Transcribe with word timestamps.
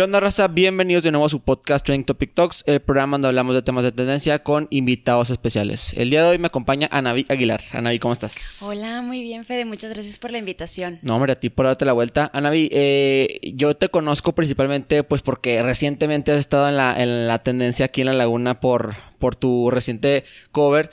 ¿Qué 0.00 0.04
onda, 0.04 0.18
raza? 0.18 0.48
Bienvenidos 0.48 1.02
de 1.02 1.10
nuevo 1.10 1.26
a 1.26 1.28
su 1.28 1.40
podcast 1.40 1.84
Trending 1.84 2.06
Topic 2.06 2.32
Talks, 2.32 2.64
el 2.64 2.80
programa 2.80 3.16
donde 3.16 3.28
hablamos 3.28 3.54
de 3.54 3.60
temas 3.60 3.84
de 3.84 3.92
tendencia 3.92 4.42
con 4.42 4.66
invitados 4.70 5.28
especiales. 5.28 5.92
El 5.94 6.08
día 6.08 6.22
de 6.22 6.30
hoy 6.30 6.38
me 6.38 6.46
acompaña 6.46 6.88
Anavi 6.90 7.26
Aguilar. 7.28 7.60
Anavi, 7.72 7.98
¿cómo 7.98 8.14
estás? 8.14 8.62
Hola, 8.62 9.02
muy 9.02 9.20
bien, 9.20 9.44
Fede. 9.44 9.66
Muchas 9.66 9.92
gracias 9.92 10.18
por 10.18 10.30
la 10.30 10.38
invitación. 10.38 11.00
No, 11.02 11.16
hombre, 11.16 11.34
a 11.34 11.36
ti 11.36 11.50
por 11.50 11.66
darte 11.66 11.84
la 11.84 11.92
vuelta. 11.92 12.30
Anavi, 12.32 12.70
eh, 12.72 13.40
yo 13.52 13.76
te 13.76 13.90
conozco 13.90 14.34
principalmente 14.34 15.04
pues 15.04 15.20
porque 15.20 15.62
recientemente 15.62 16.32
has 16.32 16.38
estado 16.38 16.70
en 16.70 16.78
la, 16.78 16.96
en 16.96 17.28
la 17.28 17.40
tendencia 17.40 17.84
aquí 17.84 18.00
en 18.00 18.06
La 18.06 18.14
Laguna 18.14 18.58
por, 18.58 18.94
por 19.18 19.36
tu 19.36 19.70
reciente 19.70 20.24
cover 20.50 20.88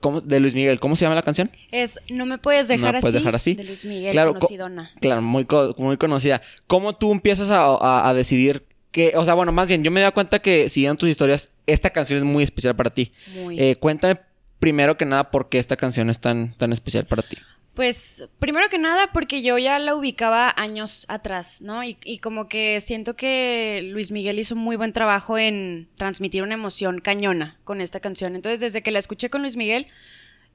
¿Cómo, 0.00 0.20
de 0.20 0.40
Luis 0.40 0.54
Miguel. 0.54 0.80
¿Cómo 0.80 0.96
se 0.96 1.04
llama 1.04 1.14
la 1.14 1.22
canción? 1.22 1.50
Es 1.70 2.00
No 2.10 2.26
me 2.26 2.38
puedes 2.38 2.68
dejar, 2.68 2.94
no 2.94 2.98
así, 2.98 3.10
dejar 3.10 3.34
así. 3.34 3.54
De 3.54 3.64
Luis 3.64 3.84
Miguel, 3.84 4.12
claro, 4.12 4.34
conocidona. 4.34 4.90
Claro, 5.00 5.22
muy, 5.22 5.46
muy 5.76 5.96
conocida. 5.96 6.40
¿Cómo 6.66 6.94
tú 6.94 7.12
empiezas 7.12 7.50
a, 7.50 8.08
a, 8.08 8.14
decidir 8.14 8.64
que, 8.92 9.12
o 9.16 9.24
sea, 9.24 9.34
bueno, 9.34 9.52
más 9.52 9.68
bien, 9.68 9.82
yo 9.82 9.90
me 9.90 10.00
da 10.00 10.12
cuenta 10.12 10.38
que 10.40 10.68
siguiendo 10.68 10.98
tus 10.98 11.08
historias, 11.08 11.50
esta 11.66 11.90
canción 11.90 12.18
es 12.18 12.24
muy 12.24 12.44
especial 12.44 12.76
para 12.76 12.90
ti. 12.90 13.12
Muy. 13.34 13.58
Eh, 13.58 13.76
cuéntame 13.76 14.20
primero 14.58 14.96
que 14.96 15.04
nada 15.04 15.30
por 15.30 15.48
qué 15.48 15.58
esta 15.58 15.76
canción 15.76 16.08
es 16.08 16.20
tan, 16.20 16.54
tan 16.54 16.72
especial 16.72 17.04
para 17.06 17.22
ti. 17.22 17.36
Pues 17.74 18.28
primero 18.38 18.68
que 18.68 18.78
nada 18.78 19.12
porque 19.12 19.40
yo 19.40 19.56
ya 19.56 19.78
la 19.78 19.94
ubicaba 19.94 20.52
años 20.56 21.06
atrás, 21.08 21.62
¿no? 21.62 21.82
Y, 21.82 21.96
y, 22.04 22.18
como 22.18 22.46
que 22.46 22.80
siento 22.82 23.16
que 23.16 23.80
Luis 23.90 24.10
Miguel 24.10 24.38
hizo 24.38 24.56
muy 24.56 24.76
buen 24.76 24.92
trabajo 24.92 25.38
en 25.38 25.88
transmitir 25.96 26.42
una 26.42 26.54
emoción 26.54 27.00
cañona 27.00 27.56
con 27.64 27.80
esta 27.80 28.00
canción. 28.00 28.36
Entonces 28.36 28.60
desde 28.60 28.82
que 28.82 28.90
la 28.90 28.98
escuché 28.98 29.30
con 29.30 29.40
Luis 29.40 29.56
Miguel, 29.56 29.86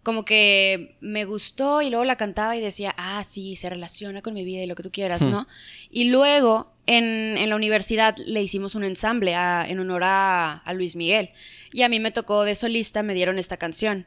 como 0.07 0.23
que 0.23 0.95
me 1.01 1.25
gustó 1.25 1.81
y 1.81 1.89
luego 1.89 2.05
la 2.05 2.15
cantaba 2.15 2.55
y 2.55 2.61
decía, 2.61 2.95
ah, 2.97 3.23
sí, 3.25 3.57
se 3.57 3.69
relaciona 3.69 4.21
con 4.21 4.33
mi 4.33 4.45
vida 4.45 4.63
y 4.63 4.65
lo 4.65 4.75
que 4.75 4.83
tú 4.83 4.89
quieras, 4.89 5.23
Hmm. 5.23 5.31
¿no? 5.31 5.47
Y 5.89 6.11
luego 6.11 6.71
en, 6.85 7.37
en, 7.37 7.49
la 7.49 7.57
universidad 7.57 8.15
le 8.17 8.41
hicimos 8.41 8.73
un 8.75 8.85
ensamble 8.85 9.35
a, 9.35 9.65
en 9.67 9.79
honor 9.79 10.03
a, 10.05 10.53
a 10.59 10.73
Luis 10.73 10.95
Miguel 10.95 11.31
y 11.73 11.81
a 11.81 11.89
mí 11.89 11.99
me 11.99 12.11
tocó 12.11 12.45
de 12.45 12.55
solista, 12.55 13.03
me 13.03 13.15
dieron 13.15 13.37
esta 13.37 13.57
canción. 13.57 14.05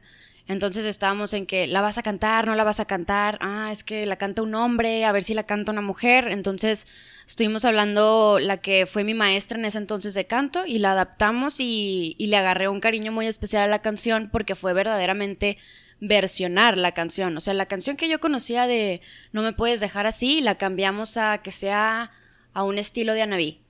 Entonces 0.51 0.85
estábamos 0.85 1.33
en 1.33 1.45
que 1.45 1.65
la 1.65 1.81
vas 1.81 1.97
a 1.97 2.03
cantar, 2.03 2.45
no 2.45 2.55
la 2.55 2.65
vas 2.65 2.81
a 2.81 2.85
cantar, 2.85 3.37
ah, 3.39 3.69
es 3.71 3.85
que 3.85 4.05
la 4.05 4.17
canta 4.17 4.41
un 4.41 4.53
hombre, 4.53 5.05
a 5.05 5.11
ver 5.13 5.23
si 5.23 5.33
la 5.33 5.43
canta 5.43 5.71
una 5.71 5.81
mujer. 5.81 6.27
Entonces 6.27 6.87
estuvimos 7.25 7.63
hablando 7.63 8.37
la 8.37 8.57
que 8.57 8.85
fue 8.85 9.05
mi 9.05 9.13
maestra 9.13 9.57
en 9.57 9.63
ese 9.63 9.77
entonces 9.77 10.13
de 10.13 10.27
canto 10.27 10.65
y 10.65 10.79
la 10.79 10.91
adaptamos 10.91 11.61
y, 11.61 12.15
y 12.17 12.27
le 12.27 12.35
agarré 12.35 12.67
un 12.67 12.81
cariño 12.81 13.13
muy 13.13 13.27
especial 13.27 13.63
a 13.63 13.67
la 13.67 13.81
canción 13.81 14.29
porque 14.29 14.55
fue 14.55 14.73
verdaderamente 14.73 15.57
versionar 16.01 16.77
la 16.77 16.91
canción. 16.93 17.37
O 17.37 17.39
sea, 17.39 17.53
la 17.53 17.67
canción 17.67 17.95
que 17.95 18.09
yo 18.09 18.19
conocía 18.19 18.67
de 18.67 19.01
No 19.31 19.43
me 19.43 19.53
puedes 19.53 19.79
dejar 19.79 20.05
así, 20.05 20.41
la 20.41 20.55
cambiamos 20.55 21.15
a 21.15 21.37
que 21.37 21.51
sea 21.51 22.11
a 22.53 22.63
un 22.63 22.77
estilo 22.77 23.13
de 23.13 23.21
Anabí. 23.21 23.61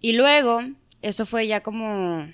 Y 0.00 0.12
luego, 0.12 0.60
eso 1.00 1.24
fue 1.24 1.46
ya 1.46 1.62
como 1.62 2.28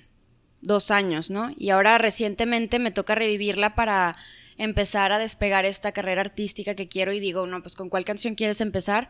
dos 0.61 0.91
años, 0.91 1.29
¿no? 1.31 1.51
Y 1.57 1.69
ahora 1.69 1.97
recientemente 1.97 2.79
me 2.79 2.91
toca 2.91 3.15
revivirla 3.15 3.75
para 3.75 4.15
empezar 4.57 5.11
a 5.11 5.19
despegar 5.19 5.65
esta 5.65 5.93
carrera 5.93 6.21
artística 6.21 6.75
que 6.75 6.87
quiero 6.87 7.13
y 7.13 7.19
digo, 7.19 7.47
no, 7.47 7.61
pues 7.61 7.75
con 7.75 7.89
cuál 7.89 8.05
canción 8.05 8.35
quieres 8.35 8.59
empezar, 8.61 9.09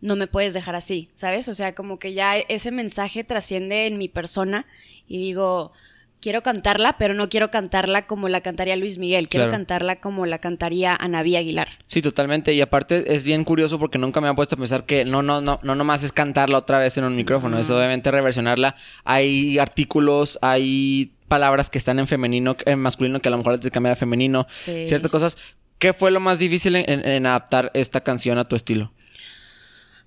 no 0.00 0.14
me 0.14 0.26
puedes 0.26 0.54
dejar 0.54 0.76
así, 0.76 1.10
¿sabes? 1.14 1.48
O 1.48 1.54
sea, 1.54 1.74
como 1.74 1.98
que 1.98 2.14
ya 2.14 2.36
ese 2.36 2.70
mensaje 2.70 3.24
trasciende 3.24 3.86
en 3.86 3.98
mi 3.98 4.08
persona 4.08 4.66
y 5.08 5.18
digo, 5.18 5.72
quiero 6.20 6.42
cantarla, 6.42 6.96
pero 6.98 7.14
no 7.14 7.28
quiero 7.28 7.50
cantarla 7.50 8.06
como 8.06 8.28
la 8.28 8.40
cantaría 8.40 8.76
Luis 8.76 8.98
Miguel, 8.98 9.28
quiero 9.28 9.44
Claro. 9.46 9.52
cantarla 9.58 9.96
como 10.00 10.26
la 10.26 10.38
cantaría 10.38 10.94
Anabí 10.96 11.36
Aguilar. 11.36 11.68
Sí, 11.86 12.02
totalmente. 12.02 12.52
Y 12.54 12.60
aparte 12.60 13.14
es 13.14 13.24
bien 13.26 13.44
curioso 13.44 13.78
porque 13.78 13.98
nunca 13.98 14.20
me 14.20 14.28
han 14.28 14.36
puesto 14.36 14.54
a 14.54 14.58
pensar 14.58 14.84
que 14.84 15.04
no, 15.04 15.22
no, 15.22 15.40
no, 15.40 15.60
no 15.62 15.74
nomás 15.74 16.02
es 16.02 16.12
cantarla 16.12 16.58
otra 16.58 16.78
vez 16.78 16.96
en 16.98 17.04
un 17.04 17.14
micrófono, 17.16 17.58
es 17.58 17.70
obviamente 17.70 18.10
reversionarla. 18.10 18.74
Hay 19.04 19.58
artículos, 19.58 20.38
hay 20.42 21.12
palabras 21.28 21.70
que 21.70 21.78
están 21.78 21.98
en 21.98 22.06
femenino, 22.06 22.56
en 22.66 22.78
masculino, 22.78 23.20
que 23.20 23.28
a 23.28 23.30
lo 23.32 23.38
mejor 23.38 23.58
de 23.58 23.70
cambiar 23.70 23.92
a 23.92 23.96
femenino, 23.96 24.46
Sí. 24.48 24.86
ciertas 24.86 25.10
cosas. 25.10 25.36
¿Qué 25.78 25.92
fue 25.92 26.10
lo 26.10 26.20
más 26.20 26.38
difícil 26.38 26.74
en, 26.76 26.88
en- 26.88 27.06
en 27.06 27.26
adaptar 27.26 27.70
esta 27.74 28.00
canción 28.00 28.38
a 28.38 28.44
tu 28.44 28.56
estilo? 28.56 28.92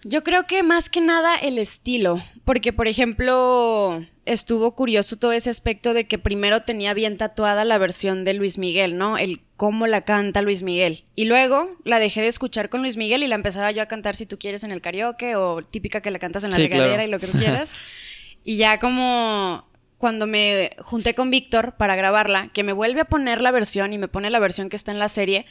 Yo 0.03 0.23
creo 0.23 0.47
que 0.47 0.63
más 0.63 0.89
que 0.89 1.01
nada 1.01 1.35
el 1.35 1.57
estilo, 1.57 2.21
porque 2.45 2.71
por 2.71 2.87
ejemplo 2.87 4.01
estuvo 4.25 4.73
curioso 4.73 5.17
todo 5.17 5.33
ese 5.33 5.49
aspecto 5.49 5.93
de 5.93 6.07
que 6.07 6.17
primero 6.17 6.61
tenía 6.61 6.93
bien 6.93 7.17
tatuada 7.17 7.65
la 7.65 7.77
versión 7.77 8.23
de 8.23 8.33
Luis 8.33 8.57
Miguel, 8.57 8.97
¿no? 8.97 9.17
El 9.17 9.41
cómo 9.57 9.88
la 9.88 10.01
canta 10.01 10.41
Luis 10.41 10.63
Miguel. 10.63 11.03
Y 11.15 11.25
luego 11.25 11.75
la 11.83 11.99
dejé 11.99 12.21
de 12.21 12.27
escuchar 12.27 12.69
con 12.69 12.81
Luis 12.81 12.95
Miguel 12.95 13.23
y 13.23 13.27
la 13.27 13.35
empezaba 13.35 13.71
yo 13.71 13.81
a 13.81 13.88
cantar 13.88 14.15
si 14.15 14.25
tú 14.25 14.39
quieres 14.39 14.63
en 14.63 14.71
el 14.71 14.81
karaoke 14.81 15.35
o 15.35 15.61
típica 15.61 16.01
que 16.01 16.11
la 16.11 16.19
cantas 16.19 16.45
en 16.45 16.51
la 16.51 16.55
Sí, 16.55 16.63
regadera 16.63 16.93
claro. 16.93 17.07
y 17.07 17.11
lo 17.11 17.19
que 17.19 17.27
tú 17.27 17.38
quieras. 17.38 17.73
y 18.45 18.55
ya 18.55 18.79
como 18.79 19.67
cuando 19.97 20.27
me 20.27 20.71
junté 20.79 21.13
con 21.13 21.29
Víctor 21.29 21.75
para 21.75 21.97
grabarla, 21.97 22.49
que 22.53 22.63
me 22.63 22.71
vuelve 22.71 23.01
a 23.01 23.05
poner 23.05 23.41
la 23.41 23.51
versión 23.51 23.91
y 23.91 23.97
me 23.97 24.07
pone 24.07 24.29
la 24.29 24.39
versión 24.39 24.69
que 24.69 24.77
está 24.77 24.93
en 24.93 24.99
la 24.99 25.09
serie, 25.09 25.45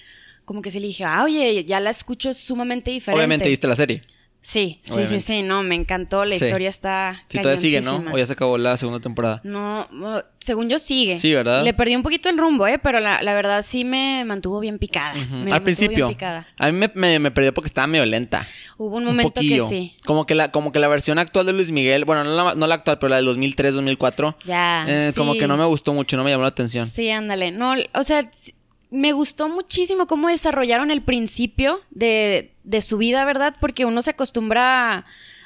como 0.47 0.63
que 0.63 0.71
sí 0.71 0.81
le 0.81 0.87
dije, 0.87 1.05
ah, 1.05 1.23
oye, 1.23 1.67
ya 1.67 1.81
la 1.81 1.91
escucho 1.91 2.33
sumamente 2.33 2.91
diferente. 2.91 3.19
Obviamente 3.19 3.49
viste 3.51 3.67
la 3.67 3.77
serie. 3.77 4.01
Sí, 4.41 4.79
sí, 4.83 4.93
Obviamente. 4.93 5.21
sí, 5.21 5.27
sí, 5.27 5.43
no, 5.43 5.63
me 5.65 5.75
encantó, 5.75 6.25
la 6.25 6.35
Sí. 6.37 6.45
historia 6.45 6.69
está 6.69 7.25
Sí, 7.29 7.39
todavía 7.39 7.61
sigue, 7.61 7.81
¿no? 7.81 8.05
O 8.13 8.17
ya 8.17 8.25
se 8.25 8.33
acabó 8.35 8.57
la 8.57 8.77
segunda 8.77 9.01
temporada. 9.01 9.41
No, 9.45 9.87
uh, 9.93 10.21
según 10.39 10.69
yo 10.69 10.79
sigue. 10.79 11.19
Sí, 11.19 11.35
¿verdad? 11.35 11.65
Le 11.65 11.75
perdí 11.75 11.97
un 11.97 12.05
poquito 12.05 12.29
el 12.29 12.39
rumbo, 12.39 12.67
¿eh? 12.67 12.79
Pero 12.79 13.01
la, 13.01 13.21
la 13.23 13.35
verdad 13.35 13.63
sí 13.63 13.85
me 13.85 14.25
mantuvo 14.25 14.61
bien 14.61 14.79
picada. 14.79 15.13
me 15.33 15.51
Al 15.53 15.63
principio. 15.63 16.09
picada. 16.09 16.47
A 16.57 16.71
mí 16.71 16.79
me, 16.79 16.91
me, 16.95 17.19
me 17.19 17.31
perdió 17.33 17.53
porque 17.53 17.67
estaba 17.67 17.89
medio 17.89 18.07
lenta. 18.07 18.47
Hubo 18.79 18.97
un 18.97 19.05
momento 19.07 19.41
que 19.41 19.61
sí. 19.69 19.97
Como 20.07 20.25
que 20.25 20.37
la, 20.37 20.53
como 20.53 20.71
que 20.71 20.79
la 20.79 20.89
versión 20.89 21.19
actual 21.19 21.45
de 21.45 21.53
Luis 21.53 21.73
Miguel, 21.73 22.05
bueno, 22.05 22.23
no 22.23 22.31
la, 22.35 22.55
no 22.55 22.67
la 22.69 22.77
actual, 22.77 22.99
pero 23.01 23.11
la 23.11 23.17
del 23.17 23.25
2003, 23.27 23.75
2004. 23.75 24.37
Ya, 24.45 24.85
eh, 24.89 25.13
Como 25.17 25.33
sí. 25.33 25.41
que 25.41 25.49
no 25.49 25.57
me 25.57 25.65
gustó 25.65 25.93
mucho, 25.93 26.17
no 26.17 26.23
me 26.23 26.31
llamó 26.31 26.43
la 26.45 26.51
atención. 26.51 26.87
Sí, 26.87 27.11
ándale. 27.11 27.51
No, 27.51 27.75
o 27.93 28.05
sea, 28.05 28.31
me 28.91 29.13
gustó 29.13 29.49
muchísimo 29.49 30.07
cómo 30.07 30.29
desarrollaron 30.29 30.91
el 30.91 31.03
principio 31.03 31.81
de, 31.91 32.53
de 32.65 32.81
su 32.81 32.99
vida, 32.99 33.25
¿verdad? 33.25 33.55
Porque 33.61 33.85
uno 33.85 34.03
se 34.03 34.11
acostumbra 34.11 34.97
a, 34.99 35.05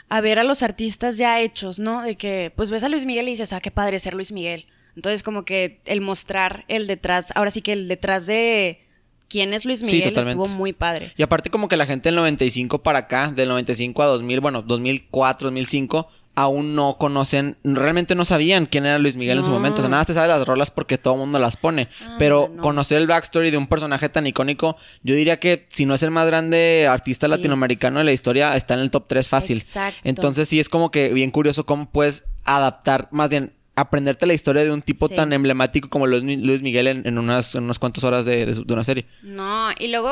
a 0.08 0.20
ver 0.20 0.38
a 0.38 0.44
los 0.44 0.62
artistas 0.62 1.16
ya 1.16 1.40
hechos, 1.40 1.78
¿no? 1.78 2.02
De 2.02 2.16
que, 2.16 2.52
pues 2.54 2.70
ves 2.70 2.84
a 2.84 2.88
Luis 2.88 3.04
Miguel 3.04 3.28
y 3.28 3.32
dices, 3.32 3.52
ah, 3.52 3.60
qué 3.60 3.70
padre 3.70 3.98
ser 3.98 4.14
Luis 4.14 4.32
Miguel. 4.32 4.66
Entonces, 4.94 5.22
como 5.22 5.44
que 5.44 5.80
el 5.86 6.00
mostrar 6.00 6.64
el 6.68 6.86
detrás, 6.86 7.32
ahora 7.34 7.50
sí 7.50 7.62
que 7.62 7.72
el 7.72 7.88
detrás 7.88 8.26
de 8.26 8.82
quién 9.28 9.54
es 9.54 9.64
Luis 9.64 9.82
Miguel 9.82 10.16
estuvo 10.16 10.46
muy 10.46 10.74
padre. 10.74 11.12
Y 11.16 11.22
aparte 11.22 11.48
como 11.48 11.66
que 11.68 11.78
la 11.78 11.86
gente 11.86 12.10
del 12.10 12.16
95 12.16 12.82
para 12.82 13.00
acá, 13.00 13.30
del 13.30 13.48
95 13.48 14.02
a 14.02 14.06
2000, 14.06 14.40
bueno, 14.40 14.60
2004, 14.60 15.46
2005, 15.46 16.08
aún 16.34 16.74
no 16.74 16.96
conocen, 16.98 17.56
realmente 17.62 18.14
no 18.14 18.24
sabían 18.24 18.64
quién 18.66 18.86
era 18.86 18.98
Luis 18.98 19.16
Miguel 19.16 19.38
en 19.38 19.44
su 19.44 19.50
momento. 19.50 19.78
O 19.78 19.82
sea, 19.82 19.90
nada 19.90 20.00
más 20.00 20.06
te 20.06 20.14
sabe 20.14 20.28
las 20.28 20.46
rolas 20.46 20.70
porque 20.70 20.96
todo 20.96 21.14
el 21.14 21.20
mundo 21.20 21.38
las 21.38 21.56
pone. 21.58 21.88
Ah, 22.02 22.16
Pero 22.18 22.50
no. 22.54 22.62
conocer 22.62 22.98
el 22.98 23.06
backstory 23.06 23.50
de 23.50 23.58
un 23.58 23.66
personaje 23.66 24.08
tan 24.08 24.26
icónico, 24.26 24.76
yo 25.02 25.14
diría 25.14 25.38
que 25.38 25.66
si 25.68 25.84
no 25.84 25.92
es 25.94 26.02
el 26.02 26.10
más 26.10 26.26
grande 26.26 26.86
artista 26.90 27.26
Sí. 27.26 27.30
latinoamericano 27.32 27.98
de 27.98 28.04
la 28.04 28.12
historia, 28.12 28.56
está 28.56 28.74
en 28.74 28.80
el 28.80 28.90
top 28.90 29.04
3 29.08 29.28
fácil. 29.28 29.58
Exacto. 29.58 30.00
Entonces 30.04 30.48
sí 30.48 30.58
es 30.58 30.68
como 30.70 30.90
que 30.90 31.12
bien 31.12 31.30
curioso 31.30 31.66
cómo 31.66 31.90
puedes 31.90 32.24
adaptar, 32.44 33.08
más 33.12 33.28
bien 33.28 33.52
aprenderte 33.76 34.26
la 34.26 34.34
historia 34.34 34.64
de 34.64 34.70
un 34.72 34.82
tipo 34.82 35.08
Sí. 35.08 35.14
tan 35.14 35.32
emblemático 35.32 35.88
como 35.90 36.06
Luis 36.06 36.62
Miguel 36.62 36.86
en, 36.88 37.06
en 37.06 37.18
unas, 37.18 37.54
en 37.54 37.64
unas 37.64 37.78
cuantas 37.78 38.04
horas 38.04 38.24
de, 38.24 38.44
de 38.46 38.54
de 38.54 38.72
una 38.72 38.84
serie. 38.84 39.06
No, 39.22 39.68
y 39.78 39.88
luego 39.88 40.10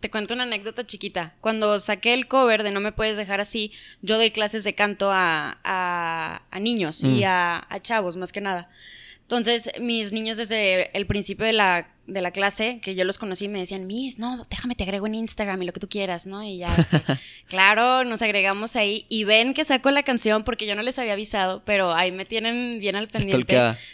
te 0.00 0.10
cuento 0.10 0.34
una 0.34 0.44
anécdota 0.44 0.86
chiquita. 0.86 1.34
Cuando 1.40 1.78
saqué 1.80 2.14
el 2.14 2.28
cover 2.28 2.62
de 2.62 2.70
No 2.70 2.80
me 2.80 2.92
puedes 2.92 3.16
dejar 3.16 3.40
así, 3.40 3.72
yo 4.02 4.16
doy 4.16 4.30
clases 4.30 4.64
de 4.64 4.74
canto 4.74 5.10
a, 5.10 5.58
a, 5.64 6.42
a 6.50 6.60
niños 6.60 7.02
y 7.02 7.24
a, 7.24 7.66
a 7.68 7.80
chavos, 7.80 8.16
más 8.16 8.32
que 8.32 8.40
nada. 8.40 8.70
Entonces, 9.22 9.70
mis 9.80 10.12
niños 10.12 10.36
desde 10.36 10.96
el 10.96 11.06
principio 11.06 11.44
de 11.44 11.52
la, 11.52 11.88
de 12.08 12.20
la 12.22 12.30
clase, 12.32 12.80
que 12.82 12.94
yo 12.94 13.04
los 13.04 13.18
conocí, 13.18 13.46
me 13.48 13.58
decían, 13.60 13.86
Miss, 13.86 14.18
no, 14.18 14.46
déjame 14.50 14.74
te 14.74 14.82
agrego 14.82 15.06
en 15.06 15.14
Instagram 15.14 15.62
y 15.62 15.66
lo 15.66 15.72
que 15.72 15.78
tú 15.80 15.88
quieras, 15.88 16.26
¿no? 16.26 16.42
Y 16.42 16.58
ya, 16.58 16.68
claro, 17.48 18.02
nos 18.04 18.22
agregamos 18.22 18.76
ahí 18.76 19.06
y 19.08 19.24
ven 19.24 19.54
que 19.54 19.64
saco 19.64 19.90
la 19.90 20.02
canción 20.02 20.42
porque 20.42 20.66
yo 20.66 20.74
no 20.74 20.82
les 20.82 20.98
había 20.98 21.12
avisado, 21.12 21.62
pero 21.64 21.92
ahí 21.92 22.10
me 22.10 22.24
tienen 22.24 22.80
bien 22.80 22.96
al 22.96 23.08
pendiente. 23.08 23.52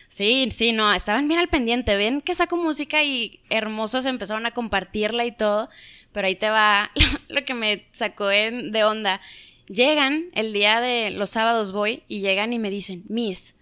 Sí, 0.08 0.48
sí, 0.50 0.72
no, 0.72 0.92
estaban 0.94 1.28
bien 1.28 1.40
al 1.40 1.48
pendiente. 1.48 1.96
Ven 1.96 2.20
que 2.20 2.34
saco 2.34 2.56
música 2.56 3.02
y 3.02 3.40
hermosos 3.50 4.06
empezaron 4.06 4.46
a 4.46 4.52
compartirla 4.52 5.24
y 5.26 5.32
todo. 5.32 5.68
Pero 6.12 6.28
ahí 6.28 6.36
te 6.36 6.48
va 6.48 6.90
lo 7.28 7.44
que 7.44 7.54
me 7.54 7.84
sacó 7.92 8.30
en- 8.30 8.70
de 8.72 8.84
onda. 8.84 9.20
Llegan, 9.66 10.26
el 10.34 10.52
día 10.52 10.80
de 10.80 11.10
los 11.10 11.30
sábados 11.30 11.72
voy 11.72 12.02
y 12.06 12.20
llegan 12.20 12.52
y 12.52 12.58
me 12.58 12.70
dicen, 12.70 13.02
Miss, 13.08 13.56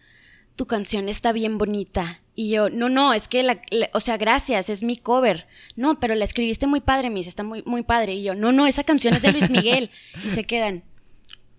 tu 0.57 0.67
canción 0.67 1.09
está 1.09 1.33
bien 1.33 1.59
bonita. 1.59 2.21
Y 2.35 2.51
yo, 2.51 2.71
no, 2.71 2.89
no, 2.89 3.13
es 3.13 3.29
que, 3.29 3.43
la, 3.43 3.61
la- 3.71 3.91
o 3.93 4.01
sea, 4.01 4.17
gracias, 4.17 4.69
es 4.71 4.83
mi 4.83 4.97
cover. 4.97 5.47
No, 5.77 6.01
pero 6.01 6.15
la 6.15 6.25
escribiste 6.25 6.67
muy 6.67 6.81
padre, 6.81 7.11
Miss, 7.11 7.27
está 7.27 7.43
muy, 7.43 7.63
muy 7.67 7.83
padre. 7.83 8.15
Y 8.15 8.23
yo, 8.23 8.35
no, 8.35 8.53
no, 8.53 8.67
esa 8.67 8.85
canción 8.85 9.15
es 9.15 9.23
de 9.23 9.33
Luis 9.33 9.51
Miguel. 9.51 9.91
y 10.27 10.31
se 10.31 10.45
quedan, 10.45 10.83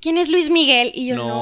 ¿quién 0.01 0.17
es 0.17 0.29
Luis 0.29 0.49
Miguel? 0.49 0.91
Y 0.95 1.07
yo, 1.07 1.15
no, 1.15 1.27
No. 1.27 1.33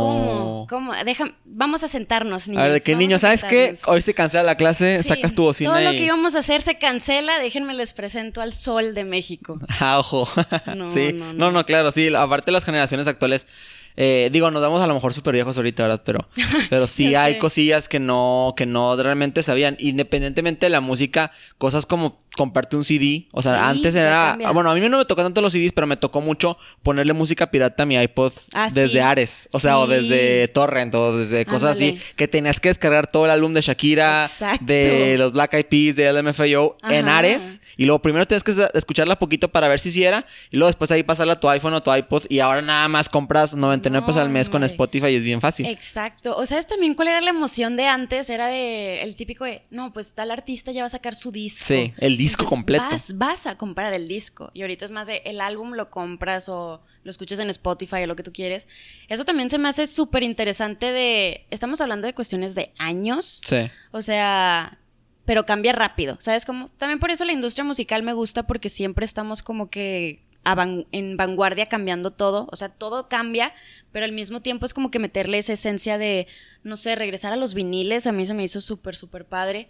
¿cómo? 0.00 0.66
¿Cómo? 0.68 0.92
Deja, 1.04 1.26
vamos 1.44 1.84
a 1.84 1.88
sentarnos, 1.88 2.48
niños. 2.48 2.60
A 2.60 2.64
ver, 2.64 2.72
¿de 2.72 2.80
qué 2.80 2.96
niño? 2.96 3.20
¿Sabes 3.20 3.44
qué? 3.44 3.66
sentarnos". 3.66 3.88
Hoy 3.88 4.02
se 4.02 4.14
cancela 4.14 4.42
la 4.42 4.56
clase, 4.56 5.00
Sí, 5.02 5.08
sacas 5.10 5.32
tu 5.32 5.44
bocina 5.44 5.70
Todo 5.70 5.80
y... 5.80 5.84
lo 5.84 5.90
que 5.92 6.04
íbamos 6.04 6.34
a 6.34 6.40
hacer 6.40 6.60
se 6.60 6.76
cancela. 6.76 7.38
Déjenme 7.38 7.72
les 7.74 7.92
presento 7.92 8.40
al 8.40 8.52
sol 8.52 8.94
de 8.94 9.04
México. 9.04 9.60
Ah, 9.80 10.00
ojo. 10.00 10.28
No, 10.74 10.88
sí. 10.92 11.12
no, 11.12 11.26
No, 11.26 11.32
no. 11.34 11.52
no, 11.52 11.66
claro, 11.66 11.92
sí. 11.92 12.12
Aparte 12.14 12.50
las 12.50 12.64
generaciones 12.64 13.06
actuales 13.06 13.46
Eh, 13.96 14.28
digo, 14.32 14.50
nos 14.50 14.62
damos 14.62 14.82
a 14.82 14.86
lo 14.86 14.94
mejor 14.94 15.14
súper 15.14 15.34
viejos 15.34 15.56
ahorita, 15.56 15.82
¿verdad? 15.82 16.02
Pero, 16.04 16.28
pero 16.70 16.86
sí 16.86 17.14
hay 17.14 17.38
cosillas 17.38 17.88
que 17.88 17.98
no, 17.98 18.54
que 18.56 18.66
no 18.66 18.96
realmente 18.96 19.42
sabían. 19.42 19.76
Independientemente 19.78 20.66
de 20.66 20.70
la 20.70 20.80
música, 20.80 21.32
cosas 21.58 21.86
como 21.86 22.18
comprarte 22.36 22.76
un 22.76 22.84
CD. 22.84 23.26
O 23.32 23.42
sea, 23.42 23.52
Sí, 23.54 23.58
antes 23.64 23.94
era. 23.94 24.28
cambia. 24.30 24.50
Bueno, 24.52 24.70
a 24.70 24.74
mí 24.74 24.80
no 24.88 24.98
me 24.98 25.04
tocó 25.04 25.22
tanto 25.22 25.40
los 25.40 25.52
CDs, 25.52 25.72
pero 25.72 25.86
me 25.86 25.96
tocó 25.96 26.20
mucho 26.20 26.56
ponerle 26.82 27.12
música 27.12 27.50
pirata 27.50 27.82
a 27.82 27.86
mi 27.86 27.96
iPod 27.96 28.32
Ah, 28.52 28.68
desde 28.72 28.88
sí. 28.90 28.98
Ares. 28.98 29.48
O 29.52 29.60
sea, 29.60 29.78
o 29.78 29.86
desde 29.86 30.48
Torrent, 30.48 30.94
o 30.94 31.16
desde 31.16 31.44
cosas 31.46 31.72
Ándale. 31.78 31.98
así. 31.98 32.12
Que 32.16 32.28
tenías 32.28 32.60
que 32.60 32.68
descargar 32.68 33.06
todo 33.10 33.24
el 33.24 33.30
álbum 33.30 33.52
de 33.54 33.60
Shakira, 33.62 34.26
Exacto. 34.26 34.64
de 34.66 35.16
los 35.18 35.32
Black 35.32 35.54
Eyed 35.54 35.66
Peas, 35.66 35.96
de 35.96 36.12
LMFAO 36.12 36.76
en. 36.90 37.08
Ares. 37.08 37.60
Y 37.76 37.84
luego 37.86 38.02
primero 38.02 38.26
tienes 38.26 38.42
que 38.44 38.52
escucharla 38.74 39.18
poquito 39.18 39.48
para 39.48 39.68
ver 39.68 39.78
si 39.78 39.90
sí 39.90 40.04
era. 40.04 40.26
Y 40.50 40.56
luego 40.56 40.68
después 40.68 40.90
ahí 40.92 41.02
pasarla 41.02 41.34
a 41.34 41.40
tu 41.40 41.48
iPhone 41.48 41.72
o 41.74 41.82
tu 41.82 41.94
iPod. 41.94 42.24
Y 42.28 42.40
ahora 42.40 42.60
nada 42.62 42.88
más 42.88 43.08
compras 43.08 43.54
99 43.54 44.06
pesos 44.06 44.20
al 44.20 44.28
mes 44.28 44.50
con. 44.50 44.66
Spotify 44.66 45.06
y 45.06 45.14
es 45.14 45.22
bien 45.22 45.40
fácil. 45.40 45.64
Exacto. 45.66 46.36
O 46.36 46.44
sabes 46.44 46.66
también 46.66 46.94
cuál 46.94 47.06
era 47.08 47.20
la 47.20 47.30
emoción 47.30 47.76
de 47.76 47.86
antes, 47.86 48.28
era 48.28 48.48
de 48.48 49.00
el 49.02 49.14
típico 49.14 49.44
de, 49.44 49.62
no, 49.70 49.92
pues 49.92 50.12
tal 50.14 50.32
artista 50.32 50.72
ya 50.72 50.80
va 50.82 50.86
a 50.86 50.90
sacar 50.90 51.14
su 51.14 51.30
disco. 51.30 51.64
Sí, 51.64 51.92
el 51.98 52.16
disco 52.16 52.25
completo. 52.34 52.84
Vas, 52.90 53.16
vas 53.16 53.46
a 53.46 53.56
comprar 53.56 53.92
el 53.92 54.08
disco. 54.08 54.50
Y 54.54 54.62
ahorita 54.62 54.84
es 54.86 54.90
más 54.90 55.06
de 55.06 55.22
el 55.26 55.40
álbum 55.40 55.74
lo 55.74 55.90
compras 55.90 56.48
o 56.48 56.82
lo 57.04 57.10
escuchas 57.10 57.38
en 57.38 57.50
Spotify 57.50 58.02
o 58.02 58.06
lo 58.06 58.16
que 58.16 58.22
tú 58.22 58.32
quieres. 58.32 58.66
Eso 59.08 59.24
también 59.24 59.50
se 59.50 59.58
me 59.58 59.68
hace 59.68 59.86
súper 59.86 60.22
interesante 60.24 60.90
de, 60.92 61.46
estamos 61.50 61.80
hablando 61.80 62.06
de 62.06 62.14
cuestiones 62.14 62.54
de 62.54 62.72
años. 62.78 63.40
Sí. 63.44 63.70
O 63.92 64.02
sea, 64.02 64.78
pero 65.24 65.44
cambia 65.46 65.72
rápido, 65.72 66.16
¿sabes? 66.20 66.44
Como 66.44 66.68
también 66.78 66.98
por 66.98 67.10
eso 67.10 67.24
la 67.24 67.32
industria 67.32 67.64
musical 67.64 68.02
me 68.02 68.12
gusta 68.12 68.46
porque 68.46 68.68
siempre 68.68 69.04
estamos 69.04 69.42
como 69.42 69.70
que 69.70 70.24
van- 70.44 70.86
en 70.92 71.16
vanguardia 71.16 71.66
cambiando 71.66 72.12
todo, 72.12 72.48
o 72.52 72.56
sea, 72.56 72.68
todo 72.68 73.08
cambia, 73.08 73.52
pero 73.90 74.04
al 74.04 74.12
mismo 74.12 74.40
tiempo 74.40 74.64
es 74.66 74.72
como 74.74 74.92
que 74.92 75.00
meterle 75.00 75.38
esa 75.38 75.52
esencia 75.54 75.98
de, 75.98 76.28
no 76.62 76.76
sé, 76.76 76.94
regresar 76.94 77.32
a 77.32 77.36
los 77.36 77.54
viniles, 77.54 78.06
a 78.06 78.12
mí 78.12 78.24
se 78.26 78.34
me 78.34 78.44
hizo 78.44 78.60
súper, 78.60 78.94
súper 78.94 79.24
padre. 79.24 79.68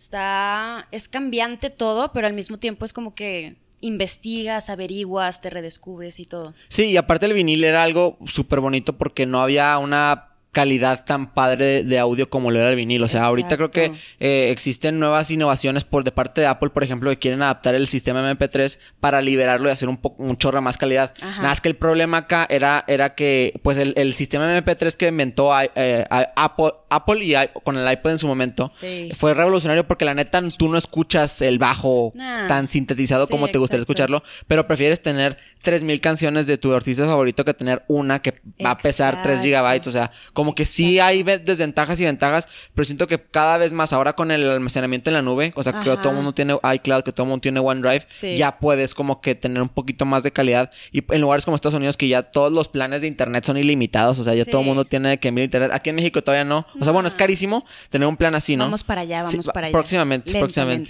Está, 0.00 0.88
es 0.92 1.10
cambiante 1.10 1.68
todo, 1.68 2.10
pero 2.14 2.26
al 2.26 2.32
mismo 2.32 2.56
tiempo 2.56 2.86
es 2.86 2.94
como 2.94 3.14
que 3.14 3.56
investigas, 3.82 4.70
averiguas, 4.70 5.42
te 5.42 5.50
redescubres 5.50 6.20
y 6.20 6.24
todo. 6.24 6.54
Sí, 6.68 6.84
y 6.84 6.96
aparte 6.96 7.26
el 7.26 7.34
vinil 7.34 7.62
era 7.64 7.82
algo 7.82 8.16
súper 8.24 8.60
bonito 8.60 8.96
porque 8.96 9.26
no 9.26 9.42
había 9.42 9.76
una 9.76 10.29
calidad 10.52 11.04
tan 11.04 11.32
padre 11.32 11.84
de 11.84 11.98
audio 11.98 12.28
como 12.28 12.50
lo 12.50 12.58
era 12.58 12.70
el 12.70 12.76
vinil. 12.76 13.02
O 13.02 13.08
sea, 13.08 13.24
ahorita 13.24 13.56
creo 13.56 13.70
que 13.70 13.92
eh, 14.18 14.48
existen 14.50 14.98
nuevas 14.98 15.30
innovaciones 15.30 15.84
por 15.84 16.02
de 16.02 16.10
parte 16.12 16.40
de 16.40 16.46
Apple, 16.48 16.70
por 16.70 16.82
ejemplo, 16.82 17.08
que 17.10 17.18
quieren 17.18 17.40
adaptar 17.42 17.74
el 17.74 17.86
sistema 17.86 18.20
MP3 18.32 18.78
para 18.98 19.20
liberarlo 19.20 19.68
y 19.68 19.72
hacer 19.72 19.88
un 19.88 19.96
poco 19.96 20.22
un 20.22 20.36
chorro 20.36 20.60
más 20.60 20.76
calidad. 20.76 21.14
Ajá. 21.20 21.36
Nada 21.36 21.48
más 21.50 21.60
que 21.60 21.68
el 21.68 21.76
problema 21.76 22.18
acá 22.18 22.46
era, 22.50 22.84
era 22.88 23.14
que 23.14 23.60
pues 23.62 23.78
el, 23.78 23.94
el 23.96 24.12
sistema 24.14 24.46
MP3 24.58 24.96
que 24.96 25.08
inventó 25.08 25.50
eh, 25.76 26.04
Apple, 26.36 26.72
Apple 26.90 27.24
y 27.24 27.34
con 27.62 27.76
el 27.76 27.92
iPod 27.92 28.10
en 28.12 28.18
su 28.18 28.26
momento 28.26 28.68
Sí. 28.68 29.10
fue 29.16 29.34
revolucionario 29.34 29.86
porque 29.86 30.04
la 30.04 30.14
neta 30.14 30.42
tú 30.56 30.68
no 30.68 30.78
escuchas 30.78 31.42
el 31.42 31.58
bajo 31.58 32.12
Nah. 32.14 32.48
tan 32.48 32.66
sintetizado 32.66 33.26
Sí, 33.26 33.30
como 33.30 33.48
te 33.48 33.58
gustaría 33.58 33.82
escucharlo, 33.82 34.22
pero 34.48 34.66
prefieres 34.66 35.00
tener 35.00 35.36
3000 35.62 36.00
canciones 36.00 36.46
de 36.46 36.58
tu 36.58 36.74
artista 36.74 37.04
favorito 37.06 37.44
que 37.44 37.54
tener 37.54 37.82
una 37.88 38.20
que 38.20 38.32
va 38.64 38.72
a 38.72 38.78
pesar 38.78 39.14
3 39.22 39.26
Exacto. 39.26 39.42
gigabytes. 39.44 39.86
O 39.86 39.90
sea, 39.90 40.10
como 40.40 40.54
que 40.54 40.64
sí 40.64 40.98
hay 40.98 41.22
ve- 41.22 41.38
desventajas 41.38 42.00
y 42.00 42.04
ventajas, 42.04 42.48
pero 42.74 42.86
siento 42.86 43.06
que 43.06 43.20
cada 43.22 43.58
vez 43.58 43.74
más 43.74 43.92
ahora 43.92 44.14
con 44.14 44.30
el 44.30 44.48
almacenamiento 44.48 45.10
en 45.10 45.14
la 45.14 45.20
nube, 45.22 45.52
o 45.54 45.62
sea, 45.62 45.72
que 45.74 45.90
Ajá. 45.90 46.00
todo 46.00 46.10
el 46.10 46.16
mundo 46.16 46.32
tiene 46.32 46.56
iCloud, 46.76 47.02
que 47.02 47.12
todo 47.12 47.24
el 47.24 47.28
mundo 47.28 47.42
tiene 47.42 47.60
OneDrive, 47.60 48.06
Sí. 48.08 48.36
ya 48.38 48.58
puedes 48.58 48.94
como 48.94 49.20
que 49.20 49.34
tener 49.34 49.60
un 49.62 49.68
poquito 49.68 50.06
más 50.06 50.22
de 50.22 50.32
calidad. 50.32 50.70
Y 50.92 51.04
en 51.12 51.20
lugares 51.20 51.44
como 51.44 51.56
Estados 51.56 51.74
Unidos, 51.74 51.96
que 51.98 52.08
ya 52.08 52.22
todos 52.22 52.50
los 52.50 52.68
planes 52.68 53.02
de 53.02 53.06
internet 53.08 53.44
son 53.44 53.58
ilimitados, 53.58 54.18
o 54.18 54.24
sea, 54.24 54.34
ya 54.34 54.44
Sí. 54.44 54.50
todo 54.50 54.62
el 54.62 54.66
mundo 54.66 54.84
tiene 54.86 55.18
que 55.18 55.30
mil 55.30 55.44
internet. 55.44 55.70
Aquí 55.74 55.90
en 55.90 55.96
México 55.96 56.22
todavía 56.22 56.44
no. 56.44 56.66
O 56.80 56.84
sea, 56.84 56.92
bueno, 56.92 57.06
es 57.06 57.14
carísimo 57.14 57.66
tener 57.90 58.08
un 58.08 58.16
plan 58.16 58.34
así, 58.34 58.56
¿no? 58.56 58.64
Vamos 58.64 58.82
para 58.82 59.02
allá, 59.02 59.24
vamos 59.24 59.46
va- 59.48 59.52
para 59.52 59.66
allá. 59.66 59.72
Próximamente, 59.72 60.30
Lentamente. 60.32 60.38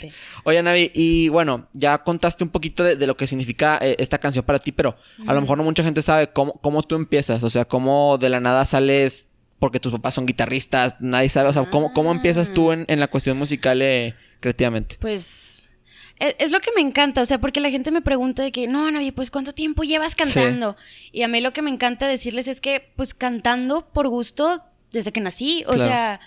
próximamente. 0.01 0.13
Oye, 0.45 0.63
Navi, 0.63 0.93
y 0.95 1.29
bueno, 1.29 1.67
ya 1.73 1.99
contaste 1.99 2.45
un 2.45 2.51
poquito 2.51 2.85
de, 2.85 2.95
de 2.97 3.07
lo 3.07 3.17
que 3.17 3.27
significa 3.27 3.79
eh, 3.83 3.97
esta 3.99 4.19
canción 4.19 4.45
para 4.45 4.59
ti, 4.59 4.71
pero 4.73 4.97
a 5.27 5.35
lo 5.35 5.41
mejor 5.41 5.59
no 5.59 5.65
mucha 5.65 5.83
gente 5.83 6.03
sabe 6.03 6.29
cómo, 6.33 6.53
cómo 6.61 6.83
tú 6.83 6.95
empiezas, 6.95 7.43
o 7.43 7.51
sea, 7.51 7.65
cómo 7.65 8.19
de 8.19 8.29
la 8.29 8.39
nada 8.41 8.65
sales 8.67 9.27
porque 9.61 9.79
tus 9.79 9.93
papás 9.93 10.15
son 10.15 10.27
guitarristas, 10.27 10.97
nadie 11.01 11.29
sabe, 11.29 11.51
o 11.51 11.53
sea, 11.53 11.65
cómo, 11.71 11.93
cómo 11.93 12.11
empiezas 12.11 12.53
tú 12.53 12.73
en, 12.73 12.85
en 12.89 12.99
la 12.99 13.07
cuestión 13.07 13.39
musical 13.39 13.81
eh, 13.83 14.17
creativamente. 14.41 14.97
Pues 15.01 15.71
e- 16.19 16.35
es, 16.41 16.51
lo 16.51 16.61
que 16.61 16.71
me 16.75 16.81
encanta, 16.81 17.23
o 17.23 17.27
sea, 17.27 17.39
porque 17.39 17.61
la 17.61 17.71
gente 17.71 17.91
me 17.93 18.01
pregunta 18.03 18.43
de 18.43 18.51
que, 18.53 18.67
no, 18.67 18.91
Navi, 18.91 19.13
pues 19.13 19.31
¿cuánto 19.31 19.53
tiempo 19.53 19.85
llevas 19.85 20.17
cantando? 20.17 20.77
Y 21.13 21.23
a 21.23 21.29
mí 21.29 21.41
lo 21.41 21.53
que 21.53 21.63
me 21.63 21.71
encanta 21.71 22.09
decirles 22.09 22.49
es 22.49 22.61
que, 22.61 22.91
pues 22.97 23.15
cantando 23.15 23.87
por 23.93 24.09
gusto 24.09 24.65
desde 24.93 25.13
que 25.13 25.21
nací, 25.21 25.63
o 25.69 25.75
Claro. 25.75 25.85
sea, 25.85 26.21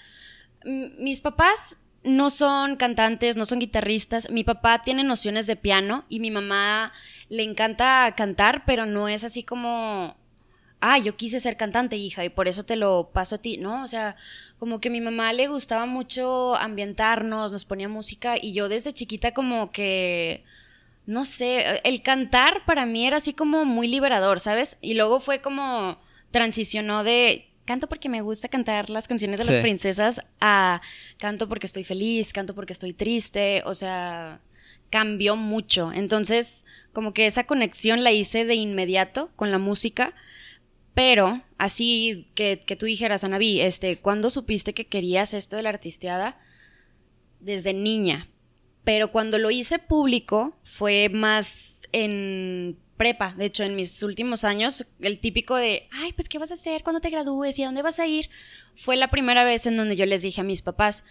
mis 0.66 1.20
papás 1.22 1.78
no 2.04 2.30
son 2.30 2.76
cantantes, 2.76 3.36
no 3.36 3.46
son 3.46 3.60
guitarristas, 3.60 4.30
mi 4.30 4.44
papá 4.44 4.82
tiene 4.84 5.04
nociones 5.04 5.48
de 5.48 5.56
piano 5.56 6.06
y 6.10 6.20
mi 6.20 6.32
mamá 6.32 6.92
le 7.30 7.44
encanta 7.44 8.14
cantar, 8.16 8.64
pero 8.66 8.86
no 8.86 9.08
es 9.08 9.24
así 9.24 9.44
como 9.44 10.16
ah, 10.86 10.98
yo 10.98 11.16
quise 11.16 11.40
ser 11.40 11.56
cantante, 11.56 11.96
hija, 11.96 12.26
y 12.26 12.30
por 12.30 12.50
eso 12.50 12.64
te 12.66 12.76
lo 12.76 13.10
paso 13.14 13.36
a 13.36 13.38
ti, 13.38 13.56
¿no? 13.58 13.84
O 13.84 13.88
sea, 13.88 14.18
como 14.60 14.82
que 14.82 14.90
a 14.90 14.92
mi 14.92 15.00
mamá 15.00 15.32
le 15.32 15.48
gustaba 15.48 15.86
mucho 15.86 16.56
ambientarnos, 16.58 17.54
nos 17.54 17.64
ponía 17.64 17.88
música, 17.88 18.36
y 18.40 18.52
yo 18.54 18.68
desde 18.68 18.92
chiquita 18.94 19.34
como 19.34 19.72
que, 19.72 20.44
no 21.06 21.24
sé, 21.24 21.80
el 21.86 22.02
cantar 22.02 22.66
para 22.66 22.86
mí 22.86 23.08
era 23.08 23.18
así 23.18 23.34
como 23.34 23.64
muy 23.64 23.88
liberador, 23.88 24.42
¿sabes? 24.42 24.78
Y 24.82 24.96
luego 24.96 25.22
fue 25.22 25.40
como 25.40 25.98
transicionó 26.32 27.04
de 27.06 27.48
canto 27.64 27.88
porque 27.88 28.10
me 28.10 28.22
gusta 28.22 28.50
cantar 28.50 28.90
las 28.90 29.08
canciones 29.08 29.40
de 29.40 29.46
Sí. 29.46 29.52
las 29.54 29.62
princesas 29.62 30.22
a 30.42 30.82
canto 31.18 31.48
porque 31.48 31.66
estoy 31.66 31.86
feliz, 31.86 32.34
canto 32.34 32.54
porque 32.54 32.74
estoy 32.74 32.92
triste, 32.92 33.62
o 33.66 33.74
sea, 33.74 34.42
cambió 34.90 35.38
mucho. 35.38 35.92
Entonces, 35.94 36.66
como 36.92 37.14
que 37.14 37.26
esa 37.26 37.46
conexión 37.46 38.04
la 38.04 38.12
hice 38.12 38.44
de 38.46 38.56
inmediato 38.56 39.32
con 39.38 39.50
la 39.50 39.60
música. 39.60 40.14
Pero, 40.94 41.42
así 41.58 42.28
que, 42.36 42.60
que 42.60 42.76
tú 42.76 42.86
dijeras, 42.86 43.24
Anaví, 43.24 43.62
este, 43.62 43.98
¿cuándo 43.98 44.30
supiste 44.30 44.74
que 44.74 44.86
querías 44.86 45.34
esto 45.34 45.56
de 45.56 45.64
la 45.64 45.70
artisteada? 45.70 46.40
Desde 47.40 47.74
niña. 47.74 48.28
Pero 48.84 49.12
cuando 49.12 49.38
lo 49.38 49.50
hice 49.50 49.80
público 49.80 50.58
fue 50.64 51.10
más 51.10 51.88
en 51.92 52.78
prepa. 52.98 53.34
De 53.36 53.46
hecho, 53.46 53.64
en 53.64 53.76
mis 53.76 54.04
últimos 54.04 54.44
años, 54.44 54.86
el 55.00 55.20
típico 55.20 55.56
de, 55.56 55.88
ay, 55.92 56.14
pues, 56.14 56.30
¿qué 56.30 56.38
vas 56.38 56.52
a 56.52 56.56
hacer 56.56 56.84
cuando 56.84 57.02
te 57.02 57.10
gradúes 57.10 57.58
y 57.58 57.64
a 57.64 57.66
dónde 57.66 57.82
vas 57.82 58.00
a 58.00 58.08
ir? 58.08 58.30
Fue 58.76 58.96
la 58.98 59.10
primera 59.10 59.44
vez 59.44 59.66
en 59.66 59.78
donde 59.78 59.96
yo 59.96 60.06
les 60.06 60.22
dije 60.22 60.42
a 60.42 60.44
mis 60.44 60.62
papás, 60.62 61.06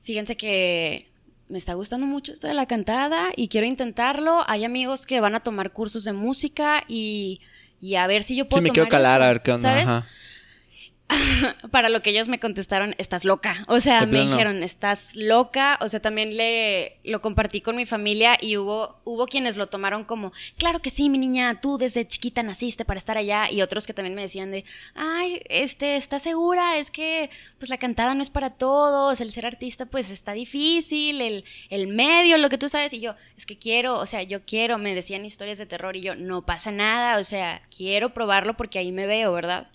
fíjense 0.00 0.36
que 0.36 1.10
me 1.48 1.58
está 1.58 1.74
gustando 1.74 2.06
mucho 2.06 2.32
esto 2.32 2.46
de 2.46 2.54
la 2.54 2.66
cantada 2.66 3.30
y 3.36 3.48
quiero 3.48 3.66
intentarlo. 3.66 4.44
Hay 4.46 4.64
amigos 4.64 5.06
que 5.06 5.20
van 5.20 5.34
a 5.34 5.40
tomar 5.40 5.72
cursos 5.72 6.04
de 6.04 6.12
música 6.12 6.84
y, 6.88 7.40
y 7.84 7.96
a 7.96 8.06
ver 8.06 8.22
si 8.22 8.34
yo 8.34 8.46
puedo 8.46 8.60
Sí, 8.60 8.62
me 8.62 8.70
quiero 8.70 8.88
tomar 8.88 9.02
calar 9.02 9.20
eso", 9.20 9.24
a 9.24 9.28
ver 9.28 9.42
qué 9.42 9.52
onda. 9.52 9.68
¿Sabes? 9.68 9.86
Ajá. 9.86 10.06
Para 11.70 11.90
lo 11.90 12.02
que 12.02 12.10
ellos 12.10 12.28
me 12.28 12.40
contestaron, 12.40 12.94
estás 12.98 13.24
loca. 13.24 13.64
O 13.68 13.78
sea, 13.80 14.06
me 14.06 14.22
dijeron, 14.22 14.62
estás 14.62 15.14
loca. 15.16 15.78
O 15.82 15.88
sea, 15.88 16.00
también 16.00 16.36
le 16.36 16.98
lo 17.04 17.20
compartí 17.20 17.60
con 17.60 17.76
mi 17.76 17.84
familia 17.84 18.38
y 18.40 18.56
hubo, 18.56 18.96
hubo 19.04 19.26
quienes 19.26 19.56
lo 19.56 19.66
tomaron 19.66 20.04
como, 20.04 20.32
claro 20.56 20.80
que 20.80 20.90
sí, 20.90 21.10
mi 21.10 21.18
niña, 21.18 21.60
tú 21.60 21.76
desde 21.76 22.08
chiquita 22.08 22.42
naciste 22.42 22.84
para 22.84 22.98
estar 22.98 23.18
allá. 23.18 23.50
Y 23.50 23.60
otros 23.60 23.86
que 23.86 23.92
también 23.94 24.14
me 24.14 24.22
decían 24.22 24.50
de, 24.50 24.64
ay, 24.94 25.42
este, 25.48 25.96
¿estás 25.96 26.22
segura? 26.22 26.78
Es 26.78 26.90
que 26.90 27.30
pues 27.58 27.68
la 27.68 27.78
cantada 27.78 28.14
no 28.14 28.22
es 28.22 28.30
para 28.30 28.50
todos, 28.50 29.20
el 29.20 29.30
ser 29.30 29.46
artista 29.46 29.86
pues 29.86 30.10
está 30.10 30.32
difícil, 30.32 31.20
el, 31.20 31.44
el 31.68 31.86
medio, 31.86 32.38
lo 32.38 32.48
que 32.48 32.58
tú 32.58 32.68
sabes. 32.68 32.94
Y 32.94 33.00
yo, 33.00 33.14
es 33.36 33.44
que 33.44 33.58
quiero, 33.58 33.98
o 33.98 34.06
sea, 34.06 34.22
yo 34.22 34.44
quiero, 34.44 34.78
me 34.78 34.94
decían 34.94 35.24
historias 35.24 35.58
de 35.58 35.66
terror 35.66 35.96
y 35.96 36.00
yo, 36.00 36.14
no 36.14 36.46
pasa 36.46 36.72
nada, 36.72 37.18
o 37.18 37.24
sea, 37.24 37.62
quiero 37.74 38.14
probarlo 38.14 38.56
porque 38.56 38.78
ahí 38.78 38.90
me 38.90 39.06
veo, 39.06 39.32
¿verdad? 39.32 39.68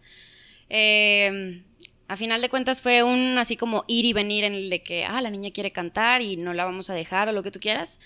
Eh, 0.70 1.64
a 2.10 2.18
final 2.18 2.42
de 2.42 2.50
cuentas 2.50 2.82
fue 2.82 3.04
un 3.04 3.38
así 3.38 3.56
como 3.56 3.86
ir 3.88 4.04
y 4.06 4.14
venir 4.14 4.44
en 4.44 4.56
el 4.56 4.72
de 4.72 4.82
que, 4.82 5.06
ah, 5.06 5.22
la 5.22 5.30
niña 5.30 5.52
quiere 5.52 5.72
cantar 5.72 6.24
y 6.24 6.38
no 6.38 6.54
la 6.56 6.66
vamos 6.66 6.90
a 6.90 6.96
dejar 6.96 7.30
o 7.30 7.32
lo 7.32 7.44
que 7.44 7.52
tú 7.52 7.60
quieras. 7.60 8.00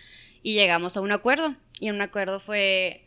Y 0.43 0.55
llegamos 0.55 0.97
a 0.97 1.01
un 1.01 1.13
acuerdo. 1.13 1.55
Y 1.79 1.89
un 1.89 2.01
acuerdo 2.01 2.41
fue, 2.41 3.05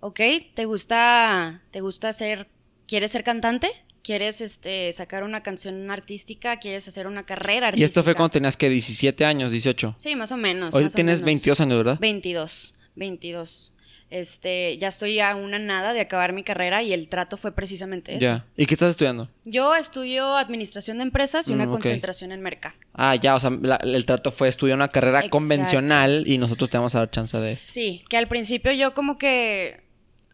ok, 0.00 0.20
¿te 0.54 0.66
gusta, 0.66 1.62
te 1.70 1.80
gusta 1.80 2.12
ser, 2.12 2.48
quieres 2.86 3.12
ser 3.12 3.24
cantante? 3.24 3.70
¿Quieres 4.02 4.42
este, 4.42 4.92
sacar 4.92 5.24
una 5.24 5.42
canción 5.42 5.90
artística? 5.90 6.58
¿Quieres 6.58 6.86
hacer 6.86 7.06
una 7.06 7.24
carrera 7.24 7.68
artística? 7.68 7.80
Y 7.80 7.84
esto 7.84 8.04
fue 8.04 8.14
cuando 8.14 8.32
tenías 8.32 8.58
que 8.58 8.68
17 8.68 9.24
años, 9.24 9.50
18. 9.50 9.96
Sí, 9.98 10.14
más 10.16 10.30
o 10.32 10.36
menos. 10.36 10.74
Hoy 10.74 10.86
tienes 10.90 11.22
menos. 11.22 11.24
22 11.24 11.60
años, 11.62 11.78
¿verdad? 11.78 11.98
22, 11.98 12.74
22. 12.94 13.72
Este, 14.08 14.78
ya 14.78 14.88
estoy 14.88 15.18
a 15.18 15.34
una 15.34 15.58
nada 15.58 15.92
de 15.92 16.00
acabar 16.00 16.32
mi 16.32 16.44
carrera 16.44 16.82
y 16.82 16.92
el 16.92 17.08
trato 17.08 17.36
fue 17.36 17.52
precisamente 17.52 18.12
eso. 18.12 18.20
Ya. 18.22 18.46
¿Y 18.56 18.66
qué 18.66 18.74
estás 18.74 18.90
estudiando? 18.90 19.28
Yo 19.44 19.74
estudio 19.74 20.36
administración 20.36 20.98
de 20.98 21.02
empresas 21.02 21.48
y 21.48 21.52
una 21.52 21.66
Mm, 21.66 21.70
concentración 21.72 22.30
en 22.30 22.40
merca. 22.40 22.76
Ah, 22.94 23.16
ya, 23.16 23.34
o 23.34 23.40
sea, 23.40 23.50
la- 23.62 23.76
el 23.76 24.06
trato 24.06 24.30
fue 24.30 24.48
estudiar 24.48 24.76
una 24.76 24.88
carrera 24.88 25.18
Exacto. 25.18 25.38
convencional 25.38 26.22
y 26.26 26.38
nosotros 26.38 26.70
te 26.70 26.76
vamos 26.78 26.94
a 26.94 26.98
dar 27.00 27.10
chance 27.10 27.36
de... 27.36 27.54
Sí, 27.56 28.04
que 28.08 28.16
al 28.16 28.28
principio 28.28 28.70
yo 28.72 28.94
como 28.94 29.18
que 29.18 29.84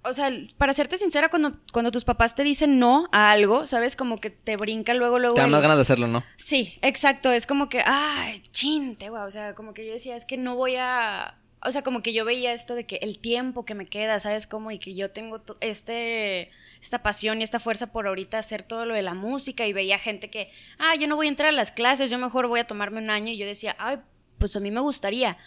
o 0.04 0.12
sea, 0.14 0.32
para 0.58 0.72
serte 0.72 0.98
sincera, 0.98 1.28
cuando, 1.28 1.52
cuando 1.72 1.92
tus 1.92 2.02
papás 2.04 2.34
te 2.34 2.42
dicen 2.42 2.80
no 2.80 3.08
a 3.12 3.30
algo, 3.30 3.66
¿sabes? 3.66 3.94
Como 3.94 4.20
que 4.20 4.30
te 4.30 4.56
brinca 4.56 4.94
luego, 4.94 5.20
luego. 5.20 5.36
Te 5.36 5.40
dan 5.42 5.46
el- 5.48 5.52
más 5.52 5.62
ganas 5.62 5.76
de 5.76 5.82
hacerlo, 5.82 6.08
¿no? 6.08 6.24
Sí, 6.36 6.76
exacto. 6.82 7.30
Es 7.30 7.46
como 7.46 7.68
que, 7.68 7.82
ay, 7.86 8.40
chinte, 8.50 9.10
güey. 9.10 9.22
O 9.22 9.30
sea, 9.30 9.54
como 9.54 9.72
que 9.74 9.86
yo 9.86 9.92
decía, 9.92 10.16
es 10.16 10.24
que 10.24 10.36
no 10.36 10.56
voy 10.56 10.74
a. 10.76 11.36
O 11.64 11.72
sea, 11.72 11.82
como 11.82 12.02
que 12.02 12.12
yo 12.12 12.24
veía 12.24 12.52
esto 12.52 12.74
de 12.74 12.86
que 12.86 12.96
el 12.96 13.18
tiempo 13.18 13.64
que 13.64 13.74
me 13.74 13.86
queda, 13.86 14.18
¿sabes 14.20 14.46
cómo? 14.46 14.70
Y 14.70 14.78
que 14.78 14.94
yo 14.94 15.10
tengo 15.10 15.42
este 15.60 16.48
esta 16.82 17.00
pasión 17.00 17.40
y 17.40 17.44
esta 17.44 17.60
fuerza 17.60 17.92
por 17.92 18.08
ahorita 18.08 18.38
hacer 18.38 18.64
todo 18.64 18.86
lo 18.86 18.94
de 18.94 19.02
la 19.02 19.14
música 19.14 19.68
y 19.68 19.72
veía 19.72 20.00
gente 20.00 20.30
que, 20.30 20.50
ah, 20.78 20.96
yo 20.96 21.06
no 21.06 21.14
voy 21.14 21.26
a 21.26 21.30
entrar 21.30 21.50
a 21.50 21.52
las 21.52 21.70
clases, 21.70 22.10
yo 22.10 22.18
mejor 22.18 22.48
voy 22.48 22.58
a 22.58 22.66
tomarme 22.66 22.98
un 22.98 23.08
año 23.08 23.32
y 23.32 23.38
yo 23.38 23.46
decía, 23.46 23.76
ay, 23.78 23.98
pues 24.38 24.56
a 24.56 24.60
mí 24.60 24.72
me 24.72 24.80
gustaría. 24.80 25.38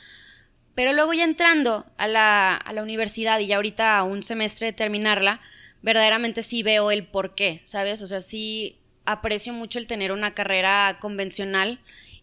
Pero 0.76 0.94
luego 0.94 1.14
ya 1.14 1.26
entrando 1.26 1.86
a 1.98 2.08
la, 2.08 2.56
a 2.56 2.72
la 2.72 2.82
universidad 2.82 3.40
y 3.40 3.48
ya 3.48 3.58
ahorita 3.58 3.98
a 3.98 4.04
un 4.04 4.24
semestre 4.24 4.68
de 4.68 4.74
terminarla, 4.74 5.42
verdaderamente 5.82 6.42
sí 6.42 6.64
veo 6.64 6.90
el 6.90 7.06
por 7.06 7.36
qué, 7.36 7.60
¿sabes? 7.66 8.02
O 8.02 8.08
sea, 8.08 8.22
sí 8.22 8.80
aprecio 9.04 9.52
mucho 9.52 9.78
el 9.78 9.88
tener 9.88 10.14
una 10.14 10.34
carrera 10.34 11.00
convencional 11.02 11.82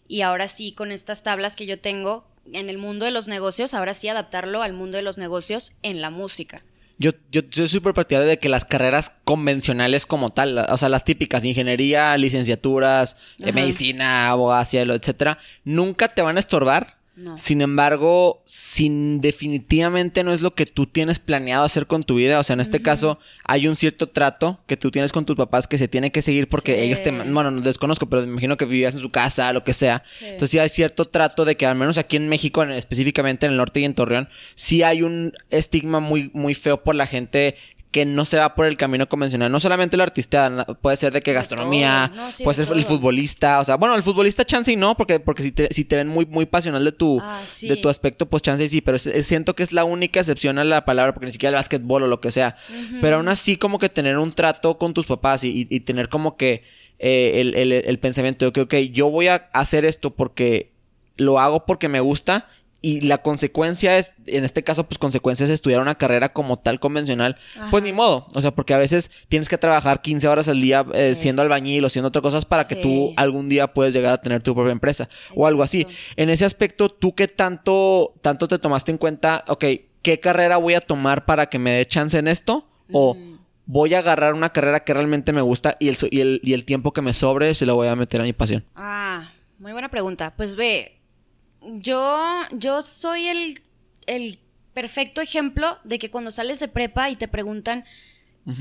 y 0.08 0.22
ahora 0.22 0.48
sí 0.48 0.72
con 0.72 0.90
estas 0.90 1.22
tablas 1.22 1.54
que 1.54 1.66
yo 1.66 1.78
tengo 1.78 2.31
en 2.52 2.68
el 2.68 2.78
mundo 2.78 3.04
de 3.04 3.10
los 3.10 3.28
negocios, 3.28 3.74
ahora 3.74 3.94
sí 3.94 4.08
adaptarlo 4.08 4.62
al 4.62 4.72
mundo 4.72 4.96
de 4.96 5.02
los 5.02 5.18
negocios 5.18 5.72
en 5.82 6.00
la 6.00 6.10
música. 6.10 6.62
Yo, 6.98 7.12
yo, 7.32 7.40
yo 7.42 7.66
soy 7.66 7.68
súper 7.68 7.94
partidario 7.94 8.28
de 8.28 8.38
que 8.38 8.48
las 8.48 8.64
carreras 8.64 9.12
convencionales 9.24 10.06
como 10.06 10.30
tal, 10.30 10.58
o 10.58 10.78
sea, 10.78 10.88
las 10.88 11.04
típicas, 11.04 11.44
ingeniería, 11.44 12.16
licenciaturas, 12.16 13.16
Ajá. 13.42 13.52
medicina, 13.52 14.28
abogacía, 14.28 14.82
etcétera, 14.82 15.38
nunca 15.64 16.08
te 16.08 16.22
van 16.22 16.36
a 16.36 16.40
estorbar. 16.40 17.01
No. 17.14 17.36
Sin 17.36 17.60
embargo, 17.60 18.42
sin 18.46 19.20
definitivamente 19.20 20.24
no 20.24 20.32
es 20.32 20.40
lo 20.40 20.54
que 20.54 20.64
tú 20.64 20.86
tienes 20.86 21.18
planeado 21.18 21.64
hacer 21.64 21.86
con 21.86 22.04
tu 22.04 22.14
vida. 22.14 22.38
O 22.38 22.42
sea, 22.42 22.54
en 22.54 22.60
este 22.60 22.80
caso, 22.80 23.18
hay 23.44 23.68
un 23.68 23.76
cierto 23.76 24.06
trato 24.08 24.60
que 24.66 24.78
tú 24.78 24.90
tienes 24.90 25.12
con 25.12 25.26
tus 25.26 25.36
papás 25.36 25.66
que 25.68 25.76
se 25.76 25.88
tiene 25.88 26.10
que 26.10 26.22
seguir 26.22 26.48
porque 26.48 26.74
Sí. 26.74 26.80
ellos 26.80 27.02
te... 27.02 27.10
Bueno, 27.10 27.50
no 27.50 27.60
desconozco, 27.60 28.06
pero 28.08 28.22
me 28.22 28.28
imagino 28.28 28.56
que 28.56 28.64
vivías 28.64 28.94
en 28.94 29.00
su 29.00 29.10
casa, 29.10 29.52
lo 29.52 29.62
que 29.62 29.74
sea. 29.74 30.02
Sí. 30.18 30.24
Entonces 30.24 30.50
sí 30.50 30.58
hay 30.58 30.70
cierto 30.70 31.04
trato 31.06 31.44
de 31.44 31.56
que 31.56 31.66
al 31.66 31.74
menos 31.76 31.98
aquí 31.98 32.16
en 32.16 32.28
México, 32.30 32.62
en- 32.62 32.70
específicamente 32.70 33.44
en 33.44 33.52
el 33.52 33.58
norte 33.58 33.80
y 33.80 33.84
en 33.84 33.94
Torreón, 33.94 34.28
sí 34.54 34.82
hay 34.82 35.02
un 35.02 35.34
estigma 35.50 36.00
muy, 36.00 36.30
muy 36.32 36.54
feo 36.54 36.82
por 36.82 36.94
la 36.94 37.06
gente 37.06 37.56
que 37.92 38.04
no 38.06 38.24
se 38.24 38.38
va 38.38 38.54
por 38.54 38.64
el 38.66 38.76
camino 38.76 39.06
convencional. 39.08 39.52
No 39.52 39.60
solamente 39.60 39.96
la 39.98 40.02
artista, 40.04 40.66
puede 40.80 40.96
ser 40.96 41.12
de 41.12 41.20
que 41.20 41.32
gastronomía, 41.34 42.10
no, 42.16 42.32
sí, 42.32 42.42
puede 42.42 42.56
de 42.62 42.66
ser 42.66 42.76
el 42.76 42.84
futbolista, 42.84 43.60
o 43.60 43.64
sea, 43.64 43.76
bueno, 43.76 43.94
el 43.94 44.02
futbolista 44.02 44.44
chance 44.46 44.72
y 44.72 44.76
no, 44.76 44.96
porque, 44.96 45.20
porque 45.20 45.42
si, 45.42 45.52
te, 45.52 45.68
si 45.72 45.84
te 45.84 45.96
ven 45.96 46.08
muy, 46.08 46.24
muy 46.26 46.46
pasional 46.46 46.84
de 46.84 46.92
tu, 46.92 47.20
Ah, 47.20 47.42
sí. 47.46 47.68
de 47.68 47.76
tu 47.76 47.88
aspecto, 47.90 48.26
pues 48.26 48.42
chance 48.42 48.64
y 48.64 48.68
sí, 48.68 48.80
pero 48.80 48.96
es- 48.96 49.06
es- 49.06 49.26
siento 49.26 49.54
que 49.54 49.62
es 49.62 49.72
la 49.72 49.84
única 49.84 50.20
excepción 50.20 50.58
a 50.58 50.64
la 50.64 50.84
palabra, 50.86 51.12
porque 51.12 51.26
ni 51.26 51.32
siquiera 51.32 51.50
el 51.50 51.56
básquetbol 51.56 52.02
o 52.04 52.06
lo 52.08 52.20
que 52.20 52.30
sea. 52.30 52.56
Pero 53.02 53.16
aún 53.16 53.28
así, 53.28 53.56
como 53.58 53.78
que 53.78 53.90
tener 53.90 54.16
un 54.16 54.32
trato 54.32 54.78
con 54.78 54.94
tus 54.94 55.04
papás 55.06 55.44
y, 55.44 55.50
y- 55.50 55.66
y 55.70 55.80
tener 55.80 56.08
como 56.08 56.36
que 56.38 56.64
eh, 56.98 57.40
el, 57.42 57.54
el- 57.56 57.72
el 57.72 57.98
pensamiento 57.98 58.46
de 58.46 58.52
que, 58.52 58.60
ok, 58.62 58.74
yo 58.92 59.10
voy 59.10 59.28
a 59.28 59.34
hacer 59.52 59.84
esto 59.84 60.10
porque 60.14 60.72
lo 61.18 61.38
hago 61.38 61.66
porque 61.66 61.88
me 61.88 62.00
gusta. 62.00 62.48
Y 62.84 63.02
la 63.02 63.18
consecuencia 63.18 63.96
es, 63.96 64.16
en 64.26 64.42
este 64.44 64.64
caso, 64.64 64.88
pues 64.88 64.98
consecuencia 64.98 65.44
es 65.44 65.50
estudiar 65.50 65.80
una 65.80 65.94
carrera 65.94 66.32
como 66.32 66.58
tal 66.58 66.80
convencional. 66.80 67.36
Pues 67.70 67.84
ni 67.84 67.92
modo. 67.92 68.26
O 68.34 68.40
sea, 68.42 68.50
porque 68.50 68.74
a 68.74 68.76
veces 68.78 69.12
tienes 69.28 69.48
que 69.48 69.56
trabajar 69.56 70.02
15 70.02 70.26
horas 70.26 70.48
al 70.48 70.60
día 70.60 70.84
eh, 70.92 71.14
Sí. 71.14 71.22
siendo 71.22 71.42
albañil 71.42 71.84
o 71.84 71.88
siendo 71.88 72.08
otras 72.08 72.22
cosas 72.22 72.44
para 72.44 72.66
que 72.66 72.74
tú 72.74 73.12
algún 73.16 73.48
día 73.48 73.72
puedes 73.72 73.94
llegar 73.94 74.14
a 74.14 74.20
tener 74.20 74.42
tu 74.42 74.52
propia 74.54 74.72
empresa 74.72 75.08
o 75.36 75.46
algo 75.46 75.62
así. 75.62 75.86
En 76.16 76.28
ese 76.28 76.44
aspecto, 76.44 76.88
¿tú 76.88 77.14
qué 77.14 77.28
tanto, 77.28 78.14
tanto 78.20 78.48
te 78.48 78.58
tomaste 78.58 78.90
en 78.90 78.98
cuenta, 78.98 79.44
ok, 79.46 79.64
qué 80.02 80.18
carrera 80.18 80.56
voy 80.56 80.74
a 80.74 80.80
tomar 80.80 81.24
para 81.24 81.46
que 81.46 81.60
me 81.60 81.70
dé 81.70 81.86
chance 81.86 82.18
en 82.18 82.26
esto? 82.26 82.66
O 82.92 83.16
voy 83.64 83.94
a 83.94 84.00
agarrar 84.00 84.34
una 84.34 84.50
carrera 84.50 84.80
que 84.82 84.92
realmente 84.92 85.32
me 85.32 85.40
gusta 85.40 85.76
y 85.78 85.88
el, 85.88 85.96
y 86.10 86.20
el, 86.20 86.40
y 86.42 86.52
el 86.52 86.64
tiempo 86.64 86.92
que 86.92 87.00
me 87.00 87.14
sobre 87.14 87.54
se 87.54 87.64
lo 87.64 87.76
voy 87.76 87.86
a 87.86 87.94
meter 87.94 88.20
a 88.20 88.24
mi 88.24 88.32
pasión. 88.32 88.64
Ah, 88.74 89.30
muy 89.60 89.70
buena 89.70 89.88
pregunta. 89.88 90.34
Pues 90.36 90.56
ve, 90.56 90.98
yo, 91.64 92.40
yo 92.52 92.82
soy 92.82 93.28
el, 93.28 93.62
el 94.06 94.38
perfecto 94.74 95.20
ejemplo 95.20 95.78
de 95.84 95.98
que 95.98 96.10
cuando 96.10 96.30
sales 96.30 96.60
de 96.60 96.68
prepa 96.68 97.10
y 97.10 97.16
te 97.16 97.28
preguntan 97.28 97.84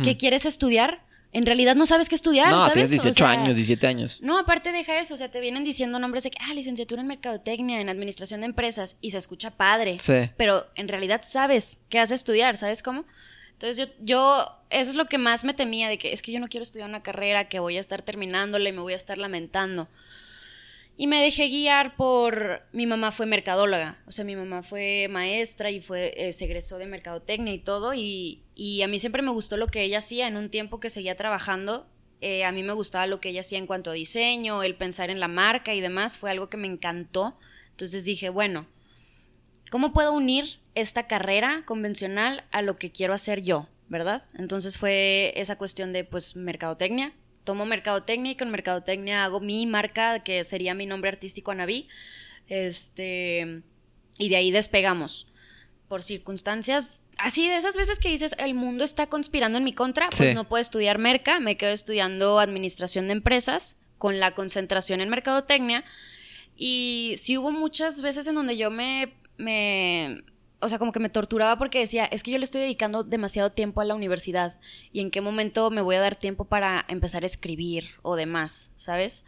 qué 0.04 0.18
quieres 0.18 0.46
estudiar, 0.46 1.04
en 1.34 1.46
realidad 1.46 1.76
no 1.76 1.86
sabes 1.86 2.10
qué 2.10 2.16
estudiar, 2.16 2.50
no, 2.52 2.60
¿sabes? 2.60 2.74
tienes 2.74 2.92
O 2.92 3.04
18 3.04 3.16
sea, 3.16 3.30
años, 3.30 3.56
17 3.56 3.88
años. 3.88 4.20
No, 4.22 4.38
aparte 4.38 4.72
deja 4.72 5.00
eso, 5.00 5.14
o 5.14 5.18
sea, 5.18 5.32
te 5.32 5.40
vienen 5.40 5.64
diciendo 5.64 5.98
nombres 5.98 6.24
de 6.24 6.32
que, 6.32 6.38
ah, 6.42 6.54
licenciatura 6.54 7.02
en 7.02 7.08
mercadotecnia, 7.08 7.80
en 7.80 7.90
administración 7.90 8.42
de 8.42 8.48
empresas, 8.48 8.98
y 9.00 9.12
se 9.12 9.18
escucha 9.18 9.52
padre. 9.52 9.98
Sí. 10.00 10.30
Pero 10.36 10.68
en 10.76 10.88
realidad 10.90 11.22
sabes 11.24 11.80
qué 11.90 12.00
has 12.00 12.10
de 12.10 12.16
estudiar, 12.16 12.58
¿sabes 12.58 12.84
cómo? 12.84 13.06
Entonces 13.54 13.78
yo, 13.78 13.94
yo, 14.02 14.46
eso 14.70 14.92
es 14.92 14.96
lo 14.96 15.06
que 15.06 15.18
más 15.18 15.44
me 15.46 15.54
temía, 15.54 15.88
de 15.88 15.98
que 15.98 16.12
es 16.12 16.22
que 16.22 16.32
yo 16.32 16.40
no 16.40 16.50
quiero 16.50 16.64
estudiar 16.64 16.90
una 16.90 17.02
carrera 17.02 17.48
que 17.48 17.60
voy 17.60 17.78
a 17.78 17.80
estar 17.80 18.02
terminándola 18.02 18.68
y 18.68 18.74
me 18.74 18.82
voy 18.82 18.94
a 18.94 18.98
estar 18.98 19.18
lamentando. 19.18 19.88
Y 20.98 21.08
me 21.08 21.22
dejé 21.22 21.48
guiar 21.48 21.96
por. 21.96 22.62
Mi 22.74 22.86
mamá 22.86 23.12
fue 23.12 23.26
mercadóloga. 23.26 24.00
O 24.06 24.12
sea, 24.12 24.24
mi 24.26 24.36
mamá 24.36 24.62
fue 24.62 25.08
maestra 25.10 25.72
y 25.72 25.82
fue, 25.82 26.14
eh, 26.16 26.34
se 26.34 26.46
egresó 26.46 26.78
de 26.78 26.86
mercadotecnia 26.86 27.54
y 27.54 27.60
todo. 27.60 27.94
Y, 27.94 28.44
y 28.56 28.82
a 28.84 28.88
mí 28.88 29.00
siempre 29.00 29.22
me 29.22 29.32
gustó 29.32 29.58
lo 29.58 29.68
que 29.68 29.84
ella 29.84 29.98
hacía. 29.98 30.28
En 30.28 30.38
un 30.38 30.50
tiempo 30.50 30.80
que 30.80 30.90
seguía 30.90 31.16
trabajando, 31.16 31.88
eh, 32.22 32.46
a 32.46 32.52
mí 32.52 32.62
me 32.62 32.74
gustaba 32.74 33.08
lo 33.08 33.20
que 33.20 33.30
ella 33.30 33.42
hacía 33.42 33.58
en 33.58 33.66
cuanto 33.66 33.90
a 33.90 33.94
diseño, 33.94 34.62
el 34.62 34.76
pensar 34.76 35.10
en 35.10 35.20
la 35.20 35.28
marca 35.28 35.74
y 35.74 35.82
demás. 35.82 36.18
Fue 36.18 36.30
algo 36.30 36.50
que 36.50 36.58
me 36.58 36.68
encantó. 36.68 37.36
Entonces 37.72 38.06
dije, 38.06 38.30
bueno, 38.30 38.68
¿cómo 39.72 39.94
puedo 39.94 40.14
unir 40.14 40.60
esta 40.76 41.08
carrera 41.08 41.64
convencional 41.66 42.44
a 42.52 42.62
lo 42.62 42.78
que 42.78 42.92
quiero 42.92 43.14
hacer 43.14 43.42
yo? 43.42 43.68
¿Verdad? 43.90 44.26
Entonces 44.36 44.78
fue 44.78 45.34
esa 45.36 45.58
cuestión 45.58 45.92
de, 45.92 46.04
pues, 46.04 46.36
mercadotecnia. 46.36 47.14
Tomo 47.44 47.66
mercadotecnia 47.66 48.32
y 48.34 48.36
con 48.36 48.52
mercadotecnia 48.52 49.24
hago 49.26 49.40
mi 49.40 49.66
marca, 49.66 50.24
que 50.24 50.44
sería 50.44 50.74
mi 50.74 50.86
nombre 50.86 51.10
artístico 51.10 51.52
Anaví. 51.52 51.88
Este. 52.48 53.62
Y 54.18 54.30
de 54.30 54.36
ahí 54.36 54.52
despegamos. 54.52 55.28
Por 55.88 56.04
circunstancias 56.04 57.02
así 57.18 57.48
de 57.50 57.58
esas 57.58 57.76
veces 57.76 58.00
que 58.00 58.10
dices 58.10 58.34
el 58.38 58.54
mundo 58.54 58.84
está 58.84 59.08
conspirando 59.08 59.58
en 59.58 59.64
mi 59.66 59.74
contra, 59.74 60.10
pues 60.10 60.30
Sí. 60.30 60.36
no 60.36 60.48
puedo 60.48 60.62
estudiar 60.62 60.98
merca, 61.00 61.40
me 61.40 61.58
quedo 61.58 61.72
estudiando 61.72 62.40
administración 62.40 63.08
de 63.08 63.14
empresas 63.14 63.76
con 63.98 64.20
la 64.20 64.32
concentración 64.34 65.02
en 65.02 65.10
mercadotecnia. 65.10 65.84
Y 66.56 67.16
sí 67.18 67.38
hubo 67.38 67.52
muchas 67.52 68.02
veces 68.02 68.26
en 68.28 68.36
donde 68.36 68.56
yo 68.58 68.72
me, 68.72 69.14
me, 69.38 70.24
o 70.62 70.70
sea, 70.70 70.80
como 70.80 70.92
que 70.92 71.00
me 71.00 71.10
torturaba 71.10 71.58
porque 71.58 71.80
decía, 71.80 72.06
es 72.06 72.24
que 72.24 72.32
yo 72.32 72.38
le 72.38 72.44
estoy 72.44 72.62
dedicando 72.62 73.04
demasiado 73.04 73.52
tiempo 73.52 73.82
a 73.82 73.86
la 73.86 73.96
universidad 73.96 74.60
y 74.94 75.02
en 75.02 75.12
qué 75.12 75.20
momento 75.20 75.72
me 75.72 75.82
voy 75.82 75.96
a 75.96 76.02
dar 76.02 76.16
tiempo 76.16 76.46
para 76.46 76.86
empezar 76.88 77.24
a 77.24 77.26
escribir 77.26 77.86
o 78.04 78.16
demás, 78.16 78.72
¿sabes? 78.76 79.26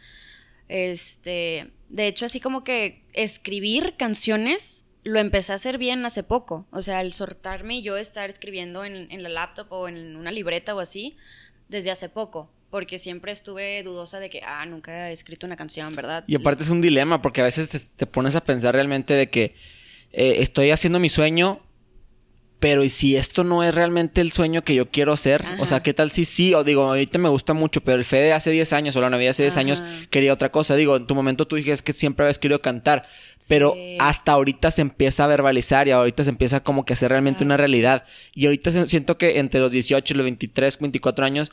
Este, 0.68 1.72
de 1.88 2.06
hecho, 2.06 2.24
así 2.24 2.40
como 2.40 2.64
que 2.64 3.02
escribir 3.12 3.94
canciones 3.96 4.86
lo 5.02 5.18
empecé 5.18 5.52
a 5.52 5.56
hacer 5.56 5.76
bien 5.76 6.04
hace 6.06 6.22
poco. 6.22 6.66
O 6.70 6.82
sea, 6.82 7.00
el 7.02 7.12
soltarme 7.12 7.76
y 7.78 7.82
yo 7.82 7.96
estar 7.96 8.30
escribiendo 8.30 8.84
en, 8.84 9.10
en 9.10 9.22
la 9.22 9.28
laptop 9.28 9.70
o 9.70 9.88
en 9.88 10.16
una 10.16 10.32
libreta 10.32 10.74
o 10.74 10.80
así, 10.80 11.16
desde 11.68 11.90
hace 11.90 12.08
poco. 12.08 12.50
Porque 12.70 12.98
siempre 12.98 13.30
estuve 13.30 13.82
dudosa 13.82 14.18
de 14.18 14.30
que, 14.30 14.40
ah, 14.44 14.64
nunca 14.66 15.10
he 15.10 15.12
escrito 15.12 15.46
una 15.46 15.56
canción, 15.56 15.94
¿verdad? 15.94 16.24
Y 16.26 16.34
aparte 16.34 16.64
es 16.64 16.70
un 16.70 16.80
dilema, 16.80 17.22
porque 17.22 17.40
a 17.40 17.44
veces 17.44 17.68
te, 17.68 17.78
te 17.78 18.06
pones 18.06 18.34
a 18.34 18.42
pensar 18.42 18.74
realmente 18.74 19.14
de 19.14 19.30
que 19.30 19.54
eh, 20.16 20.36
estoy 20.40 20.70
haciendo 20.70 20.98
mi 21.00 21.08
sueño, 21.08 21.60
pero 22.60 22.82
¿y 22.82 22.88
si 22.88 23.14
esto 23.14 23.44
no 23.44 23.62
es 23.62 23.74
realmente 23.74 24.22
el 24.22 24.32
sueño 24.32 24.62
que 24.62 24.74
yo 24.74 24.86
quiero 24.86 25.12
hacer? 25.12 25.44
O 25.58 25.66
sea. 25.66 25.82
¿qué 25.82 25.92
tal 25.92 26.10
si 26.10 26.24
sí? 26.24 26.54
O 26.54 26.64
digo, 26.64 26.84
ahorita 26.84 27.18
me 27.18 27.28
gusta 27.28 27.52
mucho, 27.52 27.82
pero 27.82 27.98
el 27.98 28.06
Fede 28.06 28.32
hace 28.32 28.50
10 28.52 28.72
años 28.72 28.96
o 28.96 29.02
la 29.02 29.10
Navidad 29.10 29.32
hace 29.32 29.42
10 29.42 29.56
años 29.58 29.82
quería 30.08 30.32
otra 30.32 30.50
cosa. 30.50 30.74
Digo, 30.74 30.96
en 30.96 31.06
tu 31.06 31.14
momento 31.14 31.46
tú 31.46 31.56
dijiste 31.56 31.84
que 31.84 31.92
siempre 31.92 32.24
habías 32.24 32.38
querido 32.38 32.62
cantar, 32.62 33.04
pero 33.50 33.74
Sí. 33.74 33.98
hasta 34.00 34.32
ahorita 34.32 34.70
se 34.70 34.80
empieza 34.80 35.24
a 35.24 35.26
verbalizar 35.26 35.88
y 35.88 35.90
ahorita 35.90 36.24
se 36.24 36.30
empieza 36.30 36.60
como 36.60 36.86
que 36.86 36.92
a 36.92 36.94
hacer 36.94 37.10
realmente 37.10 37.44
una 37.44 37.58
realidad. 37.58 38.04
Y 38.34 38.46
ahorita 38.46 38.86
siento 38.86 39.18
que 39.18 39.40
entre 39.40 39.60
los 39.60 39.70
18 39.70 40.14
y 40.14 40.16
los 40.16 40.24
23, 40.24 40.78
24 40.80 41.26
años 41.26 41.52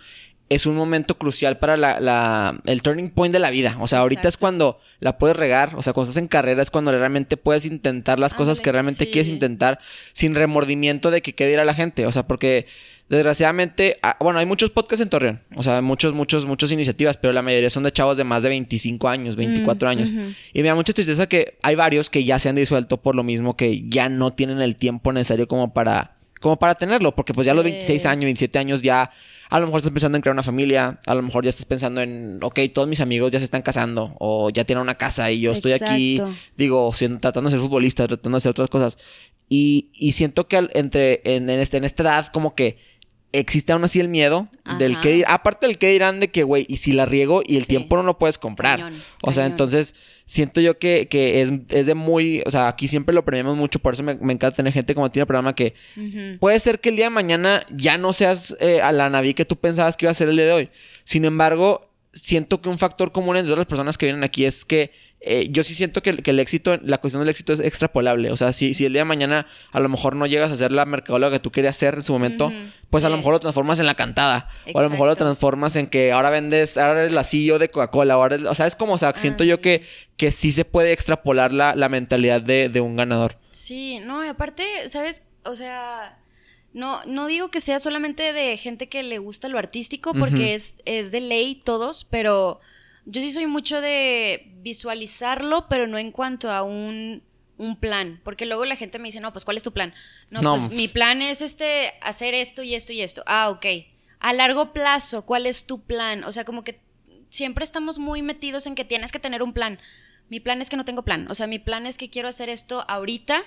es 0.54 0.66
un 0.66 0.76
momento 0.76 1.18
crucial 1.18 1.58
para 1.60 1.78
la, 1.78 2.00
la- 2.02 2.62
el 2.66 2.82
turning 2.82 3.10
point 3.10 3.32
de 3.32 3.40
la 3.40 3.50
vida. 3.52 3.78
O 3.80 3.88
sea, 3.88 4.00
ahorita 4.00 4.28
es 4.28 4.36
cuando 4.36 4.80
la 5.00 5.18
puedes 5.18 5.38
regar. 5.38 5.76
O 5.76 5.82
sea, 5.82 5.94
cuando 5.94 6.10
estás 6.12 6.22
en 6.22 6.28
carrera 6.28 6.62
es 6.62 6.70
cuando 6.70 6.92
realmente 6.92 7.38
puedes 7.38 7.66
intentar 7.66 8.20
las 8.20 8.34
cosas 8.34 8.60
que 8.60 8.72
realmente 8.72 9.06
sí. 9.06 9.12
quieres 9.12 9.32
intentar 9.32 9.80
sin 10.12 10.36
remordimiento 10.36 11.10
de 11.10 11.22
que 11.22 11.34
qué 11.34 11.48
dirá 11.48 11.64
la 11.64 11.74
gente. 11.74 12.06
O 12.06 12.12
sea, 12.12 12.28
porque 12.28 12.66
desgraciadamente, 13.08 13.98
ah, 14.04 14.18
bueno, 14.20 14.40
hay 14.40 14.46
muchos 14.46 14.70
podcasts 14.72 15.02
en 15.02 15.10
Torreón. 15.10 15.42
O 15.56 15.64
sea, 15.64 15.82
muchos, 15.82 16.14
muchos, 16.14 16.46
muchas 16.46 16.72
iniciativas, 16.72 17.18
pero 17.18 17.34
la 17.34 17.42
mayoría 17.42 17.70
son 17.70 17.84
de 17.84 17.92
chavos 17.92 18.18
de 18.18 18.24
más 18.24 18.44
de 18.44 18.50
25 18.50 19.08
años, 19.10 19.36
24 19.36 19.90
años. 19.90 20.10
Y 20.54 20.62
me 20.62 20.68
da 20.68 20.76
mucha 20.76 20.94
tristeza 20.94 21.28
que 21.28 21.58
hay 21.62 21.76
varios 21.76 22.10
que 22.10 22.24
ya 22.24 22.40
se 22.40 22.50
han 22.50 22.56
disuelto 22.56 23.02
por 23.02 23.16
lo 23.16 23.24
mismo 23.24 23.56
que 23.58 23.84
ya 23.90 24.10
no 24.10 24.32
tienen 24.32 24.62
el 24.62 24.76
tiempo 24.76 25.12
necesario 25.14 25.48
como 25.48 25.74
para 25.74 26.18
como 26.42 26.58
para 26.60 26.76
tenerlo, 26.76 27.16
porque 27.16 27.32
pues 27.34 27.46
ya 27.46 27.54
a 27.54 27.56
los 27.56 27.64
Sí. 27.64 27.72
26 27.72 28.06
años, 28.08 28.24
27 28.26 28.60
años 28.60 28.82
ya 28.82 29.10
a 29.50 29.60
lo 29.60 29.66
mejor 29.68 29.80
estás 29.80 29.92
pensando 29.94 30.18
en 30.18 30.22
crear 30.22 30.34
una 30.34 30.44
familia, 30.44 31.00
a 31.06 31.14
lo 31.16 31.22
mejor 31.22 31.44
ya 31.44 31.50
estás 31.50 31.66
pensando 31.66 32.02
en, 32.02 32.40
ok, 32.42 32.60
todos 32.74 32.88
mis 32.88 33.00
amigos 33.02 33.32
ya 33.32 33.40
se 33.40 33.46
están 33.46 33.62
casando 33.62 34.16
o 34.20 34.50
ya 34.50 34.64
tienen 34.64 34.82
una 34.82 34.96
casa 34.96 35.30
y 35.32 35.42
yo 35.42 35.52
estoy 35.52 35.74
aquí, 35.74 36.16
digo, 36.58 36.92
siendo- 36.94 37.20
tratando 37.20 37.50
de 37.50 37.56
ser 37.58 37.60
futbolista, 37.62 38.08
tratando 38.08 38.36
de 38.36 38.38
hacer 38.38 38.50
otras 38.52 38.70
cosas. 38.70 38.98
Y, 39.50 39.90
y 39.94 40.14
siento 40.14 40.48
que 40.48 40.70
entre, 40.74 41.22
en, 41.26 41.50
este, 41.50 41.76
en 41.78 41.84
esta 41.84 42.04
edad 42.04 42.28
como 42.28 42.56
que 42.56 42.78
existe 43.34 43.72
aún 43.72 43.84
así 43.84 44.00
el 44.00 44.08
miedo 44.08 44.48
del 44.78 45.00
que 45.00 45.24
aparte 45.28 45.68
del 45.68 45.78
que 45.78 45.90
dirán 45.90 46.20
de 46.20 46.30
que, 46.30 46.44
güey, 46.44 46.66
y 46.68 46.78
si 46.78 46.92
la 46.92 47.06
riego 47.06 47.42
y 47.46 47.58
el 47.58 47.68
tiempo 47.68 47.96
no 47.96 48.04
lo 48.04 48.18
puedes 48.18 48.38
comprar. 48.38 48.92
o 49.24 49.32
sea, 49.32 49.46
entonces 49.46 49.96
siento 50.26 50.62
yo 50.62 50.78
que, 50.80 51.08
que 51.10 51.42
es, 51.42 51.52
es, 51.70 51.86
de 51.86 51.96
muy, 51.96 52.42
o 52.46 52.52
sea, 52.52 52.68
aquí 52.68 52.88
siempre 52.88 53.16
lo 53.16 53.26
premiamos 53.26 53.58
mucho, 53.58 53.80
por 53.80 53.94
eso 53.94 54.04
me, 54.04 54.12
encanta 54.12 54.52
tener 54.52 54.74
gente 54.74 54.96
como 54.96 55.12
tiene 55.12 55.26
programa 55.26 55.56
que 55.56 55.74
puede 56.40 56.60
ser 56.60 56.80
que 56.80 56.90
el 56.90 56.96
día 56.96 57.06
de 57.06 57.12
mañana 57.12 57.66
ya 57.70 57.98
no 57.98 58.14
seas 58.14 58.56
eh, 58.60 58.82
a 58.82 58.92
la 58.92 59.10
Navi 59.10 59.34
que 59.34 59.46
tú 59.46 59.58
pensabas 59.58 59.98
que 59.98 60.06
iba 60.06 60.12
a 60.12 60.16
ser 60.16 60.30
el 60.30 60.36
día 60.36 60.46
de 60.46 60.54
hoy. 60.54 60.70
Sin 61.04 61.26
embargo, 61.26 61.92
siento 62.14 62.62
que 62.62 62.70
un 62.70 62.78
factor 62.78 63.12
común 63.12 63.38
entre 63.38 63.48
todas 63.48 63.60
las 63.60 63.68
personas 63.68 63.98
que 63.98 64.06
vienen 64.06 64.24
aquí 64.24 64.46
es 64.46 64.66
que 64.66 64.92
eh, 65.24 65.50
yo 65.52 65.64
sí 65.64 65.76
siento 65.76 66.02
que, 66.02 66.10
el 66.10 66.40
éxito, 66.40 66.80
la 66.82 66.98
cuestión 66.98 67.22
del 67.22 67.30
éxito 67.30 67.54
es 67.54 67.60
extrapolable. 67.60 68.32
O 68.32 68.38
sea, 68.38 68.54
si, 68.54 68.74
si 68.74 68.86
el 68.86 68.94
día 68.94 69.02
de 69.02 69.06
mañana 69.06 69.46
a 69.72 69.80
lo 69.80 69.88
mejor 69.88 70.16
no 70.16 70.26
llegas 70.26 70.52
a 70.52 70.56
ser 70.56 70.72
la 70.72 70.86
mercadóloga 70.86 71.34
que 71.34 71.40
tú 71.40 71.52
querías 71.52 71.76
ser 71.76 71.94
en 71.94 72.04
su 72.04 72.12
momento, 72.12 72.52
pues 72.90 73.04
a 73.04 73.10
lo 73.10 73.18
mejor 73.18 73.34
lo 73.34 73.40
transformas 73.40 73.80
en 73.80 73.86
la 73.86 73.94
cantada. 73.94 74.50
O 74.74 74.80
a 74.80 74.82
lo 74.82 74.90
mejor 74.90 75.08
lo 75.08 75.16
transformas 75.16 75.76
en 75.76 75.86
que 75.86 76.12
ahora 76.12 76.32
vendes, 76.32 76.76
ahora 76.78 77.02
eres 77.02 77.12
la 77.12 77.24
CEO 77.24 77.60
de 77.60 77.70
Coca-Cola. 77.70 78.18
o 78.18 78.56
sea, 78.56 78.66
es 78.66 78.76
como, 78.76 78.94
o 78.94 78.98
sea, 78.98 79.14
siento 79.16 79.44
yo 79.44 79.62
que, 79.62 79.84
que 80.18 80.32
sí 80.32 80.52
se 80.52 80.66
puede 80.66 80.92
extrapolar 80.92 81.54
la, 81.54 81.76
la 81.76 81.88
mentalidad 81.88 82.42
de, 82.42 82.70
de 82.70 82.82
un 82.82 82.96
ganador. 82.96 83.38
Sí, 83.52 84.00
no, 84.00 84.26
y 84.26 84.28
aparte, 84.28 84.66
¿sabes? 84.90 85.22
O 85.46 85.56
sea, 85.56 86.18
no, 86.74 87.04
no 87.06 87.28
digo 87.28 87.52
que 87.52 87.62
sea 87.62 87.80
solamente 87.80 88.34
de 88.34 88.58
gente 88.58 88.90
que 88.90 89.04
le 89.04 89.20
gusta 89.20 89.50
lo 89.50 89.60
artístico, 89.60 90.16
porque 90.16 90.56
es, 90.56 90.76
es 90.86 91.12
de 91.12 91.22
ley 91.22 91.60
todos, 91.64 92.06
pero 92.06 92.60
yo 93.06 93.22
sí 93.22 93.32
soy 93.32 93.48
mucho 93.48 93.82
de 93.82 94.52
visualizarlo, 94.58 95.68
pero 95.70 95.88
no 95.88 95.98
en 95.98 96.12
cuanto 96.12 96.52
a 96.52 96.64
un, 96.64 97.24
un 97.58 97.76
plan. 97.76 98.22
Porque 98.24 98.46
luego 98.46 98.66
la 98.66 98.76
gente 98.76 99.00
me 99.00 99.08
dice, 99.08 99.20
no, 99.20 99.34
pues 99.34 99.46
¿cuál 99.46 99.58
es 99.58 99.64
tu 99.64 99.72
plan? 99.72 99.94
No, 100.30 100.42
pues 100.42 100.70
mi 100.70 100.88
plan 100.88 101.22
es 101.22 101.42
este, 101.42 101.94
hacer 102.02 102.34
esto 102.34 102.64
y 102.64 102.76
esto 102.76 102.94
y 102.94 103.02
esto. 103.02 103.24
Ah, 103.26 103.50
ok. 103.50 103.66
A 104.20 104.34
largo 104.34 104.72
plazo, 104.74 105.26
¿cuál 105.26 105.46
es 105.46 105.66
tu 105.66 105.82
plan? 105.82 106.24
O 106.24 106.32
sea, 106.32 106.46
como 106.46 106.64
que 106.64 106.80
siempre 107.30 107.64
estamos 107.64 107.98
muy 107.98 108.22
metidos 108.22 108.68
en 108.68 108.76
que 108.76 108.86
tienes 108.86 109.12
que 109.12 109.20
tener 109.20 109.42
un 109.42 109.54
plan. 109.54 109.80
Mi 110.30 110.40
plan 110.40 110.62
es 110.62 110.70
que 110.70 110.78
no 110.78 110.86
tengo 110.86 111.04
plan. 111.04 111.30
O 111.30 111.36
sea, 111.36 111.48
mi 111.48 111.60
plan 111.60 111.86
es 111.86 111.98
que 111.98 112.10
quiero 112.10 112.28
hacer 112.28 112.50
esto 112.50 112.86
ahorita 112.88 113.44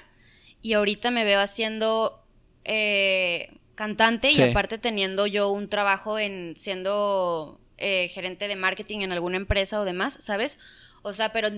y 0.60 0.72
ahorita 0.72 1.10
me 1.10 1.24
veo 1.24 1.40
haciendo 1.40 2.24
eh, 2.64 3.54
cantante 3.74 4.30
y 4.30 4.40
aparte 4.40 4.78
teniendo 4.78 5.26
yo 5.26 5.50
un 5.50 5.68
trabajo 5.68 6.18
en 6.18 6.56
siendo 6.56 7.60
eh, 7.78 8.08
gerente 8.08 8.48
de 8.48 8.56
marketing 8.56 9.00
en 9.00 9.12
alguna 9.12 9.36
empresa 9.36 9.80
o 9.80 9.84
demás, 9.84 10.16
¿sabes? 10.20 10.58
O 11.02 11.12
sea, 11.12 11.32
pero 11.32 11.48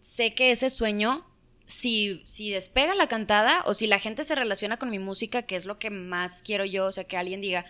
sé 0.00 0.34
que 0.34 0.50
ese 0.50 0.70
sueño, 0.70 1.26
si, 1.64 2.20
si 2.24 2.50
despega 2.50 2.94
la 2.94 3.08
cantada 3.08 3.62
o 3.66 3.74
si 3.74 3.86
la 3.86 3.98
gente 3.98 4.24
se 4.24 4.34
relaciona 4.34 4.78
con 4.78 4.90
mi 4.90 4.98
música, 4.98 5.42
que 5.42 5.56
es 5.56 5.66
lo 5.66 5.78
que 5.78 5.90
más 5.90 6.42
quiero 6.42 6.64
yo, 6.64 6.86
o 6.86 6.92
sea, 6.92 7.04
que 7.04 7.16
alguien 7.16 7.40
diga, 7.40 7.66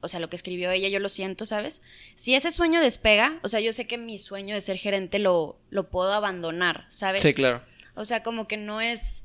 o 0.00 0.08
sea, 0.08 0.20
lo 0.20 0.28
que 0.28 0.36
escribió 0.36 0.70
ella, 0.70 0.88
yo 0.88 1.00
lo 1.00 1.08
siento, 1.08 1.46
¿sabes? 1.46 1.82
Si 2.14 2.34
ese 2.34 2.50
sueño 2.50 2.80
despega, 2.80 3.38
o 3.42 3.48
sea, 3.48 3.60
yo 3.60 3.72
sé 3.72 3.86
que 3.86 3.98
mi 3.98 4.18
sueño 4.18 4.54
de 4.54 4.60
ser 4.60 4.76
gerente 4.76 5.18
lo, 5.18 5.58
lo 5.70 5.88
puedo 5.88 6.12
abandonar, 6.12 6.84
¿sabes? 6.88 7.22
Sí, 7.22 7.32
claro. 7.32 7.62
O 7.94 8.04
sea, 8.04 8.22
como 8.22 8.46
que 8.46 8.56
no 8.56 8.80
es 8.80 9.24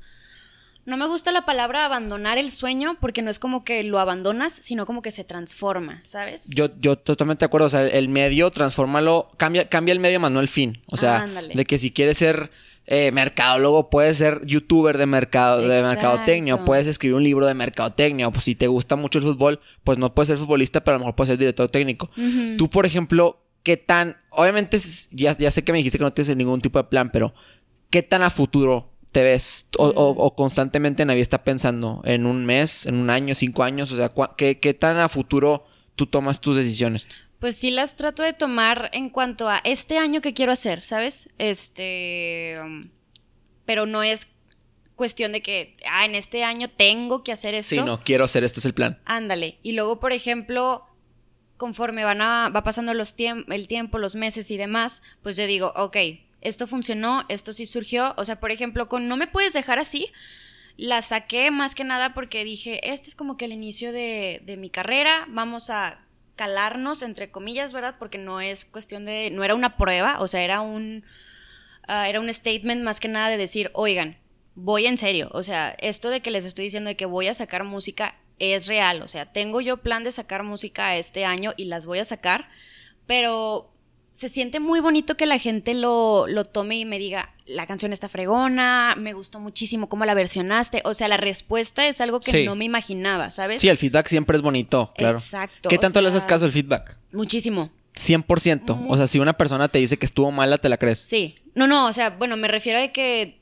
no 0.90 0.96
me 0.96 1.06
gusta 1.06 1.30
la 1.30 1.46
palabra 1.46 1.84
abandonar 1.84 2.36
el 2.36 2.50
sueño 2.50 2.96
porque 3.00 3.22
no 3.22 3.30
es 3.30 3.38
como 3.38 3.64
que 3.64 3.84
lo 3.84 4.00
abandonas, 4.00 4.52
sino 4.52 4.84
como 4.86 5.02
que 5.02 5.12
se 5.12 5.22
transforma, 5.22 6.02
¿sabes? 6.04 6.50
Yo, 6.50 6.68
yo 6.80 6.98
totalmente 6.98 7.40
de 7.40 7.46
acuerdo. 7.46 7.68
O 7.68 7.70
sea, 7.70 7.86
el 7.86 8.08
medio, 8.08 8.50
transfórmalo, 8.50 9.30
cambia, 9.36 9.68
cambia 9.68 9.92
el 9.92 10.00
medio 10.00 10.18
más 10.18 10.32
no 10.32 10.40
el 10.40 10.48
fin. 10.48 10.82
O 10.86 10.96
sea, 10.96 11.26
de 11.26 11.64
que 11.64 11.78
si 11.78 11.92
quieres 11.92 12.18
ser 12.18 12.50
eh, 12.86 13.12
mercadólogo, 13.12 13.88
puedes 13.88 14.16
ser 14.16 14.44
youtuber 14.44 14.98
de 14.98 15.06
mercado, 15.06 15.60
de 15.60 15.80
mercadotecnia, 15.80 16.64
puedes 16.64 16.88
escribir 16.88 17.14
un 17.14 17.22
libro 17.22 17.46
de 17.46 17.54
mercadotecnia, 17.54 18.26
o 18.26 18.32
pues 18.32 18.44
si 18.44 18.56
te 18.56 18.66
gusta 18.66 18.96
mucho 18.96 19.20
el 19.20 19.24
fútbol, 19.24 19.60
pues 19.84 19.96
no 19.96 20.12
puedes 20.12 20.26
ser 20.26 20.38
futbolista, 20.38 20.82
pero 20.82 20.96
a 20.96 20.98
lo 20.98 21.04
mejor 21.04 21.14
puedes 21.14 21.28
ser 21.28 21.38
director 21.38 21.70
técnico. 21.70 22.10
Tú, 22.58 22.68
por 22.68 22.84
ejemplo, 22.84 23.40
¿qué 23.62 23.76
tan, 23.76 24.16
obviamente 24.30 24.76
ya, 25.12 25.38
ya 25.38 25.52
sé 25.52 25.62
que 25.62 25.70
me 25.70 25.78
dijiste 25.78 25.98
que 25.98 26.04
no 26.04 26.12
tienes 26.12 26.36
ningún 26.36 26.60
tipo 26.60 26.80
de 26.80 26.84
plan, 26.88 27.10
pero 27.12 27.32
¿qué 27.90 28.02
tan 28.02 28.24
a 28.24 28.30
futuro 28.30 28.90
te 29.10 29.22
ves 29.22 29.66
o, 29.78 30.34
constantemente 30.34 31.04
nadie 31.04 31.20
está 31.20 31.44
pensando 31.44 32.02
en 32.04 32.26
un 32.26 32.46
mes, 32.46 32.86
en 32.86 32.96
un 32.96 33.10
año, 33.10 33.34
cinco 33.34 33.62
años? 33.62 33.92
O 33.92 33.96
sea, 33.96 34.12
¿qué, 34.36 34.74
tan 34.78 34.98
a 34.98 35.08
futuro 35.08 35.64
tú 35.96 36.06
tomas 36.06 36.40
tus 36.40 36.56
decisiones? 36.56 37.06
Pues 37.38 37.56
sí 37.56 37.70
las 37.70 37.96
trato 37.96 38.22
de 38.22 38.32
tomar 38.32 38.90
en 38.92 39.10
cuanto 39.10 39.48
a 39.48 39.58
este 39.64 39.98
año 39.98 40.20
que 40.20 40.34
quiero 40.34 40.52
hacer, 40.52 40.80
¿sabes? 40.80 41.28
Este... 41.38 42.56
Um, 42.62 42.90
pero 43.64 43.86
no 43.86 44.02
es 44.02 44.28
cuestión 44.96 45.32
de 45.32 45.42
que, 45.42 45.76
ah, 45.90 46.04
en 46.04 46.14
este 46.14 46.44
año 46.44 46.68
tengo 46.68 47.24
que 47.24 47.32
hacer 47.32 47.54
esto. 47.54 47.76
Sí, 47.76 47.80
no, 47.80 48.02
quiero 48.02 48.24
hacer 48.24 48.44
esto, 48.44 48.60
es 48.60 48.66
el 48.66 48.74
plan. 48.74 49.00
Ándale. 49.06 49.58
Y 49.62 49.72
luego, 49.72 49.98
por 50.00 50.12
ejemplo, 50.12 50.84
conforme 51.56 52.04
van 52.04 52.20
a, 52.20 52.48
va 52.48 52.64
pasando 52.64 52.92
los 52.94 53.14
el 53.18 53.68
tiempo, 53.68 53.98
los 53.98 54.14
meses 54.14 54.50
y 54.50 54.56
demás, 54.56 55.02
pues 55.22 55.36
yo 55.36 55.46
digo, 55.46 55.72
ok, 55.76 55.96
esto 56.40 56.66
funcionó, 56.66 57.24
esto 57.28 57.52
sí 57.52 57.66
surgió. 57.66 58.14
O 58.16 58.24
sea, 58.24 58.40
por 58.40 58.50
ejemplo, 58.50 58.88
con 58.88 59.08
No 59.08 59.16
me 59.16 59.26
puedes 59.26 59.52
dejar 59.52 59.78
así, 59.78 60.12
la 60.76 61.02
saqué 61.02 61.50
más 61.50 61.74
que 61.74 61.84
nada 61.84 62.14
porque 62.14 62.44
dije, 62.44 62.90
este 62.90 63.08
es 63.08 63.14
como 63.14 63.36
que 63.36 63.44
el 63.44 63.52
inicio 63.52 63.92
de, 63.92 64.42
de 64.44 64.56
mi 64.56 64.70
carrera, 64.70 65.26
vamos 65.28 65.70
a 65.70 66.00
calarnos, 66.40 67.02
entre 67.02 67.30
comillas, 67.30 67.74
¿verdad? 67.74 67.96
Porque 67.98 68.16
no 68.16 68.40
es 68.40 68.64
cuestión 68.64 69.04
de, 69.04 69.30
no 69.30 69.44
era 69.44 69.54
una 69.54 69.76
prueba, 69.76 70.20
o 70.20 70.26
sea, 70.26 70.42
era 70.42 70.62
un, 70.62 71.04
ah, 71.86 72.08
era 72.08 72.18
un 72.18 72.32
statement 72.32 72.82
más 72.82 72.98
que 72.98 73.08
nada 73.08 73.28
de 73.28 73.36
decir, 73.36 73.70
oigan, 73.74 74.16
voy 74.54 74.86
en 74.86 74.96
serio, 74.96 75.28
o 75.34 75.42
sea, 75.42 75.76
esto 75.80 76.08
de 76.08 76.22
que 76.22 76.30
les 76.30 76.46
estoy 76.46 76.64
diciendo 76.64 76.88
de 76.88 76.96
que 76.96 77.04
voy 77.04 77.26
a 77.26 77.34
sacar 77.34 77.64
música 77.64 78.16
es 78.38 78.68
real, 78.68 79.02
o 79.02 79.08
sea, 79.08 79.30
tengo 79.30 79.60
yo 79.60 79.82
plan 79.82 80.02
de 80.02 80.12
sacar 80.12 80.42
música 80.42 80.96
este 80.96 81.26
año 81.26 81.52
y 81.58 81.66
las 81.66 81.84
voy 81.84 81.98
a 81.98 82.06
sacar, 82.06 82.48
pero 83.06 83.69
se 84.20 84.28
siente 84.28 84.60
muy 84.60 84.80
bonito 84.80 85.16
que 85.16 85.24
la 85.24 85.38
gente 85.38 85.72
lo, 85.72 86.26
lo, 86.26 86.44
tome 86.44 86.76
y 86.76 86.84
me 86.84 86.98
diga, 86.98 87.32
la 87.46 87.66
canción 87.66 87.94
está 87.94 88.06
fregona, 88.06 88.94
me 88.98 89.14
gustó 89.14 89.40
muchísimo 89.40 89.88
cómo 89.88 90.04
la 90.04 90.12
versionaste. 90.12 90.82
O 90.84 90.92
sea, 90.92 91.08
la 91.08 91.16
respuesta 91.16 91.86
es 91.86 92.02
algo 92.02 92.20
que 92.20 92.44
no 92.44 92.54
me 92.54 92.66
imaginaba, 92.66 93.30
¿sabes? 93.30 93.62
Sí, 93.62 93.70
el 93.70 93.78
feedback 93.78 94.08
siempre 94.08 94.36
es 94.36 94.42
bonito, 94.42 94.92
claro. 94.94 95.16
Exacto. 95.16 95.70
¿Qué 95.70 95.78
tanto 95.78 96.02
le 96.02 96.08
haces 96.08 96.26
caso 96.26 96.44
al 96.44 96.52
feedback? 96.52 96.98
Muchísimo. 97.12 97.70
100%. 97.94 98.84
O 98.90 98.96
sea, 98.98 99.06
si 99.06 99.20
una 99.20 99.32
persona 99.32 99.68
te 99.68 99.78
dice 99.78 99.96
que 99.96 100.04
estuvo 100.04 100.30
mala, 100.30 100.58
¿te 100.58 100.68
la 100.68 100.76
crees? 100.76 100.98
Sí. 100.98 101.36
No, 101.54 101.66
no, 101.66 101.86
o 101.86 101.92
sea, 101.94 102.10
bueno, 102.10 102.36
me 102.36 102.46
refiero 102.46 102.78
a 102.78 102.88
que 102.88 103.40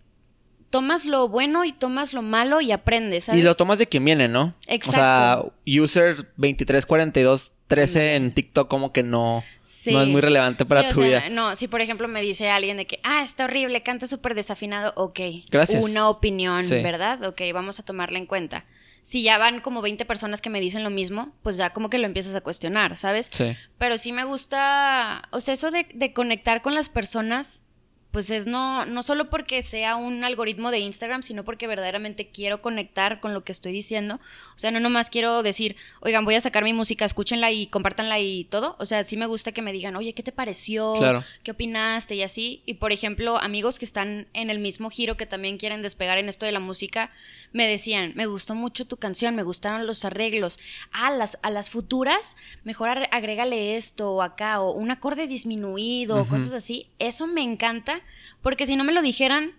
tomas 0.71 1.07
lo 1.07 1.29
bueno 1.29 1.65
y 1.65 1.73
tomas 1.73 2.13
lo 2.13 2.23
malo 2.23 2.61
y 2.61 2.71
aprendes, 2.71 3.25
¿sabes? 3.25 3.41
Y 3.41 3.45
lo 3.45 3.57
tomas 3.57 3.81
de 3.81 3.89
quien 3.89 4.05
viene, 4.05 4.29
¿no? 4.29 4.55
Exacto. 4.69 4.91
O 4.91 4.93
sea, 4.93 5.83
user 5.83 6.15
2342 6.37 7.51
13 7.69 8.17
en 8.17 8.33
TikTok 8.33 8.69
como 8.69 8.93
que 8.93 9.03
no, 9.03 9.45
no 9.87 10.03
es 10.03 10.09
muy 10.09 10.21
relevante 10.21 10.65
para 10.65 10.89
tu 10.89 11.03
vida. 11.03 11.29
No, 11.29 11.55
si 11.55 11.69
por 11.69 11.81
ejemplo 11.81 12.09
me 12.09 12.23
dice 12.23 12.51
alguien 12.51 12.79
de 12.79 12.87
que, 12.87 12.99
ah, 13.05 13.23
está 13.23 13.45
horrible, 13.45 13.83
canta 13.83 14.07
súper 14.07 14.35
desafinado, 14.35 14.93
ok. 14.97 15.21
Gracias. 15.51 15.85
Una 15.85 16.09
opinión, 16.09 16.65
¿verdad? 16.69 17.23
Ok, 17.25 17.43
vamos 17.53 17.79
a 17.79 17.85
tomarla 17.85 18.19
en 18.19 18.27
cuenta. 18.27 18.65
Si 19.03 19.23
ya 19.23 19.39
van 19.39 19.61
como 19.61 19.81
20 19.81 20.05
personas 20.05 20.41
que 20.41 20.51
me 20.51 20.61
dicen 20.61 20.83
lo 20.83 20.91
mismo, 20.91 21.33
pues 21.43 21.57
ya 21.57 21.71
como 21.71 21.89
que 21.89 21.99
lo 21.99 22.07
empiezas 22.07 22.35
a 22.35 22.41
cuestionar, 22.41 22.97
¿sabes? 22.97 23.29
Sí. 23.31 23.57
Pero 23.79 23.97
sí 23.97 24.13
me 24.13 24.25
gusta, 24.25 25.23
o 25.31 25.41
sea, 25.41 25.55
eso 25.55 25.71
de, 25.71 25.87
de 25.95 26.13
conectar 26.13 26.63
con 26.63 26.75
las 26.75 26.89
personas 26.89 27.63
pues 28.11 28.31
es 28.31 28.47
no, 28.47 28.87
no 28.87 29.03
solo 29.03 29.29
porque 29.29 29.61
sea 29.63 29.97
un 29.97 30.25
algoritmo 30.25 30.71
de 30.71 30.79
Instagram, 30.79 31.23
sino 31.23 31.45
porque 31.45 31.67
verdaderamente 31.67 32.29
quiero 32.29 32.63
conectar 32.63 33.21
con 33.21 33.35
lo 33.35 33.45
que 33.45 33.53
estoy 33.53 33.73
diciendo. 33.73 34.17
O 34.55 34.59
sea, 34.59 34.71
no 34.71 34.81
nomás 34.81 35.11
quiero 35.11 35.43
decir, 35.43 35.77
oigan, 36.01 36.25
voy 36.25 36.35
a 36.35 36.41
sacar 36.41 36.65
mi 36.65 36.73
música, 36.73 37.05
escúchenla 37.05 37.53
y 37.53 37.67
compártanla 37.67 38.19
y 38.19 38.45
todo. 38.45 38.77
O 38.79 38.87
sea, 38.87 39.05
sí 39.05 39.17
me 39.17 39.27
gusta 39.27 39.53
que 39.53 39.61
me 39.61 39.73
digan, 39.73 39.95
oye, 39.95 40.15
¿qué 40.15 40.23
te 40.23 40.33
pareció? 40.33 40.95
¿Qué 41.43 41.51
opinaste? 41.51 42.15
Y 42.15 42.23
así. 42.23 42.63
Y 42.65 42.75
por 42.75 42.93
ejemplo, 42.93 43.39
amigos 43.39 43.79
que 43.79 43.85
están 43.85 44.27
en 44.33 44.49
el 44.49 44.59
mismo 44.59 44.89
giro, 44.89 45.17
que 45.17 45.27
también 45.27 45.59
quieren 45.59 45.83
despegar 45.83 46.19
en 46.19 46.29
esto 46.29 46.47
de 46.47 46.53
la 46.53 46.61
música, 46.61 47.11
me 47.53 47.67
decían, 47.67 48.13
me 48.15 48.27
gustó 48.27 48.55
mucho 48.55 48.87
tu 48.87 48.97
canción, 48.97 49.35
me 49.35 49.43
gustaron 49.43 49.87
los 49.87 50.05
arreglos. 50.05 50.59
Ah, 50.93 51.11
las, 51.11 51.39
a 51.43 51.51
las 51.51 51.71
futuras, 51.71 52.37
mejor 52.65 52.91
agrégale 53.11 53.77
esto 53.77 54.13
o 54.13 54.23
acá, 54.23 54.61
o 54.61 54.73
un 54.73 54.91
acorde 54.91 55.27
disminuido, 55.27 56.21
o 56.21 56.25
cosas 56.27 56.53
así. 56.53 56.89
Eso 56.99 57.27
me 57.27 57.43
encanta 57.43 58.01
porque 58.43 58.67
si 58.67 58.77
no 58.77 58.85
me 58.85 58.93
lo 58.93 59.03
dijeran, 59.03 59.53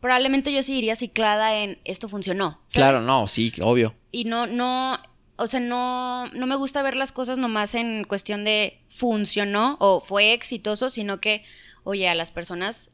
probablemente 0.00 0.52
yo 0.52 0.62
sí 0.62 0.76
iría 0.76 0.96
ciclada 0.96 1.54
en 1.56 1.78
esto 1.84 2.08
funcionó. 2.08 2.60
Claro, 2.72 3.00
no, 3.00 3.28
sí, 3.28 3.52
obvio. 3.60 3.94
Y 4.10 4.24
no, 4.24 4.46
no, 4.46 4.98
o 5.36 5.46
sea, 5.46 5.60
no, 5.60 6.28
no 6.28 6.46
me 6.46 6.56
gusta 6.56 6.82
ver 6.82 6.96
las 6.96 7.12
cosas 7.12 7.38
nomás 7.38 7.74
en 7.74 8.04
cuestión 8.04 8.44
de 8.44 8.80
funcionó 8.88 9.76
o 9.80 10.00
fue 10.00 10.32
exitoso, 10.32 10.90
sino 10.90 11.20
que, 11.20 11.42
oye, 11.84 12.08
a 12.08 12.14
las 12.14 12.30
personas 12.30 12.90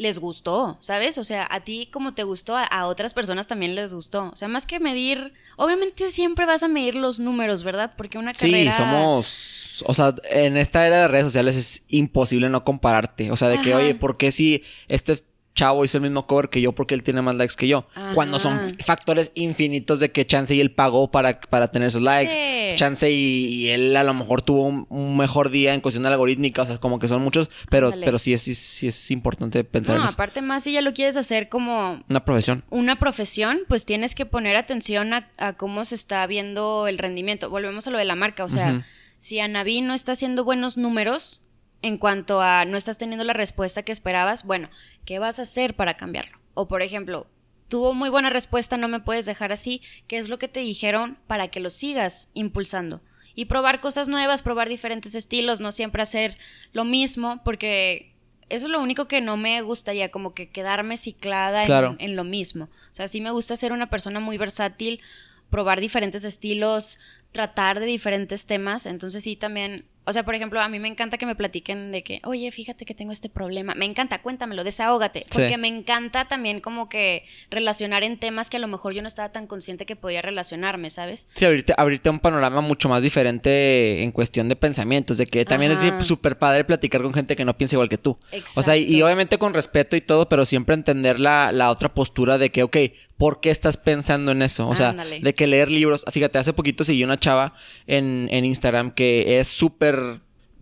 les 0.00 0.18
gustó, 0.18 0.78
¿sabes? 0.80 1.18
O 1.18 1.24
sea, 1.24 1.46
a 1.50 1.60
ti 1.60 1.86
como 1.92 2.14
te 2.14 2.22
gustó, 2.22 2.56
a, 2.56 2.86
otras 2.86 3.12
personas 3.12 3.46
también 3.46 3.74
les 3.74 3.92
gustó. 3.92 4.30
O 4.32 4.36
sea, 4.36 4.48
más 4.48 4.64
que 4.64 4.80
medir, 4.80 5.34
obviamente 5.56 6.08
siempre 6.08 6.46
vas 6.46 6.62
a 6.62 6.68
medir 6.68 6.94
los 6.94 7.20
números, 7.20 7.62
¿verdad? 7.62 7.92
Porque 7.98 8.16
una 8.16 8.32
carrera... 8.32 8.72
Sí, 8.72 8.78
somos, 8.78 9.84
o 9.86 9.92
sea, 9.92 10.14
en 10.30 10.56
esta 10.56 10.86
era 10.86 11.02
de 11.02 11.08
redes 11.08 11.26
sociales 11.26 11.54
es 11.54 11.82
imposible 11.88 12.48
no 12.48 12.64
compararte. 12.64 13.30
O 13.30 13.36
sea, 13.36 13.48
de 13.48 13.60
que, 13.60 13.74
oye, 13.74 13.94
¿por 13.94 14.16
qué 14.16 14.32
si 14.32 14.62
este 14.88 15.22
chavo 15.54 15.84
hizo 15.84 15.98
el 15.98 16.02
mismo 16.02 16.26
cover 16.26 16.48
que 16.48 16.60
yo 16.60 16.72
porque 16.72 16.94
él 16.94 17.02
tiene 17.02 17.22
más 17.22 17.34
likes 17.34 17.54
que 17.56 17.68
yo. 17.68 17.86
Cuando 18.14 18.38
son 18.38 18.58
factores 18.78 19.32
infinitos 19.34 20.00
de 20.00 20.10
que 20.10 20.26
Chance 20.26 20.54
y 20.54 20.60
él 20.60 20.70
pagó 20.70 21.10
para, 21.10 21.40
para 21.40 21.68
tener 21.68 21.88
esos 21.88 22.02
likes. 22.02 22.74
Chance 22.76 23.10
y, 23.10 23.68
él 23.68 23.96
a 23.96 24.04
lo 24.04 24.14
mejor 24.14 24.42
tuvo 24.42 24.86
un, 24.88 25.16
mejor 25.16 25.50
día 25.50 25.74
en 25.74 25.80
cuestión 25.80 26.02
de 26.04 26.08
algorítmica, 26.08 26.62
o 26.62 26.66
sea, 26.66 26.78
como 26.78 26.98
que 26.98 27.08
son 27.08 27.20
muchos, 27.20 27.50
pero, 27.68 27.90
pero 27.90 28.18
sí, 28.18 28.32
es, 28.32 28.42
sí, 28.42 28.86
es 28.86 29.10
importante 29.10 29.64
pensar 29.64 29.96
en 29.96 30.02
eso. 30.02 30.14
aparte 30.14 30.40
más 30.40 30.64
si 30.64 30.72
ya 30.72 30.80
lo 30.80 30.92
quieres 30.94 31.16
hacer 31.16 31.48
como... 31.48 32.02
Una 32.08 32.24
profesión. 32.24 32.64
Una 32.70 32.98
profesión, 32.98 33.60
pues 33.68 33.84
tienes 33.84 34.14
que 34.14 34.26
poner 34.26 34.56
atención 34.56 35.12
a, 35.12 35.56
cómo 35.56 35.84
se 35.84 35.94
está 35.94 36.26
viendo 36.26 36.86
el 36.86 36.98
rendimiento. 36.98 37.50
Volvemos 37.50 37.86
a 37.86 37.90
lo 37.90 37.98
de 37.98 38.04
la 38.04 38.14
marca, 38.14 38.44
o 38.44 38.48
sea, 38.48 38.84
si 39.18 39.40
Anaví 39.40 39.80
no 39.80 39.94
está 39.94 40.12
haciendo 40.12 40.44
buenos 40.44 40.78
números 40.78 41.42
en 41.82 41.98
cuanto 41.98 42.40
a 42.40 42.64
no 42.64 42.76
estás 42.76 42.98
teniendo 42.98 43.24
la 43.24 43.32
respuesta 43.32 43.82
que 43.82 43.92
esperabas, 43.92 44.44
bueno, 44.44 44.68
¿qué 45.04 45.18
vas 45.18 45.38
a 45.38 45.42
hacer 45.42 45.74
para 45.74 45.96
cambiarlo? 45.96 46.38
O 46.54 46.68
por 46.68 46.82
ejemplo, 46.82 47.26
tuvo 47.68 47.94
muy 47.94 48.10
buena 48.10 48.30
respuesta, 48.30 48.76
no 48.76 48.88
me 48.88 49.00
puedes 49.00 49.26
dejar 49.26 49.52
así, 49.52 49.80
¿qué 50.08 50.18
es 50.18 50.28
lo 50.28 50.38
que 50.38 50.48
te 50.48 50.60
dijeron 50.60 51.18
para 51.26 51.48
que 51.48 51.60
lo 51.60 51.70
sigas 51.70 52.28
impulsando? 52.34 53.00
Y 53.34 53.46
probar 53.46 53.80
cosas 53.80 54.08
nuevas, 54.08 54.42
probar 54.42 54.68
diferentes 54.68 55.14
estilos, 55.14 55.60
no 55.60 55.72
siempre 55.72 56.02
hacer 56.02 56.36
lo 56.72 56.84
mismo, 56.84 57.40
porque 57.44 58.12
eso 58.48 58.66
es 58.66 58.72
lo 58.72 58.80
único 58.80 59.06
que 59.06 59.20
no 59.20 59.36
me 59.36 59.62
gustaría, 59.62 60.10
como 60.10 60.34
que 60.34 60.50
quedarme 60.50 60.96
ciclada 60.96 61.64
en, 61.64 61.96
en, 62.00 62.16
lo 62.16 62.24
mismo. 62.24 62.64
O 62.64 62.94
sea, 62.94 63.06
sí 63.06 63.20
me 63.20 63.30
gusta 63.30 63.56
ser 63.56 63.72
una 63.72 63.88
persona 63.88 64.18
muy 64.18 64.36
versátil, 64.36 65.00
probar 65.48 65.80
diferentes 65.80 66.24
estilos, 66.24 66.98
tratar 67.30 67.78
de 67.78 67.86
diferentes 67.86 68.46
temas, 68.46 68.86
entonces 68.86 69.22
sí 69.22 69.36
también 69.36 69.86
o 70.04 70.12
sea, 70.12 70.24
por 70.24 70.34
ejemplo, 70.34 70.60
a 70.60 70.68
mí 70.68 70.78
me 70.78 70.88
encanta 70.88 71.18
que 71.18 71.26
me 71.26 71.34
platiquen 71.34 71.92
de 71.92 72.02
que, 72.02 72.20
oye, 72.24 72.50
fíjate 72.50 72.84
que 72.84 72.94
tengo 72.94 73.12
este 73.12 73.28
problema. 73.28 73.74
Me 73.74 73.84
encanta, 73.84 74.22
cuéntamelo, 74.22 74.64
desahógate. 74.64 75.26
Porque 75.30 75.58
me 75.58 75.68
encanta 75.68 76.26
también 76.26 76.60
como 76.60 76.88
que 76.88 77.24
relacionar 77.50 78.02
en 78.02 78.18
temas 78.18 78.50
que 78.50 78.56
a 78.56 78.60
lo 78.60 78.66
mejor 78.66 78.94
yo 78.94 79.02
no 79.02 79.08
estaba 79.08 79.30
tan 79.30 79.46
consciente 79.46 79.86
que 79.86 79.96
podía 79.96 80.22
relacionarme, 80.22 80.90
¿sabes? 80.90 81.28
Sí, 81.34 81.44
abrirte, 81.44 81.74
abrirte 81.76 82.10
un 82.10 82.18
panorama 82.18 82.60
mucho 82.60 82.88
más 82.88 83.02
diferente 83.02 84.02
en 84.02 84.10
cuestión 84.12 84.48
de 84.48 84.56
pensamientos, 84.56 85.18
de 85.18 85.26
que 85.26 85.44
también 85.44 85.72
es 85.72 85.80
súper 86.06 86.38
padre 86.38 86.64
platicar 86.64 87.02
con 87.02 87.12
gente 87.12 87.36
que 87.36 87.44
no 87.44 87.56
piensa 87.56 87.76
igual 87.76 87.88
que 87.88 87.98
tú. 87.98 88.18
Exacto. 88.32 88.60
O 88.60 88.62
sea, 88.62 88.76
y, 88.76 89.02
obviamente 89.02 89.38
con 89.38 89.54
respeto 89.54 89.96
y 89.96 90.00
todo, 90.00 90.28
pero 90.28 90.44
siempre 90.44 90.74
entender 90.74 91.20
la, 91.20 91.52
la 91.52 91.70
otra 91.70 91.92
postura 91.92 92.38
de 92.38 92.50
que, 92.50 92.62
ok, 92.62 92.76
¿por 93.20 93.40
qué 93.40 93.50
estás 93.50 93.76
pensando 93.76 94.32
en 94.32 94.40
eso? 94.40 94.66
O 94.66 94.74
sea, 94.74 94.94
de 94.94 95.34
que 95.34 95.46
leer 95.46 95.70
libros. 95.70 96.06
Fíjate, 96.10 96.38
hace 96.38 96.54
poquito 96.54 96.84
seguí 96.84 97.04
una 97.04 97.20
chava 97.20 97.52
en, 97.86 98.28
en 98.30 98.46
Instagram 98.46 98.92
que 98.92 99.38
es 99.38 99.48
súper. 99.48 99.89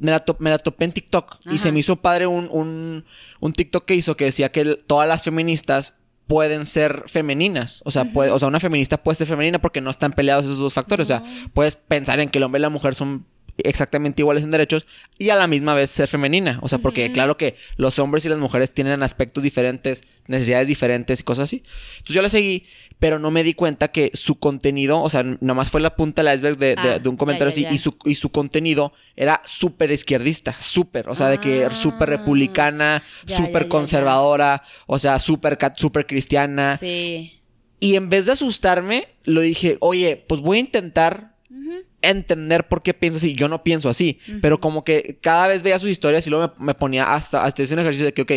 Me 0.00 0.12
la, 0.12 0.24
me 0.38 0.50
la, 0.50 0.58
topé 0.58 0.84
en 0.84 0.92
TikTok 0.92 1.38
y 1.50 1.58
se 1.58 1.72
me 1.72 1.80
hizo 1.80 1.96
padre 1.96 2.28
un, 2.28 2.48
un, 2.52 3.04
un, 3.40 3.52
TikTok 3.52 3.84
que 3.84 3.96
hizo 3.96 4.16
que 4.16 4.26
decía 4.26 4.52
que 4.52 4.76
todas 4.86 5.08
las 5.08 5.22
feministas 5.22 5.94
pueden 6.28 6.66
ser 6.66 7.04
femeninas. 7.08 7.82
O 7.84 7.90
sea, 7.90 8.04
puede, 8.04 8.30
o 8.30 8.38
sea, 8.38 8.46
una 8.46 8.60
feminista 8.60 9.02
puede 9.02 9.16
ser 9.16 9.26
femenina 9.26 9.60
porque 9.60 9.80
no 9.80 9.90
están 9.90 10.12
peleados 10.12 10.44
esos 10.44 10.58
dos 10.58 10.74
factores. 10.74 11.06
O 11.06 11.08
sea, 11.08 11.24
puedes 11.52 11.74
pensar 11.74 12.20
en 12.20 12.28
que 12.28 12.38
el 12.38 12.44
hombre 12.44 12.60
y 12.60 12.62
la 12.62 12.68
mujer 12.68 12.94
son 12.94 13.26
exactamente 13.58 14.22
iguales 14.22 14.44
en 14.44 14.50
derechos 14.50 14.86
y 15.18 15.30
a 15.30 15.36
la 15.36 15.46
misma 15.46 15.74
vez 15.74 15.90
ser 15.90 16.08
femenina. 16.08 16.58
O 16.62 16.68
sea, 16.68 16.78
porque 16.78 17.12
claro 17.12 17.36
que 17.36 17.56
los 17.76 17.98
hombres 17.98 18.24
y 18.24 18.28
las 18.28 18.38
mujeres 18.38 18.72
tienen 18.72 19.02
aspectos 19.02 19.42
diferentes, 19.42 20.04
necesidades 20.26 20.68
diferentes 20.68 21.20
y 21.20 21.22
cosas 21.22 21.44
así. 21.44 21.62
Entonces 21.98 22.14
yo 22.14 22.22
la 22.22 22.28
seguí, 22.28 22.66
pero 22.98 23.18
no 23.18 23.30
me 23.30 23.42
di 23.42 23.54
cuenta 23.54 23.88
que 23.88 24.10
su 24.14 24.38
contenido, 24.38 25.00
o 25.00 25.10
sea, 25.10 25.24
nomás 25.40 25.70
fue 25.70 25.80
la 25.80 25.96
punta 25.96 26.22
del 26.22 26.34
iceberg 26.34 26.58
de, 26.58 26.76
de, 26.76 26.76
ah, 26.76 27.00
un 27.08 27.16
comentario 27.16 27.48
así, 27.48 27.66
Y, 27.70 27.78
su, 27.78 27.96
y 28.04 28.14
su 28.14 28.30
contenido 28.30 28.92
era 29.16 29.40
súper 29.44 29.90
izquierdista, 29.90 30.54
súper, 30.58 31.08
o 31.08 31.14
sea, 31.14 31.28
de 31.28 31.38
que 31.38 31.64
ah, 31.64 31.70
súper 31.70 32.08
republicana, 32.08 33.02
súper 33.26 33.68
conservadora, 33.68 34.62
o 34.86 34.98
sea, 34.98 35.18
súper 35.18 35.58
super 35.76 36.06
cristiana. 36.06 36.76
Sí. 36.76 37.40
Y 37.80 37.94
en 37.94 38.08
vez 38.08 38.26
de 38.26 38.32
asustarme, 38.32 39.08
lo 39.24 39.40
dije, 39.40 39.76
oye, 39.80 40.24
pues 40.26 40.40
voy 40.40 40.56
a 40.56 40.60
intentar 40.60 41.27
entender 42.02 42.68
por 42.68 42.82
qué 42.82 42.94
piensa 42.94 43.18
así. 43.18 43.34
Yo 43.34 43.48
no 43.48 43.62
pienso 43.62 43.88
así, 43.88 44.18
pero 44.40 44.60
como 44.60 44.84
que 44.84 45.18
cada 45.20 45.48
vez 45.48 45.62
veía 45.62 45.78
sus 45.78 45.90
historias 45.90 46.26
y 46.26 46.30
luego 46.30 46.54
me, 46.60 46.74
ponía 46.74 47.12
hasta, 47.12 47.44
hasta 47.44 47.62
ese 47.62 47.74
ejercicio 47.74 48.06
de 48.06 48.14
que, 48.14 48.22
ok, 48.22 48.32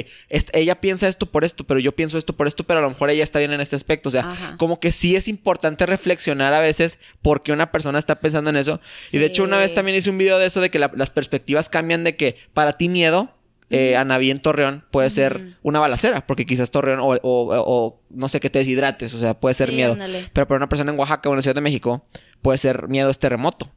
ella 0.54 0.82
piensa 0.82 1.08
esto 1.08 1.32
por 1.32 1.44
esto, 1.44 1.65
pero 1.65 1.80
yo 1.80 1.91
pienso 1.91 2.17
esto 2.17 2.36
por 2.36 2.48
esto, 2.48 2.63
pero 2.65 2.80
a 2.80 2.84
lo 2.84 2.89
mejor 2.89 3.10
ella 3.10 3.24
está 3.24 3.39
bien 3.39 3.54
en 3.54 3.62
este 3.62 3.76
aspecto. 3.76 4.10
O 4.10 4.12
sea, 4.12 4.56
como 4.58 4.80
que 4.80 4.91
sí 4.91 5.15
es 5.15 5.28
importante 5.28 5.86
reflexionar 5.86 6.54
a 6.54 6.60
veces 6.60 7.00
por 7.22 7.44
qué 7.44 7.52
una 7.52 7.72
persona 7.72 8.00
está 8.00 8.20
pensando 8.20 8.50
en 8.50 8.58
eso. 8.58 8.82
Y 9.12 9.17
de 9.17 9.26
hecho, 9.26 9.44
una 9.44 9.58
vez 9.58 9.74
también 9.74 9.98
hice 9.98 10.10
un 10.10 10.17
video 10.17 10.39
de 10.39 10.48
eso, 10.48 10.62
de 10.62 10.70
que 10.70 10.80
las 10.80 11.10
perspectivas 11.12 11.70
cambian 11.70 12.04
de 12.04 12.15
que 12.15 12.36
para 12.54 12.78
ti 12.78 12.89
miedo 12.89 13.36
eh, 13.74 13.96
Anaví 13.96 14.30
en 14.32 14.39
Torreón 14.39 14.84
puede 14.91 15.10
ser 15.10 15.56
una 15.63 15.80
balacera, 15.80 16.28
porque 16.28 16.46
quizás 16.46 16.72
Torreón 16.72 17.00
o, 17.02 18.02
no 18.10 18.28
sé 18.28 18.41
qué 18.41 18.50
te 18.50 18.60
deshidrates, 18.60 19.13
o 19.13 19.17
sea, 19.17 19.34
puede 19.39 19.56
ser 19.56 19.72
miedo. 19.72 19.96
Pero 20.34 20.46
para 20.46 20.58
una 20.58 20.67
persona 20.67 20.91
en 20.91 21.00
Oaxaca 21.00 21.30
o 21.30 21.32
en 21.32 21.38
la 21.38 21.41
Ciudad 21.41 21.56
de 21.56 21.62
México, 21.62 22.06
puede 22.41 22.58
ser 22.58 22.88
miedo 22.88 23.10
es 23.10 23.19
terremoto. 23.19 23.69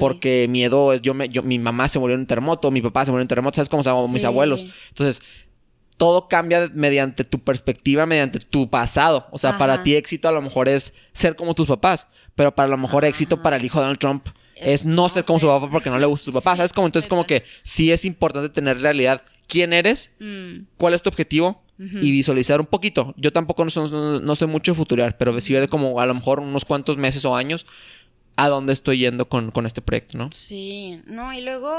Porque 0.00 0.46
miedo 0.48 0.92
es 0.92 1.00
yo 1.00 1.14
me 1.14 1.28
yo 1.28 1.44
mi 1.44 1.60
mamá 1.60 1.86
se 1.86 2.00
murió 2.00 2.14
en 2.14 2.22
un 2.22 2.26
terremoto, 2.26 2.72
mi 2.72 2.82
papá 2.82 3.04
se 3.04 3.12
murió 3.12 3.20
en 3.20 3.26
un 3.26 3.28
terremoto, 3.28 3.54
¿sabes 3.54 3.68
cómo 3.68 3.84
se 3.84 3.90
llaman 3.90 4.12
mis 4.12 4.24
abuelos? 4.24 4.64
Entonces, 4.88 5.22
todo 5.96 6.28
cambia 6.28 6.68
mediante 6.74 7.24
tu 7.24 7.38
perspectiva, 7.38 8.04
mediante 8.04 8.40
tu 8.40 8.68
pasado. 8.68 9.28
O 9.30 9.38
sea, 9.38 9.58
para 9.58 9.84
ti 9.84 9.94
éxito 9.94 10.28
a 10.28 10.32
lo 10.32 10.42
mejor 10.42 10.68
es 10.68 10.92
ser 11.12 11.36
como 11.36 11.54
tus 11.54 11.68
papás, 11.68 12.08
pero 12.34 12.54
para 12.54 12.68
lo 12.68 12.78
mejor 12.78 13.04
éxito 13.04 13.42
para 13.42 13.58
el 13.58 13.64
hijo 13.64 13.78
de 13.78 13.82
Donald 13.82 13.98
Trump 13.98 14.26
es, 14.56 14.84
no 14.84 15.08
ser 15.08 15.24
como 15.24 15.38
su 15.38 15.46
papá 15.46 15.70
porque 15.70 15.90
no 15.90 15.98
le 15.98 16.06
gusta 16.06 16.24
su 16.24 16.32
papá. 16.32 16.56
¿Sabes 16.56 16.72
cómo? 16.72 16.86
Entonces, 16.86 17.08
como 17.08 17.26
que 17.26 17.44
sí 17.62 17.92
es 17.92 18.04
importante 18.04 18.48
tener 18.48 18.80
realidad 18.80 19.22
quién 19.46 19.72
eres, 19.72 20.12
mm. 20.20 20.68
cuál 20.76 20.94
es 20.94 21.02
tu 21.02 21.10
objetivo 21.10 21.62
y 21.78 22.10
visualizar 22.10 22.60
un 22.60 22.66
poquito. 22.66 23.14
Yo 23.16 23.32
tampoco 23.32 23.64
no, 23.64 24.20
no, 24.20 24.34
sé 24.34 24.44
mucho 24.44 24.72
de 24.72 24.76
futurear, 24.76 25.16
pero 25.16 25.38
sí 25.40 25.54
de 25.54 25.66
como 25.66 25.98
a 25.98 26.04
lo 26.04 26.12
mejor 26.12 26.40
unos 26.40 26.66
cuantos 26.66 26.98
meses 26.98 27.24
o 27.24 27.34
años 27.34 27.66
a 28.40 28.48
dónde 28.48 28.72
estoy 28.72 28.98
yendo 28.98 29.28
con, 29.28 29.66
este 29.66 29.82
proyecto, 29.82 30.16
¿no? 30.16 30.30
Sí, 30.32 31.02
no, 31.06 31.32
y 31.34 31.42
luego, 31.42 31.70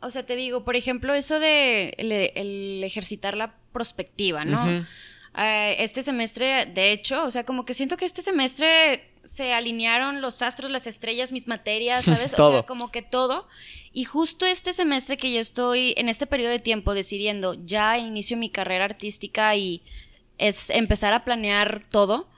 o 0.00 0.10
sea, 0.10 0.24
te 0.24 0.36
digo, 0.36 0.64
por 0.64 0.76
ejemplo, 0.76 1.14
eso 1.14 1.40
de 1.40 1.94
el, 1.98 2.84
ejercitar 2.84 3.36
la 3.36 3.56
prospectiva, 3.72 4.44
¿no? 4.44 4.86
Eh, 5.36 5.76
este 5.78 6.02
semestre, 6.02 6.66
de 6.66 6.92
hecho, 6.92 7.24
o 7.24 7.30
sea, 7.30 7.44
como 7.44 7.64
que 7.64 7.74
siento 7.74 7.96
que 7.96 8.04
este 8.04 8.22
semestre 8.22 9.10
se 9.24 9.52
alinearon 9.52 10.20
los 10.20 10.42
astros, 10.42 10.70
las 10.70 10.86
estrellas, 10.86 11.32
mis 11.32 11.48
materias, 11.48 12.04
¿sabes? 12.06 12.38
O 12.38 12.52
sea, 12.52 12.62
como 12.62 12.92
que 12.92 13.02
todo. 13.02 13.48
Y 13.92 14.04
justo 14.04 14.46
este 14.46 14.72
semestre 14.72 15.16
que 15.16 15.32
yo 15.32 15.40
estoy 15.40 15.94
en 15.96 16.08
este 16.08 16.26
periodo 16.26 16.52
de 16.52 16.60
tiempo 16.60 16.94
decidiendo, 16.94 17.54
ya 17.64 17.98
inicio 17.98 18.36
mi 18.36 18.50
carrera 18.50 18.84
artística 18.84 19.56
y 19.56 19.82
es 20.38 20.70
empezar 20.70 21.14
a 21.14 21.24
planear 21.24 21.84
todo. 21.90 22.28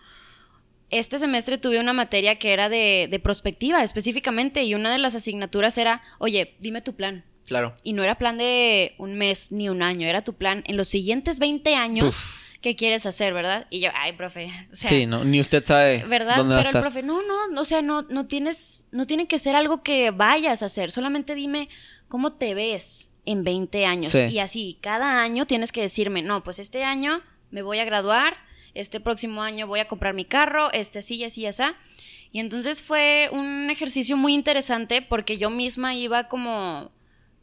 Este 0.93 1.19
semestre 1.19 1.59
tuve 1.59 1.81
una 1.81 1.93
materia 1.93 2.37
que 2.37 2.53
era 2.53 2.69
de, 2.69 3.09
de 3.11 3.19
prospectiva 3.19 3.83
específicamente 3.83 4.63
y 4.63 4.75
una 4.77 4.93
de 4.93 4.99
las 4.99 5.15
asignaturas 5.15 5.77
era, 5.79 6.03
oye, 6.19 6.55
dime 6.61 6.83
tu 6.83 6.95
plan. 6.95 7.25
Claro. 7.47 7.75
Y 7.83 7.93
no 7.93 8.05
era 8.05 8.19
plan 8.19 8.39
de 8.39 8.95
un 8.99 9.17
mes 9.17 9.51
ni 9.51 9.69
un 9.69 9.83
año, 9.83 10.07
era 10.07 10.23
tu 10.23 10.35
plan 10.35 10.63
en 10.67 10.77
los 10.77 10.89
siguientes 10.89 11.41
20 11.41 11.75
años 11.75 12.15
qué 12.63 12.77
quieres 12.77 13.05
hacer, 13.05 13.35
¿verdad? 13.35 13.67
Y 13.69 13.81
yo, 13.81 13.91
ay, 13.95 14.13
profe. 14.13 14.51
sí, 14.73 15.05
no, 15.05 15.25
ni 15.25 15.41
usted 15.41 15.63
sabe. 15.65 16.05
¿Verdad? 16.07 16.37
Dónde 16.37 16.57
Pero 16.57 16.71
el 16.71 16.81
profe, 16.81 17.03
no, 17.03 17.21
no, 17.23 17.61
o 17.61 17.65
sea, 17.65 17.83
no, 17.83 18.03
no 18.03 18.27
tienes, 18.27 18.87
no 18.93 19.07
tiene 19.07 19.27
que 19.27 19.39
ser 19.39 19.57
algo 19.57 19.83
que 19.83 20.13
vayas 20.13 20.63
a 20.63 20.67
hacer. 20.67 20.91
Solamente 20.91 21.35
dime 21.35 21.69
cómo 22.09 22.33
te 22.35 22.55
ves 22.55 23.11
en 23.27 23.45
20 23.45 23.85
años. 23.85 24.15
Y 24.15 24.39
así, 24.39 24.79
cada 24.81 25.23
año 25.23 25.47
tienes 25.47 25.73
que 25.73 25.83
decirme, 25.83 26.23
no, 26.23 26.43
pues 26.45 26.59
este 26.59 26.85
año 26.85 27.21
me 27.51 27.63
voy 27.63 27.81
a 27.81 27.85
graduar, 27.85 28.37
este 28.75 29.01
próximo 29.01 29.43
año 29.43 29.67
voy 29.67 29.81
a 29.81 29.89
comprar 29.89 30.15
mi 30.15 30.25
carro, 30.25 30.73
este 30.73 31.01
así 31.01 31.17
y 31.17 31.25
así 31.25 31.43
y 31.43 31.47
así. 31.47 31.63
Y 32.33 32.41
entonces 32.41 32.83
fue 32.83 33.29
un 33.33 33.69
ejercicio 33.71 34.17
muy 34.17 34.35
interesante 34.35 35.03
porque 35.03 35.37
yo 35.37 35.51
misma 35.51 35.95
iba 35.95 36.29
como 36.29 36.91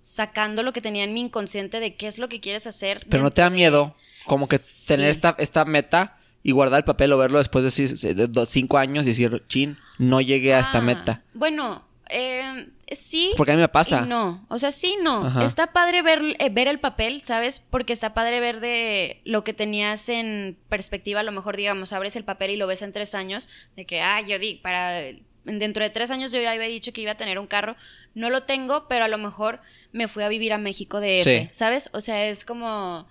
sacando 0.01 0.63
lo 0.63 0.73
que 0.73 0.81
tenía 0.81 1.03
en 1.03 1.13
mi 1.13 1.21
inconsciente 1.21 1.79
de 1.79 1.95
qué 1.95 2.07
es 2.07 2.17
lo 2.17 2.29
que 2.29 2.39
quieres 2.39 2.65
hacer. 2.65 3.05
Pero 3.09 3.23
no 3.23 3.29
te 3.29 3.41
da 3.41 3.49
miedo 3.49 3.95
como 4.25 4.47
que 4.47 4.59
tener 4.87 5.09
esta, 5.09 5.35
esta 5.37 5.65
meta 5.65 6.17
y 6.41 6.51
guardar 6.51 6.79
el 6.79 6.83
papel 6.85 7.11
o 7.13 7.17
verlo 7.17 7.37
después 7.37 7.63
de, 7.63 8.45
cinco 8.47 8.77
años 8.77 9.03
y 9.03 9.09
decir, 9.09 9.43
chin, 9.47 9.77
no 9.97 10.21
llegué 10.21 10.53
a 10.53 10.59
esta 10.59 10.79
ah, 10.79 10.81
meta. 10.81 11.23
Bueno, 11.33 11.83
eh, 12.09 12.69
sí. 12.91 13.33
Porque 13.37 13.51
a 13.53 13.55
mí 13.55 13.61
me 13.61 13.67
pasa. 13.67 14.01
no, 14.01 14.45
o 14.49 14.59
sea, 14.59 14.71
sí, 14.71 14.97
no. 15.01 15.41
Está 15.41 15.71
padre 15.71 16.01
ver, 16.01 16.21
eh, 16.39 16.49
ver 16.49 16.67
el 16.67 16.79
papel, 16.79 17.21
¿sabes? 17.21 17.59
Porque 17.59 17.93
está 17.93 18.13
padre 18.13 18.39
ver 18.39 18.59
de 18.59 19.21
lo 19.25 19.43
que 19.43 19.53
tenías 19.53 20.09
en 20.09 20.57
perspectiva. 20.69 21.21
A 21.21 21.23
lo 21.23 21.31
mejor, 21.31 21.55
digamos, 21.55 21.93
abres 21.93 22.15
el 22.15 22.23
papel 22.23 22.51
y 22.51 22.55
lo 22.57 22.67
ves 22.67 22.81
en 22.81 22.91
tres 22.91 23.15
años, 23.15 23.47
de 23.75 23.85
que, 23.85 24.01
ah, 24.01 24.21
yo 24.21 24.39
di, 24.39 24.55
para 24.55 25.01
dentro 25.45 25.83
de 25.83 25.89
tres 25.89 26.11
años 26.11 26.31
yo 26.31 26.41
ya 26.41 26.51
había 26.51 26.67
dicho 26.67 26.93
que 26.93 27.01
iba 27.01 27.11
a 27.11 27.17
tener 27.17 27.39
un 27.39 27.47
carro. 27.47 27.75
No 28.15 28.29
lo 28.29 28.43
tengo, 28.43 28.87
pero 28.87 29.05
a 29.05 29.07
lo 29.07 29.17
mejor 29.17 29.61
me 29.91 30.07
fui 30.07 30.23
a 30.23 30.27
vivir 30.27 30.53
a 30.53 30.57
México 30.57 30.99
de 30.99 31.21
F, 31.21 31.49
¿sabes? 31.53 31.89
O 31.93 32.01
sea, 32.01 32.27
es 32.27 32.45
como 32.45 33.07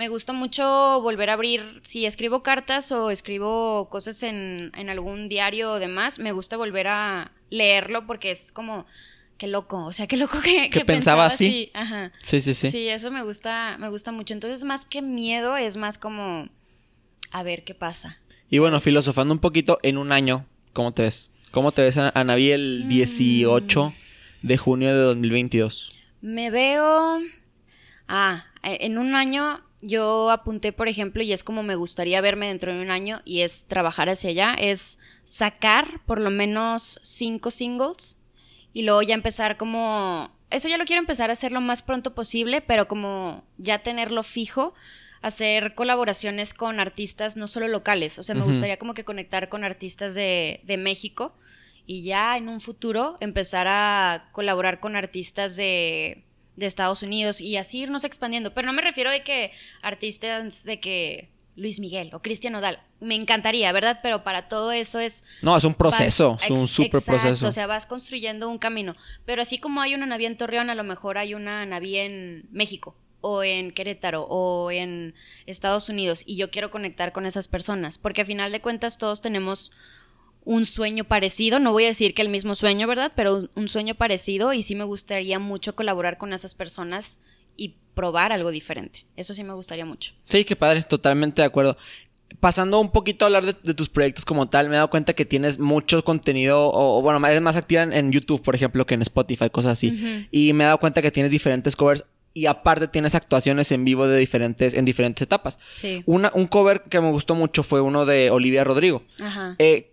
me 0.00 0.08
gusta 0.08 0.32
mucho 0.32 1.02
volver 1.02 1.28
a 1.28 1.34
abrir, 1.34 1.62
si 1.82 2.06
escribo 2.06 2.42
cartas 2.42 2.90
o 2.90 3.10
escribo 3.10 3.90
cosas 3.90 4.22
en, 4.22 4.72
en 4.74 4.88
algún 4.88 5.28
diario 5.28 5.72
o 5.72 5.78
demás, 5.78 6.18
me 6.18 6.32
gusta 6.32 6.56
volver 6.56 6.88
a 6.88 7.32
leerlo 7.50 8.06
porque 8.06 8.30
es 8.30 8.50
como 8.50 8.86
qué 9.36 9.46
loco, 9.46 9.84
o 9.84 9.92
sea, 9.92 10.06
qué 10.06 10.16
loco 10.16 10.40
que, 10.40 10.70
que, 10.70 10.86
pensaba, 10.86 11.26
así. 11.26 11.70
Ajá. 11.74 12.12
Sí, 12.22 12.40
sí, 12.40 12.54
sí. 12.54 12.70
Sí, 12.70 12.88
eso 12.88 13.10
me 13.10 13.22
gusta, 13.22 13.76
me 13.78 13.90
gusta 13.90 14.10
mucho. 14.10 14.32
Entonces, 14.32 14.64
más 14.64 14.86
que 14.86 15.02
miedo, 15.02 15.58
es 15.58 15.76
más 15.76 15.98
como 15.98 16.48
a 17.30 17.42
ver 17.42 17.62
qué 17.64 17.74
pasa. 17.74 18.22
Y 18.48 18.56
bueno, 18.56 18.80
filosofando 18.80 19.34
un 19.34 19.40
poquito, 19.40 19.80
en 19.82 19.98
un 19.98 20.12
año, 20.12 20.46
¿cómo 20.72 20.94
te 20.94 21.02
ves? 21.02 21.30
¿Cómo 21.50 21.72
te 21.72 21.82
ves, 21.82 21.98
Anaví, 21.98 22.52
el 22.52 22.88
18 22.88 23.90
mm. 23.90 24.46
de 24.46 24.56
junio 24.56 24.88
de 24.96 25.02
2022? 25.02 25.94
Me 26.22 26.50
veo... 26.50 27.20
Ah, 28.08 28.46
e, 28.62 28.86
en 28.86 28.96
un 28.96 29.14
año 29.14 29.60
yo 29.82 30.30
apunté, 30.30 30.72
por 30.72 30.88
ejemplo, 30.88 31.22
y 31.22 31.32
es 31.32 31.42
como 31.42 31.62
me 31.62 31.74
gustaría 31.74 32.20
verme 32.20 32.48
dentro 32.48 32.72
de 32.74 32.82
un 32.82 32.90
año, 32.90 33.22
y 33.24 33.40
es 33.40 33.66
trabajar 33.66 34.08
hacia 34.08 34.30
allá, 34.30 34.54
es 34.58 34.98
sacar 35.22 36.00
por 36.06 36.20
lo 36.20 36.30
menos 36.30 37.00
cinco 37.02 37.50
singles 37.50 38.18
y 38.72 38.82
luego 38.82 39.02
ya 39.02 39.14
empezar 39.14 39.56
como... 39.56 40.30
Eso 40.50 40.68
ya 40.68 40.78
lo 40.78 40.84
quiero 40.84 41.00
empezar 41.00 41.30
a 41.30 41.34
hacer 41.34 41.52
lo 41.52 41.60
más 41.60 41.82
pronto 41.82 42.14
posible, 42.14 42.60
pero 42.60 42.88
como 42.88 43.44
ya 43.56 43.84
tenerlo 43.84 44.24
fijo, 44.24 44.74
hacer 45.22 45.74
colaboraciones 45.76 46.54
con 46.54 46.80
artistas 46.80 47.36
no 47.36 47.46
solo 47.46 47.68
locales, 47.68 48.18
o 48.18 48.24
sea, 48.24 48.34
me 48.34 48.42
gustaría 48.42 48.78
como 48.78 48.94
que 48.94 49.04
conectar 49.04 49.48
con 49.48 49.62
artistas 49.62 50.14
de, 50.14 50.60
de 50.64 50.76
México 50.76 51.36
y 51.86 52.02
ya 52.02 52.36
en 52.36 52.48
un 52.48 52.60
futuro 52.60 53.16
empezar 53.20 53.66
a 53.68 54.28
colaborar 54.32 54.80
con 54.80 54.96
artistas 54.96 55.56
de 55.56 56.24
de 56.60 56.66
Estados 56.66 57.02
Unidos 57.02 57.40
y 57.40 57.56
así 57.56 57.80
irnos 57.80 58.04
expandiendo. 58.04 58.54
Pero 58.54 58.66
no 58.66 58.72
me 58.72 58.82
refiero 58.82 59.10
de 59.10 59.24
que 59.24 59.52
artistas 59.82 60.62
de 60.62 60.78
que 60.78 61.30
Luis 61.56 61.80
Miguel 61.80 62.14
o 62.14 62.22
Cristian 62.22 62.54
Odal. 62.54 62.80
Me 63.00 63.14
encantaría, 63.14 63.72
¿verdad? 63.72 64.00
Pero 64.02 64.22
para 64.22 64.48
todo 64.48 64.72
eso 64.72 65.00
es... 65.00 65.24
No, 65.42 65.56
es 65.56 65.64
un 65.64 65.74
proceso, 65.74 66.38
es 66.42 66.50
un 66.50 66.68
súper 66.68 67.02
proceso. 67.02 67.48
O 67.48 67.52
sea, 67.52 67.66
vas 67.66 67.86
construyendo 67.86 68.48
un 68.48 68.58
camino. 68.58 68.94
Pero 69.24 69.42
así 69.42 69.58
como 69.58 69.80
hay 69.80 69.94
una 69.94 70.06
Naví 70.06 70.26
en 70.26 70.36
Torreón, 70.36 70.70
a 70.70 70.74
lo 70.74 70.84
mejor 70.84 71.18
hay 71.18 71.34
una 71.34 71.64
Naví 71.66 71.96
en 71.96 72.48
México 72.52 72.96
o 73.22 73.42
en 73.42 73.70
Querétaro 73.70 74.22
o 74.24 74.70
en 74.70 75.14
Estados 75.46 75.88
Unidos 75.88 76.22
y 76.24 76.36
yo 76.36 76.50
quiero 76.50 76.70
conectar 76.70 77.12
con 77.12 77.26
esas 77.26 77.48
personas 77.48 77.98
porque 77.98 78.22
a 78.22 78.24
final 78.24 78.50
de 78.50 78.62
cuentas 78.62 78.96
todos 78.96 79.20
tenemos 79.20 79.72
un 80.44 80.64
sueño 80.64 81.04
parecido, 81.04 81.58
no 81.58 81.72
voy 81.72 81.84
a 81.84 81.88
decir 81.88 82.14
que 82.14 82.22
el 82.22 82.28
mismo 82.28 82.54
sueño, 82.54 82.86
¿verdad? 82.86 83.12
Pero 83.14 83.48
un, 83.54 83.68
sueño 83.68 83.94
parecido 83.94 84.52
y 84.52 84.62
sí 84.62 84.74
me 84.74 84.84
gustaría 84.84 85.38
mucho 85.38 85.74
colaborar 85.74 86.18
con 86.18 86.32
esas 86.32 86.54
personas 86.54 87.18
y 87.56 87.76
probar 87.94 88.32
algo 88.32 88.50
diferente. 88.50 89.06
Eso 89.16 89.34
sí 89.34 89.44
me 89.44 89.52
gustaría 89.52 89.84
mucho. 89.84 90.14
Sí, 90.28 90.44
qué 90.44 90.56
padre, 90.56 90.82
totalmente 90.82 91.42
de 91.42 91.46
acuerdo. 91.46 91.76
Pasando 92.38 92.80
un 92.80 92.90
poquito 92.90 93.24
a 93.24 93.26
hablar 93.26 93.44
de, 93.44 93.74
tus 93.74 93.88
proyectos 93.88 94.24
como 94.24 94.48
tal, 94.48 94.68
me 94.68 94.74
he 94.74 94.76
dado 94.76 94.88
cuenta 94.88 95.12
que 95.12 95.24
tienes 95.24 95.58
mucho 95.58 96.02
contenido, 96.04 96.70
o, 96.72 97.02
bueno, 97.02 97.24
eres 97.26 97.42
más 97.42 97.56
activa 97.56 97.82
en, 97.82 98.12
YouTube, 98.12 98.40
por 98.40 98.54
ejemplo, 98.54 98.86
que 98.86 98.94
en 98.94 99.02
Spotify, 99.02 99.50
cosas 99.50 99.72
así. 99.72 100.28
Y 100.30 100.52
me 100.52 100.64
he 100.64 100.66
dado 100.66 100.78
cuenta 100.78 101.02
que 101.02 101.10
tienes 101.10 101.32
diferentes 101.32 101.76
covers 101.76 102.06
y 102.32 102.46
aparte 102.46 102.86
tienes 102.86 103.14
actuaciones 103.14 103.72
en 103.72 103.84
vivo 103.84 104.06
de 104.06 104.18
diferentes, 104.18 104.74
en 104.74 104.84
diferentes 104.84 105.22
etapas. 105.22 105.58
Sí. 105.74 106.02
Una, 106.06 106.30
un 106.34 106.46
cover 106.46 106.82
que 106.82 107.00
me 107.00 107.10
gustó 107.10 107.34
mucho 107.34 107.62
fue 107.62 107.80
uno 107.80 108.06
de 108.06 108.30
Olivia 108.30 108.62
Rodrigo. 108.62 109.02
Ajá. 109.20 109.56
Eh, 109.58 109.89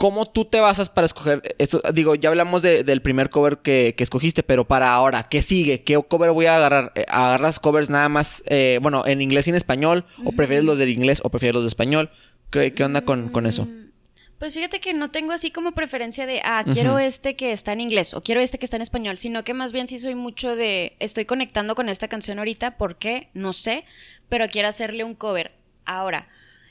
¿Cómo 0.00 0.24
tú 0.24 0.46
te 0.46 0.60
basas 0.60 0.88
para 0.88 1.04
escoger 1.04 1.54
esto? 1.58 1.82
Digo, 1.92 2.14
ya 2.14 2.30
hablamos 2.30 2.62
del 2.62 3.02
primer 3.02 3.28
cover 3.28 3.58
que, 3.58 3.94
escogiste, 3.98 4.42
pero 4.42 4.66
para 4.66 4.94
ahora, 4.94 5.24
¿qué 5.24 5.42
sigue? 5.42 5.84
¿Qué 5.84 6.02
cover 6.08 6.30
voy 6.30 6.46
a 6.46 6.56
agarrar? 6.56 6.90
Eh, 6.94 7.04
¿Agarras 7.06 7.60
covers 7.60 7.90
nada 7.90 8.08
más, 8.08 8.42
eh, 8.46 8.78
bueno, 8.80 9.06
en 9.06 9.20
inglés 9.20 9.46
y 9.46 9.50
en 9.50 9.56
español? 9.56 10.06
¿O 10.24 10.32
prefieres 10.32 10.64
los 10.64 10.78
del 10.78 10.88
inglés 10.88 11.20
o 11.22 11.28
prefieres 11.28 11.54
los 11.54 11.64
de 11.64 11.68
español? 11.68 12.08
¿Qué, 12.48 12.72
onda 12.82 13.02
con, 13.02 13.44
eso? 13.44 13.66
Mm, 13.66 13.90
pues 14.38 14.54
fíjate 14.54 14.80
que 14.80 14.94
no 14.94 15.10
tengo 15.10 15.32
así 15.32 15.50
como 15.50 15.72
preferencia 15.72 16.24
de, 16.24 16.40
ah, 16.44 16.64
quiero 16.72 16.98
este 16.98 17.36
que 17.36 17.52
está 17.52 17.74
en 17.74 17.82
inglés 17.82 18.14
o 18.14 18.22
quiero 18.22 18.40
este 18.40 18.56
que 18.58 18.64
está 18.64 18.76
en 18.76 18.82
español, 18.82 19.18
sino 19.18 19.44
que 19.44 19.52
más 19.52 19.72
bien 19.72 19.86
sí 19.86 19.98
soy 19.98 20.14
mucho 20.14 20.56
de, 20.56 20.96
estoy 20.98 21.26
conectando 21.26 21.74
con 21.74 21.90
esta 21.90 22.08
canción 22.08 22.38
ahorita, 22.38 22.78
¿por 22.78 22.96
qué? 22.96 23.28
No 23.34 23.52
sé, 23.52 23.84
pero 24.30 24.48
quiero 24.48 24.68
hacerle 24.68 25.04
un 25.04 25.14
cover. 25.14 25.52
Ahora, 25.84 26.26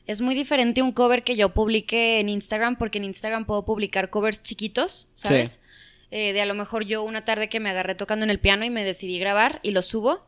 es 0.10 0.22
muy 0.22 0.34
diferente 0.34 0.82
un 0.82 0.91
cover 0.91 1.24
que 1.24 1.36
yo 1.36 1.54
publique 1.54 2.19
en 2.19 2.30
Instagram, 2.30 2.78
porque 2.80 2.98
en 2.98 3.04
Instagram 3.04 3.45
puedo 3.45 3.63
publicar 3.63 4.10
covers 4.10 4.41
chiquitos, 4.41 5.08
¿sabes? 5.13 5.62
Eh, 6.10 6.34
de 6.34 6.41
a 6.41 6.48
lo 6.48 6.56
mejor 6.56 6.84
yo 6.84 7.04
una 7.04 7.26
tarde 7.26 7.48
que 7.48 7.60
me 7.60 7.69
agarré 7.69 7.93
tocando 7.93 8.24
en 8.24 8.32
el 8.32 8.39
piano 8.39 8.65
y 8.65 8.72
me 8.72 8.84
decidí 8.84 9.19
grabar 9.19 9.60
y 9.62 9.69
lo 9.69 9.84
subo 9.84 10.26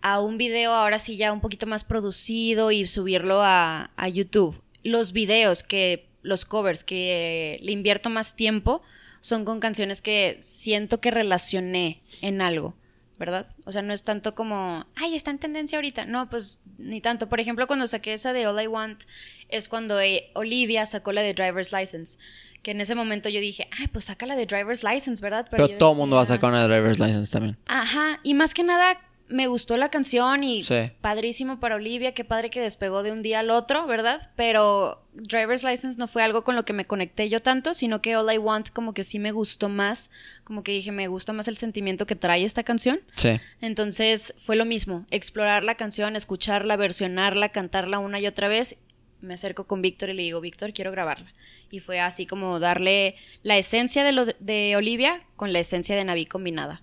a 0.00 0.18
un 0.20 0.38
video 0.38 0.72
ahora 0.72 0.98
sí 0.98 1.18
ya 1.18 1.30
un 1.34 1.42
poquito 1.42 1.66
más 1.66 1.84
producido 1.84 2.70
y 2.70 2.86
subirlo 2.86 3.42
a, 3.42 3.90
a 3.96 4.08
YouTube. 4.08 4.58
Los 4.82 5.12
videos 5.12 5.62
que, 5.62 6.08
los 6.22 6.46
covers 6.46 6.82
que 6.82 7.58
le 7.60 7.72
invierto 7.72 8.08
más 8.08 8.34
tiempo 8.34 8.80
son 9.20 9.44
con 9.44 9.60
canciones 9.60 10.00
que 10.00 10.36
siento 10.38 11.02
que 11.02 11.10
relacioné 11.10 12.00
en 12.22 12.40
algo. 12.40 12.76
¿Verdad? 13.18 13.46
O 13.64 13.72
sea, 13.72 13.82
no 13.82 13.92
es 13.92 14.04
tanto 14.04 14.34
como, 14.34 14.86
ay, 14.94 15.14
está 15.14 15.30
en 15.30 15.38
tendencia 15.38 15.78
ahorita. 15.78 16.06
No, 16.06 16.30
pues 16.30 16.62
ni 16.78 17.00
tanto. 17.00 17.28
Por 17.28 17.40
ejemplo, 17.40 17.66
cuando 17.66 17.86
saqué 17.86 18.12
esa 18.12 18.32
de 18.32 18.46
All 18.46 18.62
I 18.62 18.66
Want, 18.66 19.04
es 19.48 19.68
cuando 19.68 20.00
eh, 20.00 20.30
Olivia 20.34 20.86
sacó 20.86 21.12
la 21.12 21.22
de 21.22 21.34
Driver's 21.34 21.72
License. 21.72 22.18
Que 22.62 22.72
en 22.72 22.80
ese 22.80 22.94
momento 22.94 23.28
yo 23.28 23.40
dije, 23.40 23.68
ay, 23.78 23.86
pues 23.88 24.06
saca 24.06 24.26
la 24.26 24.36
de 24.36 24.46
Driver's 24.46 24.82
License, 24.82 25.22
¿verdad? 25.22 25.46
Pero, 25.50 25.68
todo 25.78 25.92
el 25.92 25.98
mundo 25.98 26.16
va 26.16 26.22
a 26.22 26.26
sacar 26.26 26.50
una 26.50 26.66
de 26.66 26.68
Driver's 26.68 26.98
License 26.98 27.30
también. 27.30 27.56
Ajá, 27.66 28.18
y 28.22 28.34
más 28.34 28.54
que 28.54 28.64
nada 28.64 28.98
me 29.28 29.46
gustó 29.46 29.76
la 29.76 29.90
canción 29.90 30.42
y 30.42 30.64
padrísimo 31.00 31.60
para 31.60 31.76
Olivia, 31.76 32.12
qué 32.12 32.24
padre 32.24 32.50
que 32.50 32.60
despegó 32.60 33.02
de 33.02 33.12
un 33.12 33.22
día 33.22 33.40
al 33.40 33.50
otro, 33.50 33.86
¿verdad? 33.86 34.30
Pero 34.36 35.04
Driver's 35.12 35.64
License 35.64 35.98
no 35.98 36.08
fue 36.08 36.22
algo 36.22 36.44
con 36.44 36.56
lo 36.56 36.64
que 36.64 36.72
me 36.72 36.86
conecté 36.86 37.28
yo 37.28 37.40
tanto, 37.40 37.74
sino 37.74 38.00
que 38.00 38.16
All 38.16 38.32
I 38.32 38.38
Want 38.38 38.70
como 38.70 38.94
que 38.94 39.04
sí 39.04 39.18
me 39.18 39.32
gustó 39.32 39.68
más, 39.68 40.10
como 40.44 40.62
que 40.62 40.72
dije, 40.72 40.92
me 40.92 41.08
gusta 41.08 41.32
más 41.32 41.48
el 41.48 41.56
sentimiento 41.56 42.06
que 42.06 42.16
trae 42.16 42.44
esta 42.44 42.62
canción. 42.62 43.00
Sí. 43.14 43.40
Entonces 43.60 44.34
fue 44.38 44.56
lo 44.56 44.64
mismo, 44.64 45.04
explorar 45.10 45.64
la 45.64 45.74
canción, 45.76 46.16
escucharla, 46.16 46.76
versionarla, 46.76 47.50
cantarla 47.50 47.98
una 47.98 48.20
y 48.20 48.26
otra 48.26 48.48
vez. 48.48 48.78
Me 49.20 49.34
acerco 49.34 49.66
con 49.66 49.82
Víctor 49.82 50.10
y 50.10 50.14
le 50.14 50.22
digo, 50.22 50.40
Víctor, 50.40 50.72
quiero 50.72 50.92
grabarla. 50.92 51.32
Y 51.70 51.80
fue 51.80 52.00
así 52.00 52.24
como 52.24 52.60
darle 52.60 53.16
la 53.42 53.58
esencia 53.58 54.04
de, 54.04 54.12
lo 54.12 54.24
de 54.24 54.76
Olivia 54.76 55.20
con 55.36 55.52
la 55.52 55.58
esencia 55.58 55.96
de 55.96 56.04
Naví 56.04 56.24
combinada. 56.24 56.82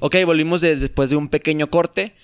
Ok, 0.00 0.16
volvimos 0.24 0.62
después 0.62 1.10
de 1.10 1.16
un 1.16 1.28
pequeño 1.28 1.68
corte. 1.68 2.14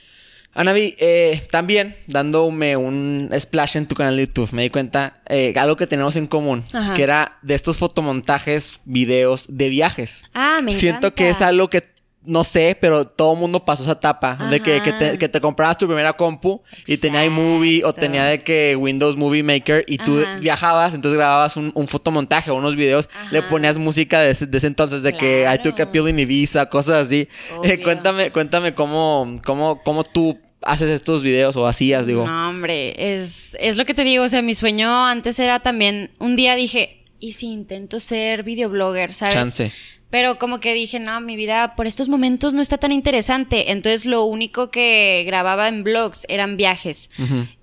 Anavi, 0.55 0.97
eh, 0.99 1.47
también 1.51 1.95
dándome 2.07 2.79
un 2.79 3.31
splash 3.39 3.77
en 3.77 3.87
tu 3.87 3.95
canal 3.95 4.17
de 4.17 4.27
YouTube, 4.27 4.53
me 4.53 4.63
di 4.63 4.71
cuenta 4.71 5.21
eh, 5.29 5.53
algo 5.57 5.77
que 5.77 5.87
tenemos 5.87 6.17
en 6.17 6.27
común, 6.27 6.65
que 6.95 7.03
era 7.03 7.37
de 7.43 7.55
estos 7.55 7.77
fotomontajes, 7.77 8.81
videos 8.87 9.47
de 9.51 9.69
viajes. 9.69 10.25
Ah, 10.33 10.61
me 10.63 10.73
Siento 10.73 11.15
que 11.15 11.29
es 11.29 11.43
algo 11.43 11.69
que 11.69 11.85
no 12.27 12.45
sé, 12.45 12.77
pero 12.81 13.07
todo 13.07 13.35
el 13.35 13.39
mundo 13.39 13.65
pasó 13.65 13.85
esa 13.85 13.93
etapa 13.93 14.37
de 14.51 14.61
que, 14.61 14.83
que, 15.19 15.29
te, 15.29 15.41
comprabas 15.41 15.79
tu 15.79 15.87
primera 15.87 16.13
compu 16.13 16.61
y 16.87 16.97
tenía 16.97 17.25
iMovie 17.25 17.85
o 17.85 17.93
tenía 17.93 18.25
de 18.25 18.43
que 18.43 18.75
Windows 18.77 19.17
Movie 19.17 19.43
Maker 19.43 19.85
y 19.87 19.99
tú 19.99 20.23
viajabas, 20.41 20.95
entonces 20.95 21.17
grababas 21.17 21.57
un, 21.57 21.89
fotomontaje 21.89 22.51
o 22.51 22.57
unos 22.57 22.75
videos, 22.75 23.09
le 23.31 23.43
ponías 23.43 23.79
música 23.79 24.21
de 24.21 24.31
ese, 24.31 24.49
entonces, 24.67 25.03
de 25.03 25.13
que 25.13 25.47
I 25.53 25.63
took 25.63 25.79
a 25.81 25.91
pill 25.91 26.09
in 26.09 26.19
Ibiza, 26.19 26.67
cosas 26.67 27.07
así. 27.07 27.29
Eh, 27.63 27.81
cuéntame, 27.81 28.31
cuéntame 28.31 28.75
cómo, 28.75 29.35
cómo, 29.45 29.83
cómo 29.83 30.05
tú 30.05 30.39
haces 30.63 30.91
estos 30.91 31.23
videos 31.23 31.57
o 31.57 31.67
hacías, 31.67 32.07
digo. 32.07 32.27
No, 32.27 32.49
hombre, 32.49 32.95
es, 33.15 33.57
es 33.61 33.77
lo 33.77 33.85
que 33.85 33.95
te 33.95 34.05
digo, 34.05 34.25
o 34.25 34.29
sea, 34.29 34.43
mi 34.43 34.55
sueño 34.55 35.07
antes 35.07 35.39
era 35.39 35.61
también, 35.61 36.11
un 36.19 36.37
día 36.37 36.55
dije, 36.55 37.03
¿y 37.19 37.33
si 37.33 37.47
intento 37.49 38.01
ser 38.01 38.43
videoblogger, 38.43 39.15
sabes? 39.15 39.35
Chance. 39.35 39.73
Pero 40.11 40.39
como 40.39 40.61
que 40.61 40.75
dije, 40.75 41.01
no, 41.01 41.21
mi 41.21 41.37
vida 41.37 41.75
por 41.75 41.87
estos 41.87 42.09
momentos 42.09 42.55
no 42.55 42.63
está 42.63 42.79
tan 42.79 42.93
interesante. 42.93 43.73
Entonces 43.73 44.07
lo 44.07 44.25
único 44.25 44.71
que 44.71 45.25
grababa 45.27 45.69
en 45.69 45.83
blogs 45.83 46.27
eran 46.29 46.57
viajes. 46.57 47.11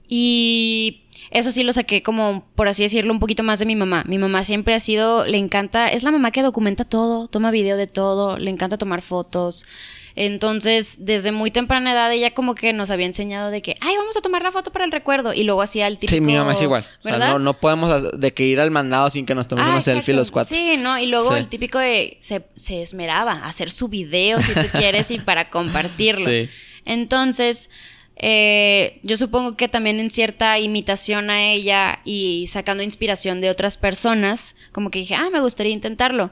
Y 0.08 1.04
eso 1.32 1.52
sí 1.52 1.64
lo 1.64 1.74
saqué 1.74 2.04
como, 2.04 2.46
por 2.56 2.68
así 2.68 2.84
decirlo, 2.84 3.14
un 3.14 3.20
poquito 3.20 3.44
más 3.44 3.60
de 3.60 3.66
mi 3.66 3.76
mamá. 3.76 4.04
Mi 4.08 4.18
mamá 4.18 4.44
siempre 4.44 4.76
ha 4.76 4.80
sido, 4.80 5.26
le 5.26 5.38
encanta, 5.38 5.88
es 5.88 6.04
la 6.04 6.12
mamá 6.12 6.32
que 6.32 6.42
documenta 6.44 6.84
todo, 6.84 7.28
toma 7.28 7.50
video 7.50 7.78
de 7.78 7.88
todo, 7.88 8.38
le 8.38 8.52
encanta 8.52 8.78
tomar 8.78 9.02
fotos. 9.02 9.66
Entonces, 10.15 10.97
desde 10.99 11.32
muy 11.32 11.49
temprana 11.49 11.93
edad 11.93 12.12
ella 12.12 12.34
como 12.34 12.54
que 12.54 12.71
nos 12.71 12.91
había 12.91 13.08
enseñado 13.08 13.49
de 13.49 13.62
que, 13.62 13.76
ay, 13.82 13.95
vamos 13.97 14.15
a 14.15 14.21
tomar 14.21 14.43
la 14.43 14.52
foto 14.52 14.71
para 14.71 14.86
el 14.86 14.91
recuerdo. 14.91 15.34
Y 15.34 15.43
luego 15.43 15.62
hacía 15.62 15.88
el 15.88 15.97
típico... 15.97 16.15
Sí, 16.15 16.21
mi 16.21 16.36
mamá 16.36 16.54
es 16.54 16.62
igual. 16.62 16.86
O 16.99 17.04
sea, 17.04 17.39
no, 17.39 17.54
podemos 17.56 18.19
de 18.19 18.34
que 18.34 18.45
ir 18.45 18.60
al 18.60 18.69
mandado 18.69 19.10
sin 19.10 19.26
que 19.26 19.34
nos 19.34 19.47
tomemos 19.47 19.69
ah, 19.69 19.73
una 19.73 19.82
selfie 19.82 20.13
los 20.13 20.30
cuatro. 20.30 20.56
Sí, 20.56 20.78
¿no? 20.78 20.99
Y 20.99 21.08
luego 21.08 21.36
el 21.36 21.47
típico 21.47 21.80
de, 21.80 22.17
se, 22.19 22.43
esmeraba 22.82 23.34
a 23.34 23.47
hacer 23.47 23.71
su 23.71 23.88
video 23.88 24.39
si 24.41 24.54
tú 24.54 24.67
quieres 24.78 25.10
y 25.12 25.19
para 25.19 25.49
compartirlo. 25.49 26.30
Sí. 26.30 26.49
Entonces... 26.86 27.69
Eh, 28.15 28.99
yo 29.02 29.17
supongo 29.17 29.58
que 29.58 29.67
también 29.67 29.99
en 29.99 30.12
cierta 30.12 30.60
imitación 30.60 31.32
a 31.32 31.43
ella 31.43 31.99
y 32.06 32.45
sacando 32.47 32.84
inspiración 32.84 33.41
de 33.41 33.49
otras 33.49 33.76
personas, 33.76 34.56
como 34.71 34.91
que 34.91 34.99
dije, 34.99 35.15
ah, 35.15 35.30
me 35.32 35.41
gustaría 35.41 35.73
intentarlo. 35.73 36.32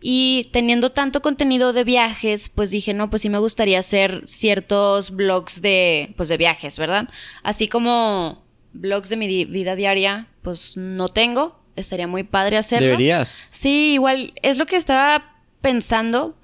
Y 0.00 0.50
teniendo 0.52 0.90
tanto 0.90 1.22
contenido 1.22 1.72
de 1.72 1.82
viajes, 1.84 2.48
pues 2.48 2.70
dije, 2.70 2.94
no, 2.94 3.10
pues 3.10 3.22
sí 3.22 3.30
me 3.30 3.38
gustaría 3.38 3.80
hacer 3.80 4.22
ciertos 4.26 5.10
blogs 5.10 5.60
de, 5.60 6.14
pues 6.16 6.28
de 6.28 6.36
viajes, 6.36 6.78
¿verdad? 6.78 7.08
Así 7.42 7.66
como 7.68 8.44
blogs 8.72 9.08
de 9.08 9.16
mi 9.16 9.44
vida 9.44 9.74
diaria, 9.74 10.28
pues 10.42 10.76
no 10.76 11.08
tengo. 11.08 11.58
Estaría 11.74 12.06
muy 12.06 12.22
padre 12.22 12.56
hacerlo. 12.56 12.86
Deberías. 12.86 13.48
Sí, 13.50 13.94
igual 13.94 14.34
es 14.42 14.58
lo 14.58 14.66
que 14.66 14.76
estaba 14.76 15.36
pensando, 15.60 16.36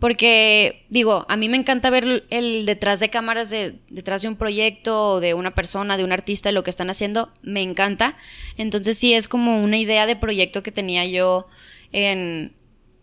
Porque, 0.00 0.86
digo, 0.88 1.26
a 1.28 1.36
mí 1.36 1.50
me 1.50 1.58
encanta 1.58 1.90
ver 1.90 2.24
el 2.30 2.64
detrás 2.64 3.00
de 3.00 3.10
cámaras 3.10 3.50
de 3.50 3.74
detrás 3.90 4.22
de 4.22 4.28
un 4.28 4.36
proyecto, 4.36 5.20
de 5.20 5.34
una 5.34 5.54
persona, 5.54 5.98
de 5.98 6.04
un 6.04 6.10
artista, 6.10 6.50
lo 6.52 6.64
que 6.64 6.70
están 6.70 6.88
haciendo, 6.88 7.30
me 7.42 7.60
encanta. 7.60 8.16
Entonces 8.56 8.96
sí 8.96 9.12
es 9.12 9.28
como 9.28 9.62
una 9.62 9.76
idea 9.76 10.06
de 10.06 10.16
proyecto 10.16 10.62
que 10.62 10.72
tenía 10.72 11.04
yo 11.04 11.48
en 11.92 12.54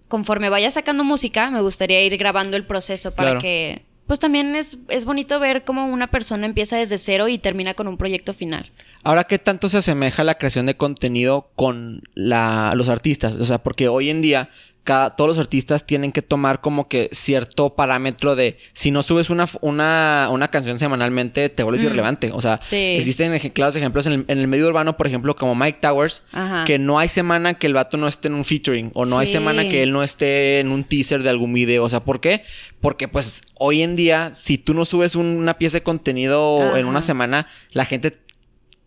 conforme 0.08 0.50
vaya 0.50 0.72
sacando 0.72 1.04
música, 1.04 1.50
me 1.52 1.62
gustaría 1.62 2.04
ir 2.04 2.17
grabando 2.17 2.58
el 2.58 2.65
proceso 2.65 3.13
para 3.13 3.38
que 3.38 3.84
pues 4.08 4.20
también 4.20 4.56
es, 4.56 4.80
es 4.88 5.04
bonito 5.04 5.38
ver 5.39 5.65
cómo 5.65 5.86
una 5.86 6.08
persona 6.08 6.46
empieza 6.46 6.78
desde 6.78 6.98
cero 6.98 7.28
y 7.28 7.38
termina 7.38 7.74
con 7.74 7.89
un 7.89 7.98
proyecto 7.98 8.34
final. 8.34 8.72
Ahora, 9.04 9.26
¿qué 9.26 9.38
tanto 9.38 9.67
se 9.67 9.78
asemeja 9.78 10.24
la 10.24 10.38
creación 10.38 10.65
de 10.65 10.78
contenido 10.78 11.50
con 11.56 12.02
la, 12.15 12.74
los 12.76 12.88
artistas? 12.88 13.36
O 13.36 13.43
sea, 13.43 13.58
porque 13.60 13.89
hoy 13.89 14.10
en 14.10 14.22
día 14.22 14.50
todos 14.88 15.28
los 15.28 15.39
artistas 15.39 15.86
tienen 15.86 16.12
que 16.12 16.21
tomar 16.21 16.62
como 16.62 16.88
que 16.88 17.10
cierto 17.12 17.76
parámetro 17.76 18.36
de 18.36 18.58
si 18.73 18.91
no 18.91 19.04
subes 19.04 19.30
una, 19.30 19.47
una, 19.62 20.30
una 20.32 20.47
canción 20.47 20.80
semanalmente, 20.80 21.50
te 21.50 21.63
vuelves 21.63 21.84
mm. 21.84 21.86
irrelevante. 21.88 22.32
O 22.32 22.41
sea, 22.41 22.60
existen 22.71 23.38
claros 23.50 23.76
ejemplos 23.76 24.08
en 24.08 24.26
el, 24.28 24.47
medio 24.47 24.67
urbano, 24.67 24.95
por 24.95 25.08
ejemplo, 25.08 25.36
como 25.36 25.56
Mike 25.56 25.80
Towers, 25.82 26.23
que 26.65 26.80
no 26.80 27.00
hay 27.00 27.10
semana 27.10 27.56
que 27.56 27.67
el 27.67 27.73
vato 27.73 27.97
no 27.97 28.08
esté 28.08 28.30
en 28.30 28.36
un 28.36 28.45
featuring 28.45 28.91
o 28.93 29.06
no 29.06 29.19
hay 29.19 29.28
semana 29.28 29.67
que 29.67 29.84
él 29.84 29.91
no 29.91 30.04
esté 30.04 30.60
en 30.60 30.71
un 30.71 30.84
teaser 30.84 31.21
de 31.23 31.30
algún 31.30 31.54
video. 31.54 31.84
O 31.84 31.89
sea, 31.89 32.04
¿por 32.04 32.21
qué? 32.21 32.43
Porque 32.80 33.08
pues 33.08 33.41
hoy 33.56 33.82
en 33.82 33.95
día, 33.95 34.32
si 34.34 34.58
tú 34.58 34.73
no 34.73 34.86
subes 34.86 35.15
una 35.15 35.58
pieza 35.58 35.78
de 35.78 35.84
contenido 35.84 36.78
en 36.78 36.86
una 36.86 37.02
semana, 37.02 37.47
la 37.73 37.86
gente 37.86 38.17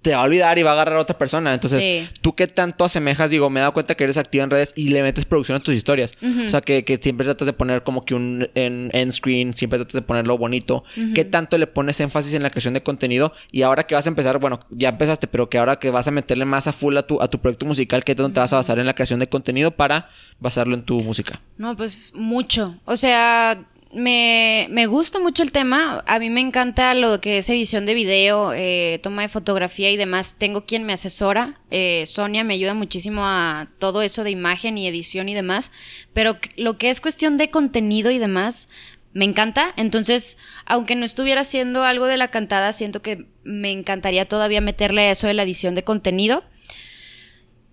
te 0.02 0.14
va 0.14 0.22
a 0.22 0.24
olvidar 0.24 0.58
y 0.58 0.62
va 0.62 0.70
a 0.70 0.72
agarrar 0.74 0.96
a 0.96 1.00
otra 1.00 1.18
persona. 1.18 1.52
Entonces, 1.52 2.08
¿tú 2.20 2.34
qué 2.34 2.46
tanto 2.46 2.84
asemejas? 2.84 3.30
Digo, 3.30 3.50
me 3.50 3.60
he 3.60 3.62
dado 3.62 3.74
cuenta 3.74 3.94
que 3.94 4.04
eres 4.04 4.16
activa 4.16 4.44
en 4.44 4.50
redes 4.50 4.72
y 4.74 4.88
le 4.88 5.02
metes 5.02 5.26
producción 5.26 5.56
a 5.56 5.60
tus 5.60 5.74
historias. 5.74 6.12
O 6.22 6.48
sea, 6.48 6.60
que, 6.60 6.98
siempre 7.00 7.24
tratas 7.24 7.46
de 7.46 7.52
poner 7.52 7.82
como 7.82 8.04
que 8.04 8.14
un 8.14 8.48
en, 8.54 9.12
screen, 9.12 9.54
siempre 9.54 9.78
tratas 9.78 9.94
de 9.94 10.02
ponerlo 10.02 10.38
bonito. 10.38 10.84
¿Qué 11.14 11.24
tanto 11.24 11.58
le 11.58 11.66
pones 11.66 12.00
énfasis 12.00 12.34
en 12.34 12.42
la 12.42 12.50
creación 12.50 12.74
de 12.74 12.82
contenido? 12.82 13.32
Y 13.52 13.62
ahora 13.62 13.84
que 13.84 13.94
vas 13.94 14.06
a 14.06 14.10
empezar, 14.10 14.38
bueno, 14.38 14.60
ya 14.70 14.90
empezaste, 14.90 15.26
pero 15.26 15.50
que 15.50 15.58
ahora 15.58 15.76
que 15.76 15.90
vas 15.90 16.08
a 16.08 16.10
meterle 16.10 16.44
más 16.44 16.66
a 16.66 16.72
full 16.72 16.96
a 16.96 17.02
tu, 17.02 17.20
a 17.20 17.28
tu 17.28 17.38
proyecto 17.38 17.66
musical, 17.66 18.04
¿qué 18.04 18.14
tanto 18.14 18.32
te 18.32 18.40
vas 18.40 18.52
a 18.52 18.56
basar 18.56 18.78
en 18.78 18.86
la 18.86 18.94
creación 18.94 19.20
de 19.20 19.28
contenido 19.28 19.70
para 19.70 20.08
basarlo 20.38 20.74
en 20.74 20.82
tu 20.82 21.00
música? 21.00 21.40
No, 21.58 21.76
pues 21.76 22.12
mucho. 22.14 22.78
O 22.86 22.96
sea, 22.96 23.66
me, 23.92 24.68
me, 24.70 24.87
gusta 24.87 25.18
mucho 25.18 25.42
el 25.42 25.53
tema. 25.53 26.05
A 26.07 26.18
mí 26.18 26.31
me 26.31 26.40
encanta 26.40 26.94
lo 26.94 27.20
que 27.20 27.38
es 27.38 27.48
edición 27.48 27.87
de 27.87 27.94
video, 27.94 28.53
eh, 28.55 29.00
toma 29.03 29.22
de 29.22 29.29
fotografía 29.29 29.90
y 29.90 29.96
demás. 29.96 30.37
Tengo 30.38 30.64
quien 30.64 30.85
me 30.85 30.92
asesora. 30.92 31.61
Eh, 31.70 32.05
Sonia 32.07 32.44
me 32.44 32.55
ayuda 32.55 32.74
muchísimo 32.74 33.22
a 33.24 33.68
todo 33.79 34.03
eso 34.03 34.22
de 34.22 34.31
imagen 34.31 34.79
y 34.79 34.87
edición 34.87 35.29
y 35.29 35.35
demás. 35.35 35.72
Pero 36.12 36.38
lo 36.57 36.79
que 36.79 36.90
es 36.90 37.00
cuestión 37.00 37.37
de 37.37 37.50
contenido 37.50 38.11
y 38.11 38.18
demás, 38.18 38.68
me 39.12 39.24
encanta. 39.24 39.74
Entonces, 39.76 40.38
aunque 40.66 40.94
no 40.94 41.05
estuviera 41.05 41.40
haciendo 41.40 41.83
algo 41.83 42.07
de 42.07 42.16
la 42.16 42.29
cantada, 42.29 42.72
siento 42.72 43.03
que 43.03 43.26
me 43.42 43.72
encantaría 43.72 44.26
todavía 44.26 44.61
meterle 44.61 45.11
eso 45.11 45.26
de 45.26 45.35
la 45.35 45.42
edición 45.42 45.74
de 45.74 45.85
contenido. 45.85 46.44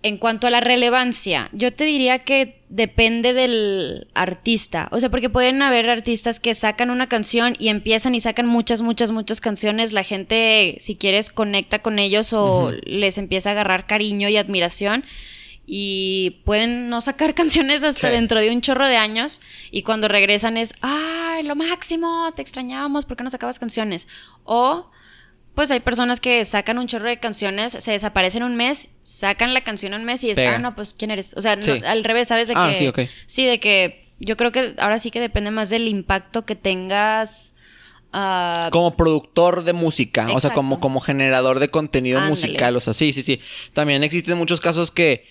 En 0.02 0.16
cuanto 0.16 0.46
a 0.46 0.50
la 0.50 0.60
relevancia, 0.60 1.50
yo 1.52 1.72
te 1.72 1.84
diría 1.84 2.20
que 2.20 2.62
depende 2.68 3.32
del 3.32 4.06
artista. 4.14 4.88
O 4.92 5.00
sea, 5.00 5.10
porque 5.10 5.28
pueden 5.28 5.60
haber 5.60 5.90
artistas 5.90 6.38
que 6.38 6.54
sacan 6.54 6.90
una 6.90 7.08
canción 7.08 7.56
y 7.58 7.68
empiezan 7.68 8.14
y 8.14 8.20
sacan 8.20 8.46
muchas, 8.46 8.80
muchas, 8.80 9.10
muchas 9.10 9.40
canciones. 9.40 9.92
La 9.92 10.04
gente, 10.04 10.76
si 10.78 10.94
quieres, 10.94 11.30
conecta 11.30 11.80
con 11.80 11.98
ellos 11.98 12.32
o 12.32 12.72
les 12.84 13.18
empieza 13.18 13.48
a 13.48 13.52
agarrar 13.52 13.86
cariño 13.88 14.28
y 14.28 14.36
admiración. 14.36 15.04
Y 15.66 16.42
pueden 16.44 16.88
no 16.88 17.00
sacar 17.00 17.34
canciones 17.36 17.82
hasta 17.82 18.08
dentro 18.08 18.40
de 18.40 18.50
un 18.50 18.60
chorro 18.60 18.86
de 18.86 18.96
años. 18.96 19.40
Y 19.72 19.82
cuando 19.82 20.06
regresan 20.06 20.56
es, 20.56 20.74
¡ay, 20.80 21.42
lo 21.42 21.56
máximo! 21.56 22.30
Te 22.36 22.42
extrañábamos, 22.42 23.04
¿por 23.04 23.16
qué 23.16 23.24
no 23.24 23.30
sacabas 23.30 23.58
canciones? 23.58 24.06
O 24.44 24.90
pues 25.58 25.72
hay 25.72 25.80
personas 25.80 26.20
que 26.20 26.44
sacan 26.44 26.78
un 26.78 26.86
chorro 26.86 27.08
de 27.08 27.18
canciones, 27.18 27.72
se 27.72 27.90
desaparecen 27.90 28.44
un 28.44 28.54
mes, 28.54 28.90
sacan 29.02 29.54
la 29.54 29.64
canción 29.64 29.92
un 29.92 30.04
mes 30.04 30.22
y 30.22 30.30
es, 30.30 30.38
ah, 30.38 30.58
no, 30.58 30.76
pues 30.76 30.94
¿quién 30.96 31.10
eres? 31.10 31.34
O 31.36 31.42
sea, 31.42 31.58
al 31.84 32.04
revés, 32.04 32.28
¿sabes? 32.28 32.46
De 32.46 32.54
ah, 32.56 32.68
que, 32.68 32.78
sí, 32.78 32.86
ok. 32.86 33.00
sí, 33.26 33.44
de 33.44 33.58
que 33.58 34.04
yo 34.20 34.36
creo 34.36 34.52
que 34.52 34.76
ahora 34.78 35.00
sí 35.00 35.10
que 35.10 35.18
depende 35.18 35.50
más 35.50 35.68
del 35.68 35.88
impacto 35.88 36.46
que 36.46 36.54
tengas. 36.54 37.56
Ah, 38.12 38.68
como 38.70 38.96
productor 38.96 39.64
de 39.64 39.72
música, 39.72 40.28
o 40.32 40.38
sea, 40.38 40.52
como, 40.52 40.78
como 40.78 41.00
generador 41.00 41.58
de 41.58 41.70
contenido 41.70 42.20
musical, 42.20 42.76
o 42.76 42.80
sea, 42.80 42.94
sí, 42.94 43.12
sí, 43.12 43.22
sí. 43.22 43.40
También 43.72 44.04
existen 44.04 44.38
muchos 44.38 44.60
casos 44.60 44.92
que 44.92 45.24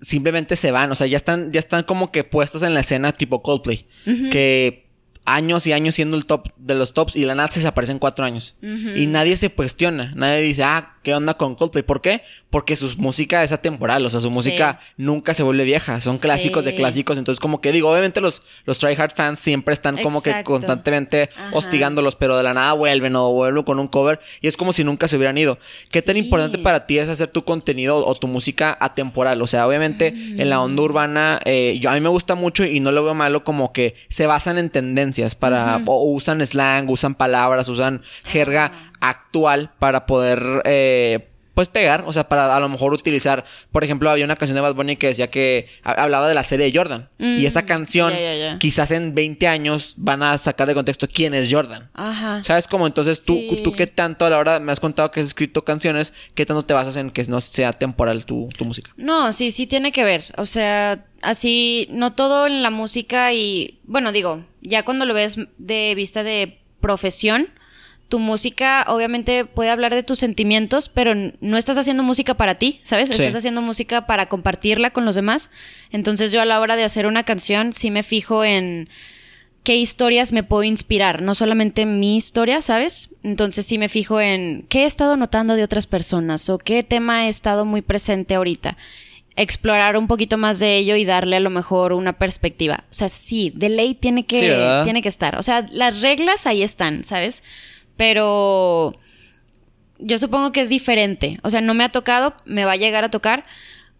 simplemente 0.00 0.56
se 0.56 0.70
van, 0.70 0.90
o 0.90 0.94
sea, 0.94 1.06
ya 1.06 1.18
están, 1.18 1.52
ya 1.52 1.60
están 1.60 1.82
como 1.82 2.10
que 2.12 2.24
puestos 2.24 2.62
en 2.62 2.72
la 2.72 2.80
escena 2.80 3.12
tipo 3.12 3.42
Coldplay, 3.42 3.86
que 4.32 4.83
años 5.24 5.66
y 5.66 5.72
años 5.72 5.94
siendo 5.94 6.16
el 6.16 6.26
top 6.26 6.48
de 6.56 6.74
los 6.74 6.94
tops 6.94 7.16
y 7.16 7.24
la 7.24 7.34
nada 7.34 7.50
se 7.50 7.60
desaparece 7.60 7.92
en 7.92 7.98
cuatro 7.98 8.24
años. 8.24 8.56
Y 8.62 9.06
nadie 9.06 9.36
se 9.36 9.50
cuestiona, 9.50 10.12
nadie 10.14 10.40
dice, 10.42 10.64
ah, 10.64 10.93
¿qué 11.04 11.14
onda 11.14 11.34
con 11.34 11.54
Coldplay? 11.54 11.84
¿Por 11.84 12.00
qué? 12.00 12.22
Porque 12.50 12.76
su 12.76 12.92
música 12.98 13.44
es 13.44 13.52
atemporal, 13.52 14.04
o 14.04 14.10
sea, 14.10 14.20
su 14.20 14.30
música 14.30 14.80
nunca 14.96 15.34
se 15.34 15.44
vuelve 15.44 15.62
vieja, 15.62 16.00
son 16.00 16.18
clásicos 16.18 16.64
de 16.64 16.74
clásicos, 16.74 17.18
entonces 17.18 17.38
como 17.38 17.60
que 17.60 17.70
digo, 17.70 17.90
obviamente 17.90 18.20
los, 18.20 18.42
los 18.64 18.78
tryhard 18.78 19.12
fans 19.12 19.38
siempre 19.38 19.74
están 19.74 19.98
como 19.98 20.22
que 20.22 20.42
constantemente 20.42 21.30
hostigándolos, 21.52 22.16
pero 22.16 22.36
de 22.36 22.42
la 22.42 22.54
nada 22.54 22.72
vuelven 22.72 23.14
o 23.14 23.30
vuelven 23.30 23.62
con 23.62 23.78
un 23.78 23.86
cover 23.86 24.18
y 24.40 24.48
es 24.48 24.56
como 24.56 24.72
si 24.72 24.82
nunca 24.82 25.06
se 25.06 25.16
hubieran 25.16 25.38
ido. 25.38 25.58
¿Qué 25.90 26.02
tan 26.02 26.16
importante 26.16 26.58
para 26.58 26.86
ti 26.86 26.98
es 26.98 27.08
hacer 27.08 27.28
tu 27.28 27.44
contenido 27.44 28.04
o 28.04 28.14
tu 28.14 28.26
música 28.26 28.76
atemporal? 28.80 29.40
O 29.42 29.46
sea, 29.46 29.68
obviamente 29.68 30.08
en 30.08 30.48
la 30.48 30.60
onda 30.62 30.82
urbana, 30.82 31.38
eh, 31.44 31.78
yo, 31.80 31.90
a 31.90 31.94
mí 31.94 32.00
me 32.00 32.08
gusta 32.08 32.34
mucho 32.34 32.64
y 32.64 32.80
no 32.80 32.90
lo 32.90 33.04
veo 33.04 33.14
malo 33.14 33.44
como 33.44 33.72
que 33.72 33.94
se 34.08 34.26
basan 34.26 34.56
en 34.58 34.70
tendencias 34.70 35.34
para, 35.34 35.82
o 35.84 36.10
usan 36.10 36.44
slang, 36.44 36.88
usan 36.88 37.14
palabras, 37.14 37.68
usan 37.68 38.02
jerga 38.24 38.90
actual 39.08 39.70
para 39.78 40.06
poder 40.06 40.62
eh, 40.64 41.28
pues 41.54 41.68
pegar, 41.68 42.04
o 42.06 42.12
sea, 42.12 42.28
para 42.28 42.54
a 42.54 42.60
lo 42.60 42.68
mejor 42.68 42.92
utilizar, 42.92 43.44
por 43.70 43.84
ejemplo, 43.84 44.10
había 44.10 44.24
una 44.24 44.34
canción 44.34 44.56
de 44.56 44.60
Bad 44.60 44.74
Bunny 44.74 44.96
que 44.96 45.06
decía 45.06 45.30
que 45.30 45.68
hablaba 45.84 46.28
de 46.28 46.34
la 46.34 46.42
serie 46.42 46.70
de 46.70 46.76
Jordan 46.76 47.08
y 47.18 47.46
esa 47.46 47.62
mm, 47.62 47.66
canción 47.66 48.12
quizás 48.58 48.90
en 48.90 49.14
20 49.14 49.46
años 49.46 49.94
van 49.96 50.22
a 50.24 50.36
sacar 50.36 50.66
de 50.66 50.74
contexto 50.74 51.06
quién 51.08 51.32
es 51.32 51.52
Jordan. 51.52 51.90
Ajá. 51.94 52.42
¿Sabes 52.42 52.66
cómo? 52.66 52.86
Entonces 52.86 53.24
tú 53.24 53.40
tú 53.62 53.72
qué 53.72 53.86
tanto 53.86 54.26
a 54.26 54.30
la 54.30 54.38
hora 54.38 54.58
me 54.58 54.72
has 54.72 54.80
contado 54.80 55.10
que 55.12 55.20
has 55.20 55.26
escrito 55.26 55.64
canciones, 55.64 56.12
qué 56.34 56.44
tanto 56.44 56.64
te 56.64 56.74
basas 56.74 56.96
en 56.96 57.10
que 57.10 57.22
no 57.24 57.40
sea 57.40 57.72
temporal 57.72 58.26
tu, 58.26 58.48
tu 58.58 58.64
música? 58.64 58.90
No, 58.96 59.32
sí, 59.32 59.52
sí 59.52 59.66
tiene 59.68 59.92
que 59.92 60.02
ver, 60.02 60.24
o 60.36 60.46
sea, 60.46 61.04
así 61.22 61.86
no 61.90 62.14
todo 62.14 62.46
en 62.48 62.62
la 62.62 62.70
música 62.70 63.32
y 63.32 63.78
bueno, 63.84 64.10
digo, 64.10 64.44
ya 64.60 64.84
cuando 64.84 65.04
lo 65.04 65.14
ves 65.14 65.36
de 65.58 65.94
vista 65.94 66.24
de 66.24 66.58
profesión, 66.80 67.48
tu 68.08 68.18
música 68.18 68.84
obviamente 68.88 69.44
puede 69.44 69.70
hablar 69.70 69.94
de 69.94 70.02
tus 70.02 70.18
sentimientos, 70.18 70.88
pero 70.88 71.14
no 71.40 71.56
estás 71.56 71.78
haciendo 71.78 72.02
música 72.02 72.34
para 72.34 72.56
ti, 72.56 72.80
¿sabes? 72.82 73.10
Estás 73.10 73.34
haciendo 73.34 73.62
música 73.62 74.06
para 74.06 74.26
compartirla 74.26 74.90
con 74.90 75.04
los 75.04 75.14
demás. 75.14 75.50
Entonces 75.90 76.30
yo 76.30 76.40
a 76.40 76.44
la 76.44 76.60
hora 76.60 76.76
de 76.76 76.84
hacer 76.84 77.06
una 77.06 77.24
canción 77.24 77.72
sí 77.72 77.90
me 77.90 78.02
fijo 78.02 78.44
en 78.44 78.88
qué 79.64 79.76
historias 79.76 80.32
me 80.32 80.42
puedo 80.42 80.62
inspirar, 80.62 81.22
no 81.22 81.34
solamente 81.34 81.86
mi 81.86 82.16
historia, 82.16 82.60
¿sabes? 82.60 83.08
Entonces 83.22 83.66
sí 83.66 83.78
me 83.78 83.88
fijo 83.88 84.20
en 84.20 84.66
qué 84.68 84.82
he 84.82 84.86
estado 84.86 85.16
notando 85.16 85.56
de 85.56 85.64
otras 85.64 85.86
personas 85.86 86.48
o 86.50 86.58
qué 86.58 86.82
tema 86.82 87.26
he 87.26 87.28
estado 87.28 87.64
muy 87.64 87.80
presente 87.80 88.34
ahorita. 88.34 88.76
Explorar 89.36 89.96
un 89.96 90.06
poquito 90.06 90.36
más 90.38 90.60
de 90.60 90.76
ello 90.76 90.94
y 90.94 91.04
darle 91.04 91.36
a 91.36 91.40
lo 91.40 91.50
mejor 91.50 91.94
una 91.94 92.12
perspectiva. 92.12 92.84
O 92.90 92.94
sea, 92.94 93.08
sí, 93.08 93.52
de 93.56 93.70
ley 93.70 93.94
tiene 93.94 94.26
que, 94.26 94.82
tiene 94.84 95.02
que 95.02 95.08
estar. 95.08 95.36
O 95.36 95.42
sea, 95.42 95.66
las 95.72 96.02
reglas 96.02 96.46
ahí 96.46 96.62
están, 96.62 97.02
¿sabes? 97.02 97.42
Pero 97.96 98.94
yo 99.98 100.18
supongo 100.18 100.52
que 100.52 100.60
es 100.60 100.68
diferente. 100.68 101.38
O 101.42 101.50
sea, 101.50 101.60
no 101.60 101.74
me 101.74 101.84
ha 101.84 101.88
tocado, 101.88 102.34
me 102.44 102.64
va 102.64 102.72
a 102.72 102.76
llegar 102.76 103.04
a 103.04 103.10
tocar. 103.10 103.42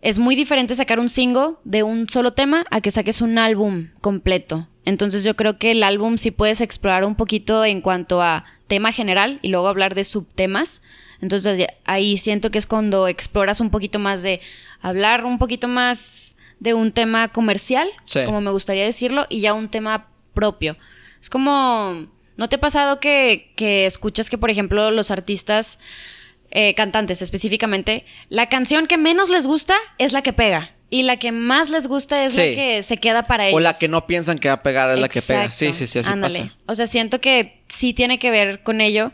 Es 0.01 0.19
muy 0.19 0.37
diferente 0.37 0.75
sacar 0.75 1.01
un 1.01 1.09
single 1.09 1.55
de 1.65 1.83
un 1.83 2.09
solo 2.09 2.33
tema 2.33 2.67
a 2.71 2.81
que 2.81 2.91
saques 2.91 3.21
un 3.21 3.39
álbum 3.39 3.89
completo. 4.01 4.69
Entonces 4.85 5.25
yo 5.25 5.35
creo 5.35 5.59
que 5.59 5.71
el 5.71 5.83
álbum 5.83 6.19
sí 6.19 6.31
puedes 6.31 6.61
explorar 6.61 7.05
un 7.05 7.15
poquito 7.15 7.65
en 7.65 7.81
cuanto 7.81 8.21
a 8.21 8.45
tema 8.67 8.93
general 8.93 9.39
y 9.41 9.49
luego 9.49 9.69
hablar 9.69 9.95
de 9.95 10.05
subtemas. 10.05 10.83
Entonces 11.23 11.67
ahí 11.85 12.19
siento 12.19 12.51
que 12.51 12.59
es 12.59 12.67
cuando 12.67 13.09
exploras 13.09 13.61
un 13.61 13.71
poquito 13.71 13.99
más 13.99 14.23
de 14.23 14.41
hablar 14.83 15.25
un 15.25 15.39
poquito 15.39 15.69
más 15.69 16.37
de 16.61 16.75
un 16.75 16.93
tema 16.93 17.29
comercial, 17.29 17.89
como 18.27 18.41
me 18.41 18.51
gustaría 18.51 18.85
decirlo, 18.85 19.27
y 19.31 19.41
ya 19.41 19.55
un 19.55 19.69
tema 19.71 20.09
propio. 20.35 20.77
Es 21.21 21.31
como 21.31 22.09
¿No 22.37 22.49
te 22.49 22.57
ha 22.57 22.61
pasado 22.61 23.01
que, 23.01 23.53
escuchas 23.87 24.29
que, 24.29 24.39
por 24.39 24.51
ejemplo, 24.51 24.91
los 24.91 25.11
artistas, 25.11 25.79
eh, 26.51 26.75
cantantes 26.75 27.23
específicamente, 27.23 28.05
la 28.29 28.49
canción 28.49 28.87
que 28.87 28.99
menos 28.99 29.29
les 29.29 29.47
gusta 29.47 29.77
es 29.99 30.13
la 30.13 30.23
que 30.23 30.33
pega? 30.33 30.73
Y 30.91 31.03
la 31.03 31.17
que 31.17 31.33
más 31.33 31.71
les 31.71 31.89
gusta 31.89 32.25
es 32.25 32.37
la 32.37 32.45
que 32.45 32.83
se 32.83 32.99
queda 32.99 33.27
para 33.27 33.47
ellos. 33.47 33.57
O 33.57 33.61
la 33.61 33.75
que 33.75 33.89
no 33.89 34.07
piensan 34.07 34.39
que 34.39 34.49
va 34.49 34.55
a 34.55 34.63
pegar 34.63 34.91
es 34.91 35.01
la 35.01 35.09
que 35.09 35.23
pega. 35.23 35.53
Sí, 35.53 35.73
sí, 35.73 35.87
sí, 35.87 35.99
así 35.99 36.13
pasa. 36.21 36.55
O 36.67 36.75
sea, 36.75 36.87
siento 36.87 37.21
que 37.21 37.63
sí 37.69 37.95
tiene 37.95 38.19
que 38.19 38.31
ver 38.31 38.63
con 38.63 38.81
ello. 38.81 39.13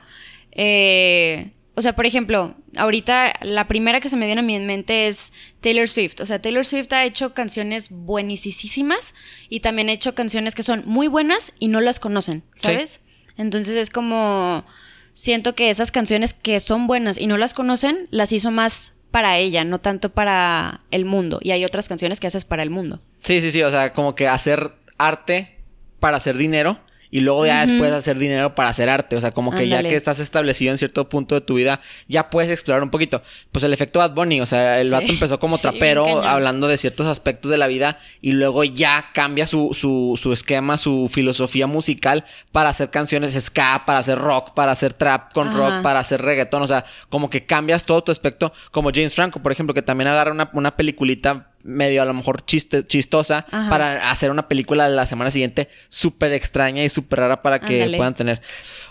Eh, 0.53 1.53
o 1.75 1.83
sea, 1.83 1.95
por 1.95 2.05
ejemplo, 2.05 2.55
ahorita 2.77 3.33
la 3.41 3.67
primera 3.67 4.01
que 4.01 4.11
se 4.11 4.17
me 4.17 4.27
viene 4.27 4.41
a 4.41 4.45
mi 4.45 4.59
mente 4.59 5.07
es 5.07 5.33
Taylor 5.63 5.89
Swift. 5.89 6.21
O 6.21 6.27
sea, 6.27 6.43
Taylor 6.43 6.67
Swift 6.67 6.93
ha 6.93 7.05
hecho 7.05 7.33
canciones 7.33 7.91
buenísimas 7.91 9.15
y 9.49 9.61
también 9.61 9.89
ha 9.89 9.93
hecho 9.93 10.15
canciones 10.15 10.55
que 10.55 10.63
son 10.63 10.83
muy 10.85 11.07
buenas 11.07 11.55
y 11.59 11.69
no 11.69 11.81
las 11.81 11.99
conocen, 12.01 12.43
¿sabes? 12.57 13.01
Entonces 13.41 13.77
es 13.77 13.91
como 13.91 14.65
siento 15.13 15.55
que 15.55 15.71
esas 15.71 15.91
canciones 15.91 16.35
que 16.35 16.61
son 16.61 16.87
buenas 16.87 17.19
y 17.19 17.27
no 17.27 17.37
las 17.37 17.55
conocen, 17.55 18.07
las 18.11 18.33
hizo 18.33 18.51
más 18.51 18.95
para 19.11 19.39
ella, 19.39 19.65
no 19.65 19.81
tanto 19.81 20.11
para 20.11 20.81
el 20.91 21.05
mundo. 21.05 21.41
Y 21.43 21.51
hay 21.51 21.65
otras 21.65 21.89
canciones 21.89 22.21
que 22.21 22.27
haces 22.27 22.45
para 22.45 22.63
el 22.63 22.71
mundo. 22.71 23.01
Sí, 23.23 23.41
sí, 23.41 23.51
sí, 23.51 23.63
o 23.63 23.71
sea, 23.71 23.93
como 23.93 24.15
que 24.15 24.29
hacer 24.29 24.73
arte 24.99 25.59
para 25.99 26.19
hacer 26.19 26.37
dinero 26.37 26.81
y 27.11 27.21
luego 27.21 27.47
ya 27.47 27.67
después 27.67 27.93
hacer 27.93 28.19
dinero 28.19 28.55
para 28.55 28.69
hacer 28.69 28.89
arte. 28.89 29.17
O 29.17 29.21
sea, 29.21 29.33
como 29.33 29.51
que 29.51 29.69
ya 29.69 29.83
que 29.83 29.97
estás 29.97 30.21
establecido 30.21 30.71
en 30.71 30.79
cierto 30.79 31.09
punto 31.09 31.35
de 31.35 31.41
tu 31.41 31.55
vida, 31.55 31.81
ya 32.09 32.31
puedes 32.31 32.51
explorar 32.51 32.83
un 32.83 32.91
poquito. 32.91 33.23
Pues 33.53 33.65
el 33.65 33.73
efecto 33.73 33.99
Bad 33.99 34.13
Bunny, 34.15 34.41
o 34.41 34.47
sea, 34.47 34.81
el 34.81 34.91
vato 34.91 35.11
empezó 35.11 35.41
como 35.41 35.59
trapero 35.59 36.23
hablando 36.23 36.69
de 36.69 36.79
ciertos 36.79 37.07
aspectos 37.07 37.51
de 37.51 37.59
la 37.59 37.67
vida 37.67 37.99
y 38.21 38.33
luego 38.33 38.65
ya 38.65 39.11
cambia 39.13 39.47
su, 39.47 39.71
su, 39.75 40.19
su 40.21 40.33
esquema, 40.33 40.79
su 40.79 41.11
filosofía 41.13 41.67
musical 41.67 42.25
para 42.53 42.71
hacer 42.71 42.91
canciones 42.91 43.33
ska, 43.43 43.83
para 43.87 43.99
hacer 43.99 44.19
rock, 44.19 44.55
para 44.55 44.73
hacer 44.73 44.95
trap 44.95 45.33
con 45.33 45.55
rock, 45.55 45.83
para 45.83 46.01
hacer 46.01 46.23
reggaetón. 46.23 46.63
O 46.63 46.67
sea, 46.67 46.85
como 47.09 47.31
que 47.31 47.45
cambias 47.45 47.85
todo 47.85 48.03
tu 48.03 48.13
aspecto, 48.13 48.53
como 48.71 48.91
James 48.91 49.15
Franco, 49.15 49.43
por 49.43 49.53
ejemplo, 49.53 49.75
que 49.75 49.83
también 49.83 50.09
agarra 50.09 50.33
una, 50.33 50.51
una 50.55 50.77
peliculita 50.77 51.50
medio 51.63 52.03
a 52.03 52.05
lo 52.05 52.15
mejor 52.15 52.45
chiste, 52.45 52.87
chistosa 52.87 53.47
para 53.69 54.11
hacer 54.11 54.31
una 54.31 54.49
película 54.49 54.89
de 54.89 54.97
la 54.97 55.07
semana 55.07 55.31
siguiente 55.31 55.69
súper 55.89 56.33
extraña 56.33 56.85
y 56.85 56.89
súper 56.89 57.21
rara 57.21 57.43
para 57.43 57.61
que 57.61 57.93
puedan 57.97 58.15
tener. 58.15 58.41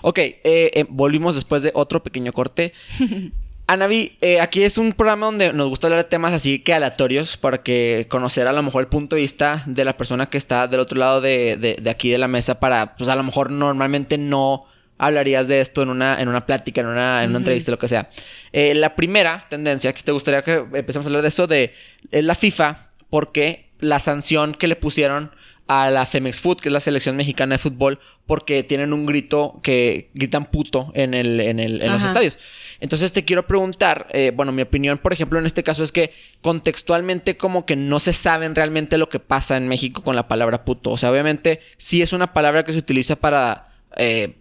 Ok, 0.02 0.18
eh, 0.20 0.42
eh, 0.44 0.86
volvimos 0.90 1.36
después 1.36 1.64
de 1.64 1.72
otro 1.74 2.04
pequeño 2.04 2.34
corte. 2.34 2.74
Anavi, 3.68 4.18
eh, 4.22 4.40
aquí 4.40 4.64
es 4.64 4.80
un 4.80 4.94
programa 4.94 5.28
donde 5.28 5.54
nos 5.54 5.70
gusta 5.70 5.86
hablar 5.86 6.04
de 6.04 6.10
temas 6.10 6.34
así 6.34 6.58
que 6.58 6.74
aleatorios 6.74 7.38
para 7.38 7.62
que 7.62 8.08
conocer 8.10 8.48
a 8.48 8.54
lo 8.54 8.64
mejor 8.64 8.82
el 8.82 8.88
punto 8.88 9.16
de 9.16 9.22
vista 9.22 9.62
de 9.68 9.86
la 9.86 9.96
persona 9.96 10.26
que 10.28 10.40
está 10.40 10.68
del 10.68 10.80
otro 10.80 10.98
lado 10.98 11.22
de, 11.22 11.56
de, 11.56 11.76
de 11.76 11.90
aquí 11.92 12.10
de 12.10 12.18
la 12.18 12.28
mesa 12.28 12.60
para, 12.60 12.96
pues 12.96 13.12
a 13.12 13.16
lo 13.16 13.22
mejor 13.22 13.52
normalmente 13.52 14.18
no 14.18 14.66
hablarías 15.00 15.48
de 15.48 15.62
esto 15.62 15.82
en 15.82 15.90
una, 15.90 16.22
en 16.22 16.28
una 16.28 16.46
plática, 16.46 16.82
en 16.82 16.88
una, 16.88 17.24
en 17.24 17.32
una 17.32 17.40
entrevista, 17.40 17.72
lo 17.72 17.80
que 17.80 17.88
sea. 17.88 18.10
Eh, 18.52 18.76
la 18.76 18.96
primera 18.96 19.48
tendencia 19.50 19.92
que 19.94 20.04
te 20.04 20.12
gustaría 20.12 20.44
que 20.44 20.64
empecemos 20.74 21.08
a 21.08 21.10
hablar 21.10 21.24
de 21.24 21.30
eso 21.30 21.48
de 21.48 21.74
es 22.12 22.24
la 22.24 22.36
FIFA, 22.36 22.90
porque 23.10 23.72
la 23.80 24.00
sanción 24.00 24.54
que 24.54 24.68
le 24.68 24.76
pusieron 24.76 25.32
a 25.68 25.90
la 25.92 26.06
Femex 26.06 26.42
Food, 26.42 26.58
que 26.58 26.70
es 26.70 26.74
la 26.74 26.80
selección 26.80 27.16
mexicana 27.16 27.56
de 27.56 27.60
fútbol, 27.60 28.00
porque 28.26 28.64
tienen 28.64 28.92
un 28.92 29.06
grito 29.06 29.60
que 29.64 30.10
gritan 30.16 30.46
puto 30.46 30.92
en, 30.96 31.14
el, 31.14 31.40
en, 31.40 31.60
el, 31.60 31.82
en 31.84 31.92
los 31.92 32.04
estadios. 32.04 32.40
Entonces 32.80 33.12
te 33.12 33.24
quiero 33.24 33.46
preguntar, 33.46 34.08
eh, 34.12 34.32
bueno, 34.36 34.52
mi 34.52 34.64
opinión, 34.64 34.98
por 34.98 35.14
ejemplo, 35.14 35.38
en 35.38 35.46
este 35.46 35.64
caso 35.64 35.84
es 35.84 35.92
que 35.92 36.12
contextualmente 36.42 37.38
como 37.38 37.66
que 37.68 37.76
no 37.76 38.00
se 38.00 38.14
saben 38.14 38.56
realmente 38.56 38.98
lo 38.98 39.10
que 39.10 39.20
pasa 39.20 39.58
en 39.58 39.68
México 39.68 40.02
con 40.02 40.16
la 40.16 40.28
palabra 40.28 40.66
puto. 40.66 40.92
O 40.92 40.98
sea, 40.98 41.12
obviamente 41.12 41.62
sí 41.78 42.02
es 42.02 42.14
una 42.14 42.34
palabra 42.34 42.64
que 42.64 42.74
se 42.74 42.80
utiliza 42.80 43.16
para... 43.16 43.70
Eh, 43.96 44.36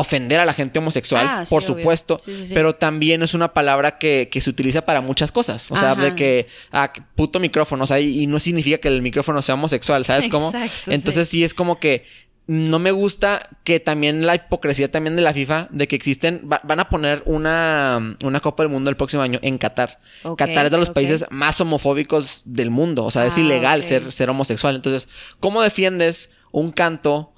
ofender 0.00 0.40
a 0.40 0.44
la 0.44 0.54
gente 0.54 0.78
homosexual, 0.78 1.26
ah, 1.28 1.44
por 1.48 1.62
supuesto, 1.62 2.18
pero 2.54 2.74
también 2.74 3.22
es 3.22 3.34
una 3.34 3.52
palabra 3.52 3.98
que, 3.98 4.28
que, 4.30 4.40
se 4.40 4.50
utiliza 4.50 4.82
para 4.82 5.00
muchas 5.00 5.30
cosas. 5.30 5.70
O 5.70 5.76
sea, 5.76 5.94
de 5.94 6.14
que, 6.14 6.46
ah, 6.72 6.92
puto 7.14 7.38
micrófono, 7.38 7.84
o 7.84 7.86
sea, 7.86 8.00
y, 8.00 8.26
no 8.26 8.38
significa 8.38 8.78
que 8.78 8.88
el 8.88 9.02
micrófono 9.02 9.42
sea 9.42 9.54
homosexual, 9.54 10.04
¿sabes 10.04 10.28
cómo? 10.28 10.52
Entonces 10.86 11.28
sí. 11.28 11.44
es 11.44 11.54
como 11.54 11.78
que 11.78 12.04
no 12.46 12.80
me 12.80 12.90
gusta 12.90 13.48
que 13.62 13.78
también 13.78 14.26
la 14.26 14.34
hipocresía 14.34 14.90
también 14.90 15.14
de 15.14 15.22
la 15.22 15.32
FIFA 15.32 15.68
de 15.70 15.86
que 15.86 15.94
existen, 15.94 16.42
van 16.44 16.80
a 16.80 16.88
poner 16.88 17.22
una, 17.26 18.16
una 18.24 18.40
Copa 18.40 18.64
del 18.64 18.72
Mundo 18.72 18.90
el 18.90 18.96
próximo 18.96 19.22
año 19.22 19.38
en 19.42 19.56
Qatar. 19.56 20.00
Qatar 20.36 20.64
es 20.64 20.72
de 20.72 20.78
los 20.78 20.90
países 20.90 21.26
más 21.30 21.60
homofóbicos 21.60 22.42
del 22.46 22.70
mundo, 22.70 23.04
o 23.04 23.10
sea, 23.12 23.24
es 23.24 23.36
ah, 23.36 23.40
ilegal 23.40 23.84
ser, 23.84 24.10
ser 24.10 24.30
homosexual. 24.30 24.74
Entonces, 24.74 25.08
¿cómo 25.38 25.62
defiendes 25.62 26.30
un 26.50 26.72
canto 26.72 27.29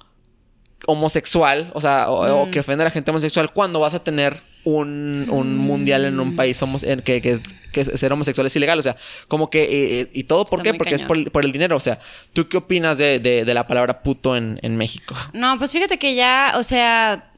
homosexual, 0.87 1.71
o 1.73 1.81
sea, 1.81 2.09
o, 2.09 2.49
que 2.51 2.59
mm. 2.59 2.61
ofende 2.61 2.83
a 2.83 2.85
la 2.85 2.91
gente 2.91 3.11
homosexual, 3.11 3.51
cuando 3.53 3.79
vas 3.79 3.93
a 3.93 4.03
tener 4.03 4.41
un, 4.63 5.27
un 5.29 5.57
mundial 5.57 6.05
en 6.05 6.19
un 6.19 6.35
país 6.35 6.61
en 6.61 7.01
que, 7.01 7.21
que, 7.21 7.37
que, 7.71 7.85
ser 7.85 8.13
homosexual 8.13 8.47
es 8.47 8.55
ilegal, 8.55 8.79
o 8.79 8.81
sea, 8.81 8.95
como 9.27 9.49
que, 9.49 9.63
eh, 9.63 10.01
eh, 10.01 10.09
y 10.13 10.23
todo, 10.23 10.45
¿por 10.45 10.61
qué? 10.61 10.73
Porque 10.73 10.95
es 10.95 11.01
por, 11.01 11.45
el 11.45 11.51
dinero, 11.51 11.75
o 11.75 11.79
sea, 11.79 11.99
¿tú 12.33 12.47
qué 12.47 12.57
opinas 12.57 12.97
de, 12.97 13.19
de, 13.19 13.53
la 13.53 13.67
palabra 13.67 14.01
puto 14.03 14.35
en, 14.35 14.59
en 14.61 14.77
México? 14.77 15.15
No, 15.33 15.57
pues 15.57 15.71
fíjate 15.71 15.97
que 15.97 16.15
ya, 16.15 16.53
o 16.57 16.63
sea, 16.63 17.31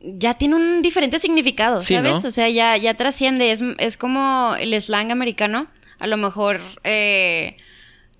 ya 0.00 0.34
tiene 0.34 0.56
un 0.56 0.82
diferente 0.82 1.18
significado, 1.18 1.82
¿sabes? 1.82 2.24
O 2.24 2.30
sea, 2.30 2.48
ya, 2.48 2.76
ya 2.76 2.94
trasciende, 2.94 3.50
es, 3.50 3.62
es 3.78 3.96
como 3.96 4.54
el 4.58 4.78
slang 4.80 5.10
americano, 5.10 5.68
a 5.98 6.06
lo 6.06 6.16
mejor... 6.16 6.60
Eh, 6.82 7.56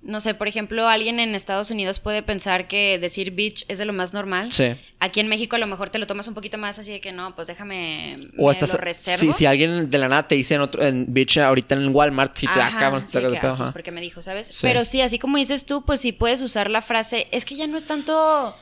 no 0.05 0.20
sé, 0.20 0.34
por 0.34 0.48
ejemplo, 0.48 0.86
alguien 0.86 1.18
en 1.18 1.34
Estados 1.34 1.70
Unidos 1.70 1.98
puede 1.98 2.22
pensar 2.22 2.68
que 2.68 2.98
decir 2.98 3.30
bitch 3.30 3.64
es 3.68 3.78
de 3.78 3.86
lo 3.86 3.94
más 3.94 4.12
normal. 4.12 4.52
Sí. 4.52 4.76
Aquí 5.00 5.20
en 5.20 5.28
México 5.28 5.57
a 5.57 5.59
lo 5.59 5.66
mejor 5.66 5.88
te 5.88 5.98
lo 5.98 6.07
tomas 6.07 6.28
un 6.28 6.34
poquito 6.34 6.59
más 6.59 6.78
así 6.78 6.92
de 6.92 7.00
que 7.00 7.11
no, 7.11 7.34
pues 7.34 7.46
déjame 7.46 8.16
o 8.36 8.50
hasta 8.50 8.66
lo 8.66 8.74
reservo. 8.74 9.18
Sí, 9.18 9.32
si 9.32 9.46
alguien 9.46 9.90
de 9.90 9.98
la 9.98 10.09
nada 10.09 10.28
te 10.28 10.34
dice 10.34 10.55
en 10.55 10.61
otro 10.61 10.82
en 10.82 11.07
bitch 11.12 11.38
ahorita 11.38 11.74
en 11.74 11.94
Walmart 11.94 12.36
si 12.36 12.46
te 12.46 12.59
da 12.59 12.70
cabrón, 12.70 13.09
sí, 13.09 13.18
ah, 13.18 13.70
porque 13.72 13.90
me 13.90 14.02
dijo, 14.02 14.20
¿sabes? 14.20 14.59
Pero 14.61 14.84
sí, 14.84 15.00
así 15.00 15.18
como 15.18 15.38
dices 15.38 15.64
tú, 15.64 15.84
pues 15.84 16.02
sí 16.02 16.12
puedes 16.12 16.42
usar 16.42 16.70
la 16.70 16.82
frase, 16.82 17.26
es 17.30 17.46
que 17.46 17.57
ya 17.57 17.66
no 17.66 17.78
es 17.78 17.86
tanto 17.86 18.55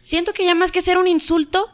siento 0.00 0.32
que 0.32 0.44
ya 0.44 0.54
más 0.54 0.70
que 0.70 0.80
ser 0.80 0.98
un 0.98 1.08
insulto 1.08 1.68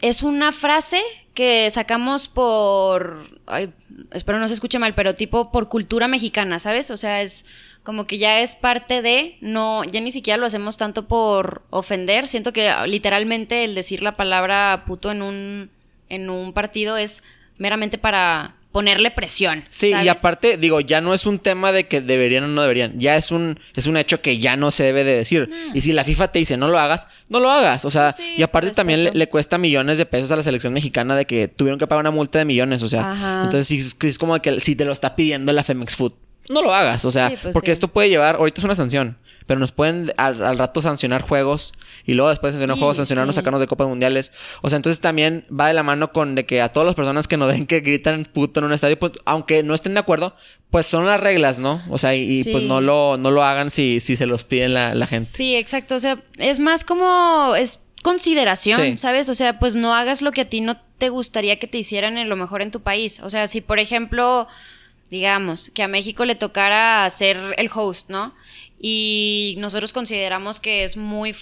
es 0.00 0.22
una 0.22 0.52
frase 0.52 1.02
que 1.34 1.68
sacamos 1.70 2.28
por 2.28 3.26
ay, 3.46 3.72
espero 4.12 4.38
no 4.38 4.48
se 4.48 4.54
escuche 4.54 4.78
mal, 4.78 4.94
pero 4.94 5.14
tipo 5.14 5.50
por 5.50 5.68
cultura 5.68 6.08
mexicana, 6.08 6.58
¿sabes? 6.58 6.90
O 6.90 6.96
sea, 6.96 7.22
es 7.22 7.44
como 7.86 8.08
que 8.08 8.18
ya 8.18 8.40
es 8.40 8.56
parte 8.56 9.00
de, 9.00 9.36
no, 9.40 9.84
ya 9.84 10.00
ni 10.00 10.10
siquiera 10.10 10.36
lo 10.36 10.46
hacemos 10.46 10.76
tanto 10.76 11.06
por 11.06 11.62
ofender, 11.70 12.26
siento 12.26 12.52
que 12.52 12.68
literalmente 12.88 13.62
el 13.62 13.76
decir 13.76 14.02
la 14.02 14.16
palabra 14.16 14.82
puto 14.88 15.12
en 15.12 15.22
un, 15.22 15.70
en 16.08 16.28
un 16.28 16.52
partido 16.52 16.96
es 16.96 17.22
meramente 17.58 17.96
para 17.96 18.56
ponerle 18.72 19.12
presión. 19.12 19.62
Sí, 19.70 19.94
y 20.02 20.08
aparte, 20.08 20.56
digo, 20.56 20.80
ya 20.80 21.00
no 21.00 21.14
es 21.14 21.26
un 21.26 21.38
tema 21.38 21.70
de 21.70 21.86
que 21.86 22.00
deberían 22.00 22.42
o 22.42 22.48
no 22.48 22.60
deberían, 22.60 22.98
ya 22.98 23.14
es 23.14 23.30
un, 23.30 23.58
es 23.76 23.86
un 23.86 23.96
hecho 23.96 24.20
que 24.20 24.38
ya 24.38 24.56
no 24.56 24.72
se 24.72 24.82
debe 24.82 25.04
de 25.04 25.14
decir. 25.14 25.48
Y 25.72 25.80
si 25.82 25.92
la 25.92 26.02
FIFA 26.02 26.32
te 26.32 26.40
dice 26.40 26.56
no 26.56 26.66
lo 26.66 26.80
hagas, 26.80 27.06
no 27.28 27.38
lo 27.38 27.52
hagas. 27.52 27.84
O 27.84 27.90
sea, 27.90 28.12
y 28.36 28.42
aparte 28.42 28.72
también 28.72 29.10
le, 29.14 29.28
cuesta 29.28 29.58
millones 29.58 29.96
de 29.98 30.06
pesos 30.06 30.32
a 30.32 30.36
la 30.36 30.42
selección 30.42 30.72
mexicana 30.72 31.14
de 31.14 31.24
que 31.24 31.46
tuvieron 31.46 31.78
que 31.78 31.86
pagar 31.86 32.02
una 32.02 32.10
multa 32.10 32.40
de 32.40 32.44
millones. 32.46 32.82
O 32.82 32.88
sea, 32.88 33.44
entonces 33.44 33.94
es, 34.02 34.18
como 34.18 34.36
que 34.42 34.58
si 34.58 34.74
te 34.74 34.84
lo 34.84 34.92
está 34.92 35.14
pidiendo 35.14 35.52
la 35.52 35.62
Femex 35.62 35.94
Food, 35.94 36.25
no 36.48 36.62
lo 36.62 36.72
hagas, 36.72 37.04
o 37.04 37.10
sea, 37.10 37.32
pues 37.40 37.52
porque 37.52 37.72
esto 37.72 37.88
puede 37.88 38.08
llevar, 38.08 38.36
ahorita 38.36 38.60
es 38.60 38.64
una 38.64 38.74
sanción, 38.74 39.18
pero 39.46 39.60
nos 39.60 39.72
pueden 39.72 40.12
al, 40.16 40.58
rato 40.58 40.80
sancionar 40.80 41.22
juegos 41.22 41.72
y 42.04 42.14
luego 42.14 42.30
después 42.30 42.52
de 42.52 42.58
sancionar 42.58 42.78
juegos, 42.78 42.96
sancionarnos, 42.96 43.34
sacarnos 43.36 43.60
de 43.60 43.66
copas 43.66 43.86
mundiales. 43.86 44.32
O 44.62 44.68
sea, 44.68 44.76
entonces 44.76 45.00
también 45.00 45.46
va 45.48 45.68
de 45.68 45.74
la 45.74 45.84
mano 45.84 46.12
con 46.12 46.34
de 46.34 46.46
que 46.46 46.60
a 46.60 46.70
todas 46.70 46.86
las 46.86 46.96
personas 46.96 47.28
que 47.28 47.36
nos 47.36 47.52
ven 47.52 47.66
que 47.66 47.80
gritan 47.80 48.24
puto 48.24 48.60
en 48.60 48.66
un 48.66 48.72
estadio, 48.72 48.98
pues, 48.98 49.12
aunque 49.24 49.62
no 49.62 49.74
estén 49.74 49.94
de 49.94 50.00
acuerdo, 50.00 50.34
pues 50.70 50.86
son 50.86 51.06
las 51.06 51.20
reglas, 51.20 51.58
¿no? 51.58 51.80
O 51.90 51.98
sea, 51.98 52.14
y, 52.16 52.42
pues 52.50 52.64
no 52.64 52.80
lo, 52.80 53.16
no 53.16 53.30
lo 53.30 53.44
hagan 53.44 53.70
si, 53.70 54.00
si 54.00 54.16
se 54.16 54.26
los 54.26 54.42
piden 54.42 54.74
la, 54.74 54.94
la 54.94 55.06
gente. 55.06 55.30
Sí, 55.32 55.54
exacto. 55.54 55.94
O 55.94 56.00
sea, 56.00 56.22
es 56.38 56.58
más 56.58 56.84
como 56.84 57.54
es 57.56 57.80
consideración, 58.02 58.98
¿sabes? 58.98 59.28
O 59.28 59.34
sea, 59.34 59.58
pues 59.58 59.74
no 59.74 59.94
hagas 59.94 60.22
lo 60.22 60.32
que 60.32 60.42
a 60.42 60.48
ti 60.48 60.60
no 60.60 60.76
te 60.98 61.08
gustaría 61.08 61.58
que 61.58 61.66
te 61.66 61.78
hicieran 61.78 62.18
en 62.18 62.28
lo 62.28 62.36
mejor 62.36 62.62
en 62.62 62.70
tu 62.70 62.80
país. 62.80 63.20
O 63.20 63.30
sea, 63.30 63.46
si 63.46 63.60
por 63.60 63.78
ejemplo 63.78 64.48
digamos, 65.10 65.70
que 65.70 65.82
a 65.82 65.88
México 65.88 66.24
le 66.24 66.34
tocara 66.34 67.08
ser 67.10 67.38
el 67.56 67.70
host, 67.72 68.10
¿no? 68.10 68.34
Y 68.78 69.54
nosotros 69.58 69.92
consideramos 69.92 70.60
que 70.60 70.84
es 70.84 70.96
muy 70.96 71.34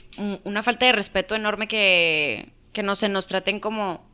una 0.45 0.63
falta 0.63 0.87
de 0.87 0.93
respeto 0.93 1.35
enorme 1.35 1.67
que, 1.67 2.53
que 2.73 2.83
no 2.83 2.95
se 2.95 3.09
nos 3.09 3.27
traten 3.27 3.61
como 3.61 4.07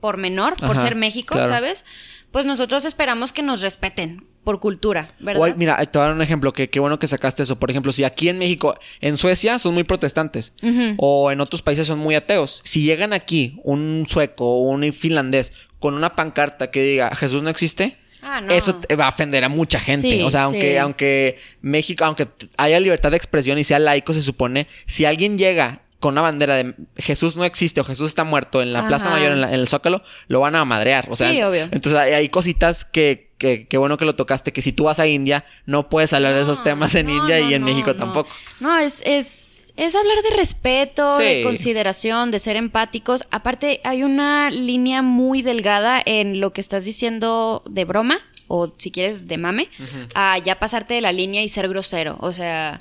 por 0.00 0.16
menor, 0.16 0.56
por 0.56 0.76
ser 0.76 0.94
México, 0.94 1.34
¿sabes? 1.34 1.84
Pues 2.32 2.46
nosotros 2.46 2.84
esperamos 2.84 3.32
que 3.32 3.42
nos 3.42 3.60
respeten 3.60 4.24
por 4.44 4.60
cultura, 4.60 5.10
¿verdad? 5.18 5.54
mira, 5.56 5.76
te 5.84 5.98
voy 5.98 6.04
a 6.04 6.06
dar 6.06 6.16
un 6.16 6.22
ejemplo, 6.22 6.52
que 6.52 6.70
qué 6.70 6.80
bueno 6.80 6.98
que 6.98 7.06
sacaste 7.06 7.42
eso. 7.42 7.58
Por 7.58 7.70
ejemplo, 7.70 7.92
si 7.92 8.04
aquí 8.04 8.28
en 8.28 8.38
México, 8.38 8.78
en 9.00 9.18
Suecia 9.18 9.58
son 9.58 9.74
muy 9.74 9.84
protestantes 9.84 10.54
o 10.96 11.30
en 11.30 11.40
otros 11.40 11.62
países 11.62 11.86
son 11.86 11.98
muy 11.98 12.14
ateos. 12.14 12.60
Si 12.64 12.82
llegan 12.82 13.12
aquí 13.12 13.60
un 13.64 14.06
sueco 14.08 14.46
o 14.46 14.60
un 14.62 14.92
finlandés 14.92 15.52
con 15.78 15.94
una 15.94 16.16
pancarta 16.16 16.70
que 16.70 16.82
diga 16.82 17.14
Jesús 17.14 17.42
no 17.42 17.50
existe, 17.50 17.96
Ah, 18.22 18.42
Eso 18.50 18.80
va 18.98 19.06
a 19.06 19.08
ofender 19.08 19.44
a 19.44 19.48
mucha 19.48 19.80
gente. 19.80 20.22
o 20.24 20.30
sea, 20.30 20.44
aunque, 20.44 20.78
aunque 20.78 21.38
México, 21.62 22.04
aunque 22.04 22.28
haya 22.56 22.80
libertad 22.80 23.10
de 23.10 23.16
expresión 23.16 23.58
y 23.58 23.64
sea 23.64 23.78
laico, 23.78 24.12
se 24.12 24.22
supone, 24.22 24.66
si 24.86 25.04
alguien 25.04 25.38
llega 25.38 25.82
con 26.00 26.14
una 26.14 26.22
bandera 26.22 26.56
de 26.56 26.74
Jesús 26.96 27.36
no 27.36 27.44
existe 27.44 27.80
o 27.80 27.84
Jesús 27.84 28.08
está 28.08 28.24
muerto 28.24 28.62
en 28.62 28.72
la 28.72 28.86
Plaza 28.88 29.10
Mayor, 29.10 29.32
en, 29.32 29.44
el 29.44 29.68
Zócalo, 29.68 30.02
lo 30.28 30.40
van 30.40 30.56
a 30.56 30.64
madrear. 30.64 31.06
O 31.10 31.14
sea, 31.14 31.30
sí, 31.30 31.42
obvio. 31.42 31.64
Entonces 31.64 31.94
hay, 31.94 32.28
cositas 32.30 32.86
que, 32.86 33.30
que, 33.36 33.76
bueno 33.76 33.98
que 33.98 34.06
lo 34.06 34.16
tocaste, 34.16 34.52
que 34.52 34.62
si 34.62 34.72
tú 34.72 34.84
vas 34.84 34.98
a 34.98 35.06
India, 35.06 35.44
no 35.66 35.90
puedes 35.90 36.12
hablar 36.14 36.34
de 36.34 36.42
esos 36.42 36.62
temas 36.64 36.94
en 36.94 37.10
India 37.10 37.40
y 37.40 37.52
en 37.52 37.62
México 37.62 37.94
tampoco. 37.94 38.30
No, 38.60 38.78
es, 38.78 39.02
es 39.04 39.39
Es 39.80 39.94
hablar 39.94 40.22
de 40.22 40.36
respeto, 40.36 41.16
Sí. 41.16 41.22
de 41.24 41.42
consideración, 41.42 42.30
de 42.30 42.38
ser 42.38 42.56
empáticos. 42.56 43.24
Aparte, 43.30 43.80
hay 43.82 44.02
una 44.02 44.50
línea 44.50 45.00
muy 45.00 45.40
delgada 45.42 46.02
en 46.04 46.38
lo 46.38 46.52
que 46.52 46.60
estás 46.60 46.84
diciendo 46.84 47.62
de 47.68 47.84
broma, 47.86 48.18
o 48.46 48.72
si 48.76 48.90
quieres 48.90 49.26
de 49.26 49.38
mame, 49.38 49.68
a 50.14 50.36
ya 50.38 50.58
pasarte 50.58 50.94
de 50.94 51.00
la 51.00 51.12
línea 51.12 51.42
y 51.42 51.48
ser 51.48 51.68
grosero. 51.68 52.18
O 52.20 52.32
sea, 52.32 52.76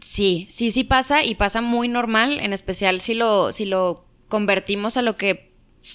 sí, 0.00 0.46
sí, 0.50 0.70
sí 0.70 0.84
pasa 0.84 1.24
y 1.24 1.36
pasa 1.36 1.60
muy 1.62 1.88
normal, 1.88 2.38
en 2.40 2.52
especial 2.52 3.00
si 3.00 3.14
lo, 3.14 3.52
si 3.52 3.64
lo 3.64 4.04
convertimos 4.28 4.96
a 4.96 5.02
lo 5.02 5.16
que 5.16 5.49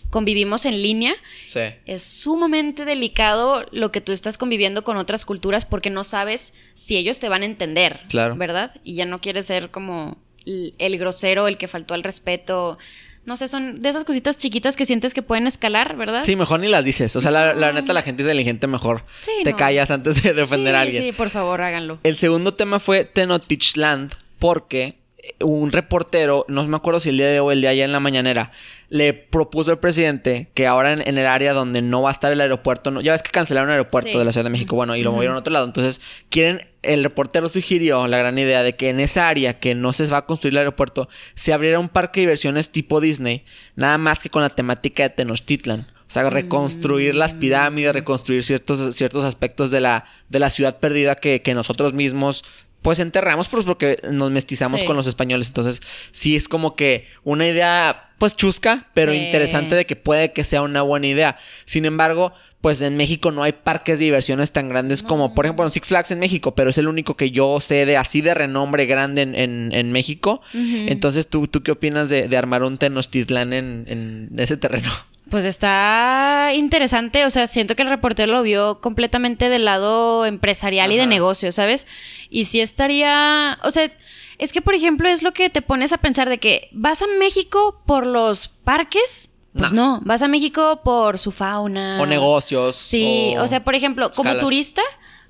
convivimos 0.09 0.65
en 0.65 0.81
línea. 0.81 1.13
Sí. 1.47 1.61
Es 1.86 2.03
sumamente 2.03 2.86
delicado 2.86 3.65
lo 3.71 3.91
que 3.91 4.01
tú 4.01 4.11
estás 4.11 4.38
conviviendo 4.38 4.83
con 4.83 4.97
otras 4.97 5.25
culturas 5.25 5.65
porque 5.65 5.89
no 5.89 6.03
sabes 6.03 6.53
si 6.73 6.97
ellos 6.97 7.19
te 7.19 7.29
van 7.29 7.41
a 7.43 7.45
entender. 7.45 8.01
Claro. 8.09 8.36
¿Verdad? 8.36 8.71
Y 8.83 8.95
ya 8.95 9.05
no 9.05 9.21
quieres 9.21 9.45
ser 9.45 9.71
como 9.71 10.17
el, 10.45 10.97
grosero, 10.97 11.47
el 11.47 11.57
que 11.57 11.67
faltó 11.67 11.93
al 11.93 12.03
respeto. 12.03 12.77
No 13.25 13.38
sé, 13.38 13.47
son 13.47 13.81
de 13.81 13.89
esas 13.89 14.05
cositas 14.05 14.38
chiquitas 14.38 14.75
que 14.75 14.86
sientes 14.86 15.15
que 15.15 15.23
pueden 15.23 15.47
escalar, 15.47 15.95
¿verdad? 15.97 16.21
Sí, 16.23 16.36
mejor 16.36 16.59
ni 16.59 16.67
las 16.67 16.86
dices. 16.86 17.15
O 17.15 17.21
sea, 17.21 17.31
la, 17.31 17.55
la 17.55 17.73
neta, 17.73 17.91
la 17.91 18.03
gente 18.03 18.21
inteligente 18.21 18.67
mejor 18.67 19.03
Sí, 19.21 19.31
te 19.43 19.51
no. 19.51 19.57
callas 19.57 19.89
antes 19.89 20.21
de 20.21 20.33
defender 20.33 20.73
sí, 20.73 20.77
a 20.77 20.81
alguien. 20.81 21.03
Sí, 21.03 21.11
por 21.11 21.31
favor, 21.31 21.61
háganlo. 21.61 21.99
El 22.03 22.17
segundo 22.17 22.53
tema 22.53 22.79
fue 22.79 23.03
Tenochtitlan 23.03 24.09
porque 24.38 24.99
un 25.41 25.71
reportero, 25.71 26.45
no 26.47 26.65
me 26.67 26.76
acuerdo 26.78 26.99
si 26.99 27.09
el 27.09 27.17
día 27.17 27.28
de 27.28 27.39
hoy 27.39 27.47
o 27.47 27.51
el 27.51 27.61
día 27.61 27.69
de 27.69 27.73
ayer 27.73 27.86
en 27.86 27.91
la 27.91 27.99
mañanera, 27.99 28.51
le 28.89 29.13
propuso 29.13 29.71
al 29.71 29.80
presidente 29.80 30.49
que 30.53 30.67
ahora 30.67 30.93
en, 30.93 31.07
en 31.07 31.17
el 31.17 31.26
área 31.26 31.53
donde 31.53 31.82
no 31.82 32.01
va 32.01 32.09
a 32.09 32.11
estar 32.11 32.32
el 32.32 32.39
aeropuerto, 32.41 32.91
no, 32.91 33.01
ya 33.01 33.11
ves 33.11 33.23
que 33.23 33.32
cancelaron 33.32 33.69
el 33.69 33.73
aeropuerto 33.73 34.11
Sí. 34.11 34.17
de 34.17 34.26
la 34.26 34.32
Ciudad 34.32 34.45
de 34.45 34.51
México, 34.51 34.76
bueno, 34.76 34.95
y 34.95 35.01
lo 35.01 35.11
movieron 35.11 35.36
a 35.36 35.39
otro 35.39 35.51
lado. 35.51 35.65
Entonces, 35.65 36.01
quieren, 36.30 36.67
el 36.84 37.03
reportero 37.03 37.49
sugirió 37.49 38.07
la 38.07 38.17
gran 38.17 38.38
idea 38.38 38.63
de 38.63 38.76
que 38.76 38.89
en 38.89 38.99
esa 38.99 39.28
área 39.28 39.59
que 39.59 39.73
no 39.76 39.93
se 39.93 40.05
va 40.07 40.17
a 40.17 40.26
construir 40.26 40.53
el 40.53 40.59
aeropuerto, 40.59 41.09
se 41.34 41.53
abriera 41.53 41.80
un 41.80 41.89
parque 41.89 42.19
de 42.21 42.28
diversiones 42.28 42.69
tipo 42.71 43.01
Disney, 43.01 43.43
nada 43.76 43.97
más 43.97 44.21
que 44.21 44.30
con 44.30 44.41
la 44.43 44.49
temática 44.49 45.03
de 45.03 45.09
Tenochtitlan. 45.09 45.88
O 46.07 46.11
sea, 46.15 46.30
reconstruir 46.30 47.15
las 47.15 47.34
pirámides, 47.34 47.91
reconstruir 47.91 48.43
ciertos, 48.43 48.95
ciertos 48.95 49.23
aspectos 49.23 49.71
de 49.71 49.82
la, 49.82 50.05
de 50.30 50.38
la 50.38 50.51
ciudad 50.51 50.78
perdida 50.78 51.15
que, 51.15 51.41
que 51.41 51.55
nosotros 51.55 51.93
mismos 51.93 52.43
pues 52.86 52.99
enterramos 52.99 53.47
pues 53.47 53.65
porque 53.65 53.97
nos 54.11 54.29
mestizamos 54.29 54.81
Sí. 54.81 54.86
con 54.86 54.95
los 54.95 55.07
españoles. 55.07 55.47
Entonces, 55.47 55.81
sí 56.11 56.36
es 56.36 56.47
como 56.47 56.75
que 56.75 57.07
una 57.23 57.47
idea 57.47 58.11
pues 58.19 58.38
chusca, 58.38 58.88
pero 58.93 59.11
Sí. 59.11 59.17
interesante 59.17 59.73
de 59.73 59.86
que 59.88 59.95
puede 59.95 60.33
que 60.33 60.43
sea 60.43 60.61
una 60.61 60.83
buena 60.83 61.07
idea. 61.07 61.36
Sin 61.65 61.86
embargo, 61.86 62.31
pues 62.61 62.81
en 62.83 62.95
México 62.95 63.31
no 63.31 63.41
hay 63.41 63.53
parques 63.53 63.97
de 63.97 64.05
diversiones 64.05 64.51
tan 64.51 64.69
grandes 64.69 65.01
como, 65.01 65.33
por 65.33 65.45
ejemplo, 65.45 65.67
Six 65.67 65.88
Flags 65.88 66.11
en 66.11 66.19
México, 66.19 66.53
pero 66.53 66.69
es 66.69 66.77
el 66.77 66.88
único 66.88 67.17
que 67.17 67.31
yo 67.31 67.59
sé 67.59 67.88
de 67.88 67.97
así 67.97 68.21
de 68.21 68.36
renombre 68.36 68.86
grande 68.86 69.23
en, 69.23 69.33
en- 69.33 69.71
en 69.73 69.91
México. 69.91 70.41
Entonces, 70.53 71.27
¿tú, 71.27 71.47
¿tú 71.47 71.63
qué 71.63 71.71
opinas 71.71 72.09
de, 72.09 72.27
de 72.27 72.38
armar 72.38 72.61
un 72.63 72.77
Tenochtitlán 72.77 73.51
en, 73.51 73.86
en 73.88 74.29
ese 74.38 74.57
terreno? 74.57 74.91
Pues 75.30 75.43
está 75.45 76.51
interesante, 76.53 77.26
o 77.26 77.30
sea, 77.32 77.47
siento 77.47 77.76
que 77.76 77.82
el 77.84 77.89
reportero 77.89 78.32
lo 78.32 78.43
vio 78.43 78.80
completamente 78.80 79.49
del 79.49 79.65
lado 79.65 80.26
empresarial 80.26 80.91
y 80.91 80.97
de 80.97 81.07
negocio, 81.07 81.51
¿sabes? 81.51 81.88
Y 82.30 82.45
sí 82.45 82.61
estaría, 82.61 83.57
o 83.63 83.71
sea, 83.71 83.91
es 84.38 84.53
que 84.53 84.61
por 84.61 84.76
ejemplo 84.76 85.09
es 85.09 85.23
lo 85.23 85.34
que 85.34 85.49
te 85.49 85.61
pones 85.61 85.93
a 85.93 85.97
pensar 85.97 86.30
de 86.30 86.38
que 86.38 86.69
vas 86.73 87.01
a 87.01 87.07
México 87.19 87.82
por 87.88 88.05
los 88.05 88.49
parques, 88.49 89.32
pues 89.57 89.71
no, 89.71 90.01
vas 90.03 90.21
a 90.21 90.28
México 90.28 90.82
por 90.84 91.17
su 91.17 91.32
fauna. 91.32 91.97
O 92.01 92.05
negocios. 92.05 92.76
Sí, 92.76 93.34
o, 93.39 93.47
sea, 93.47 93.63
por 93.63 93.73
ejemplo, 93.73 94.11
como 94.11 94.38
turista, 94.38 94.82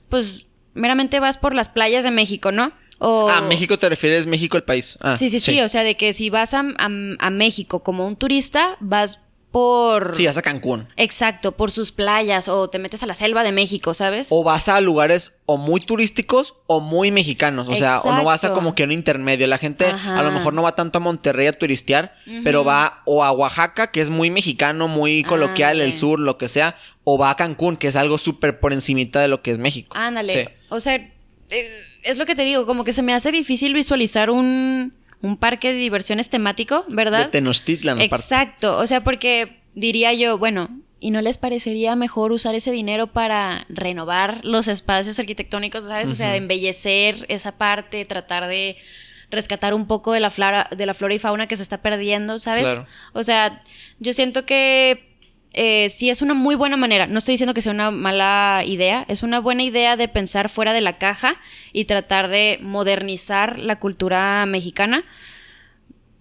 pues 0.09 0.47
meramente 0.73 1.19
vas 1.19 1.37
por 1.37 1.53
las 1.55 1.69
playas 1.69 2.03
de 2.03 2.11
México, 2.11 2.51
¿no? 2.51 2.73
O... 2.97 3.29
Ah, 3.29 3.41
México 3.41 3.77
te 3.77 3.87
refieres 3.87 4.25
México 4.25 4.57
el 4.57 4.63
país. 4.63 4.97
Ah, 5.01 5.15
sí, 5.15 5.29
sí, 5.29 5.39
sí, 5.39 5.61
o 5.61 5.69
sea, 5.69 5.83
de 5.83 5.95
que 5.95 6.11
si 6.13 6.29
vas 6.29 6.53
a, 6.53 6.61
a- 6.61 6.89
a 7.19 7.29
México 7.29 7.83
como 7.83 8.07
un 8.07 8.15
turista, 8.15 8.77
vas 8.79 9.21
por... 9.55 10.17
Sí, 10.17 10.25
vas 10.25 10.35
a 10.35 10.41
Cancún. 10.41 10.85
Exacto, 10.97 11.53
por 11.53 11.71
sus 11.71 11.93
playas 11.93 12.49
o 12.49 12.69
te 12.69 12.77
metes 12.77 13.03
a 13.03 13.05
la 13.05 13.13
selva 13.13 13.41
de 13.41 13.53
México, 13.53 13.93
¿sabes? 13.93 14.27
O 14.29 14.43
vas 14.43 14.67
a 14.67 14.81
lugares 14.81 15.37
o 15.45 15.55
muy 15.55 15.79
turísticos 15.79 16.55
o 16.67 16.81
muy 16.81 17.09
mexicanos. 17.09 17.69
O 17.69 17.75
sea, 17.75 18.01
o 18.01 18.13
no 18.17 18.25
vas 18.25 18.43
a 18.43 18.51
como 18.51 18.75
que 18.75 18.83
un 18.83 18.91
intermedio. 18.91 19.47
La 19.47 19.57
gente 19.57 19.85
Ajá. 19.85 20.19
a 20.19 20.23
lo 20.23 20.33
mejor 20.33 20.53
no 20.53 20.61
va 20.61 20.75
tanto 20.75 20.97
a 20.97 20.99
Monterrey 20.99 21.47
a 21.47 21.53
turistear, 21.53 22.17
pero 22.43 22.65
va 22.65 23.01
o 23.05 23.23
a 23.23 23.31
Oaxaca, 23.31 23.91
que 23.91 24.01
es 24.01 24.09
muy 24.09 24.29
mexicano, 24.29 24.89
muy 24.89 25.23
coloquial, 25.23 25.79
el 25.79 25.97
sur, 25.97 26.19
lo 26.19 26.37
que 26.37 26.49
sea. 26.49 26.75
O 27.05 27.17
va 27.17 27.29
a 27.29 27.37
Cancún, 27.37 27.77
que 27.77 27.87
es 27.87 27.95
algo 27.95 28.17
súper 28.17 28.59
por 28.59 28.73
encimita 28.73 29.21
de 29.21 29.29
lo 29.29 29.41
que 29.41 29.51
es 29.51 29.57
México. 29.57 29.95
Ándale. 29.97 30.33
Sí. 30.33 30.49
O 30.67 30.81
sea, 30.81 30.95
eh, 30.95 31.11
es 32.03 32.17
lo 32.17 32.25
que 32.25 32.35
te 32.35 32.41
digo, 32.41 32.65
como 32.65 32.83
que 32.83 32.91
se 32.91 33.03
me 33.03 33.13
hace 33.13 33.31
difícil 33.31 33.73
visualizar 33.73 34.29
un, 34.29 34.93
un 35.21 35.37
parque 35.37 35.73
de 35.73 35.79
diversiones 35.79 36.29
temático, 36.29 36.85
De 36.87 36.95
¿verdad? 36.95 37.29
Tenochtitlan, 37.29 38.01
aparte. 38.01 38.23
Exacto, 38.23 38.77
o 38.77 38.87
sea, 38.87 39.03
porque 39.03 39.59
diría 39.73 40.13
yo, 40.13 40.37
bueno, 40.37 40.69
¿y 40.99 41.11
no 41.11 41.21
les 41.21 41.37
parecería 41.37 41.95
mejor 41.95 42.31
usar 42.31 42.55
ese 42.55 42.71
dinero 42.71 43.07
para 43.07 43.65
renovar 43.69 44.43
los 44.43 44.67
espacios 44.67 45.19
arquitectónicos, 45.19 45.83
¿sabes? 45.83 46.09
O 46.11 46.15
sea, 46.15 46.31
de 46.31 46.37
embellecer 46.37 47.25
esa 47.29 47.57
parte, 47.57 48.05
tratar 48.05 48.47
de 48.47 48.77
rescatar 49.31 49.73
un 49.73 49.87
poco 49.87 50.13
de 50.13 50.19
la 50.19 50.29
flora, 50.29 50.69
de 50.75 50.85
la 50.85 50.93
flora 50.93 51.13
y 51.13 51.19
fauna 51.19 51.47
que 51.47 51.55
se 51.55 51.63
está 51.63 51.81
perdiendo, 51.81 52.39
¿sabes? 52.39 52.63
Claro. 52.63 52.85
O 53.13 53.23
sea, 53.23 53.61
yo 53.99 54.13
siento 54.13 54.45
que 54.45 55.14
eh, 55.57 55.87
sí 55.89 56.09
es 56.09 56.21
una 56.21 56.33
muy 56.33 56.55
buena 56.55 56.75
manera. 56.77 57.07
No 57.07 57.17
estoy 57.17 57.33
diciendo 57.33 57.53
que 57.53 57.61
sea 57.61 57.71
una 57.71 57.89
mala 57.89 58.63
idea. 58.65 59.05
Es 59.07 59.23
una 59.23 59.39
buena 59.39 59.63
idea 59.63 59.95
de 59.95 60.07
pensar 60.07 60.49
fuera 60.49 60.73
de 60.73 60.81
la 60.81 60.97
caja 60.97 61.37
y 61.71 61.85
tratar 61.85 62.27
de 62.27 62.59
modernizar 62.61 63.57
la 63.57 63.79
cultura 63.79 64.45
mexicana. 64.45 65.05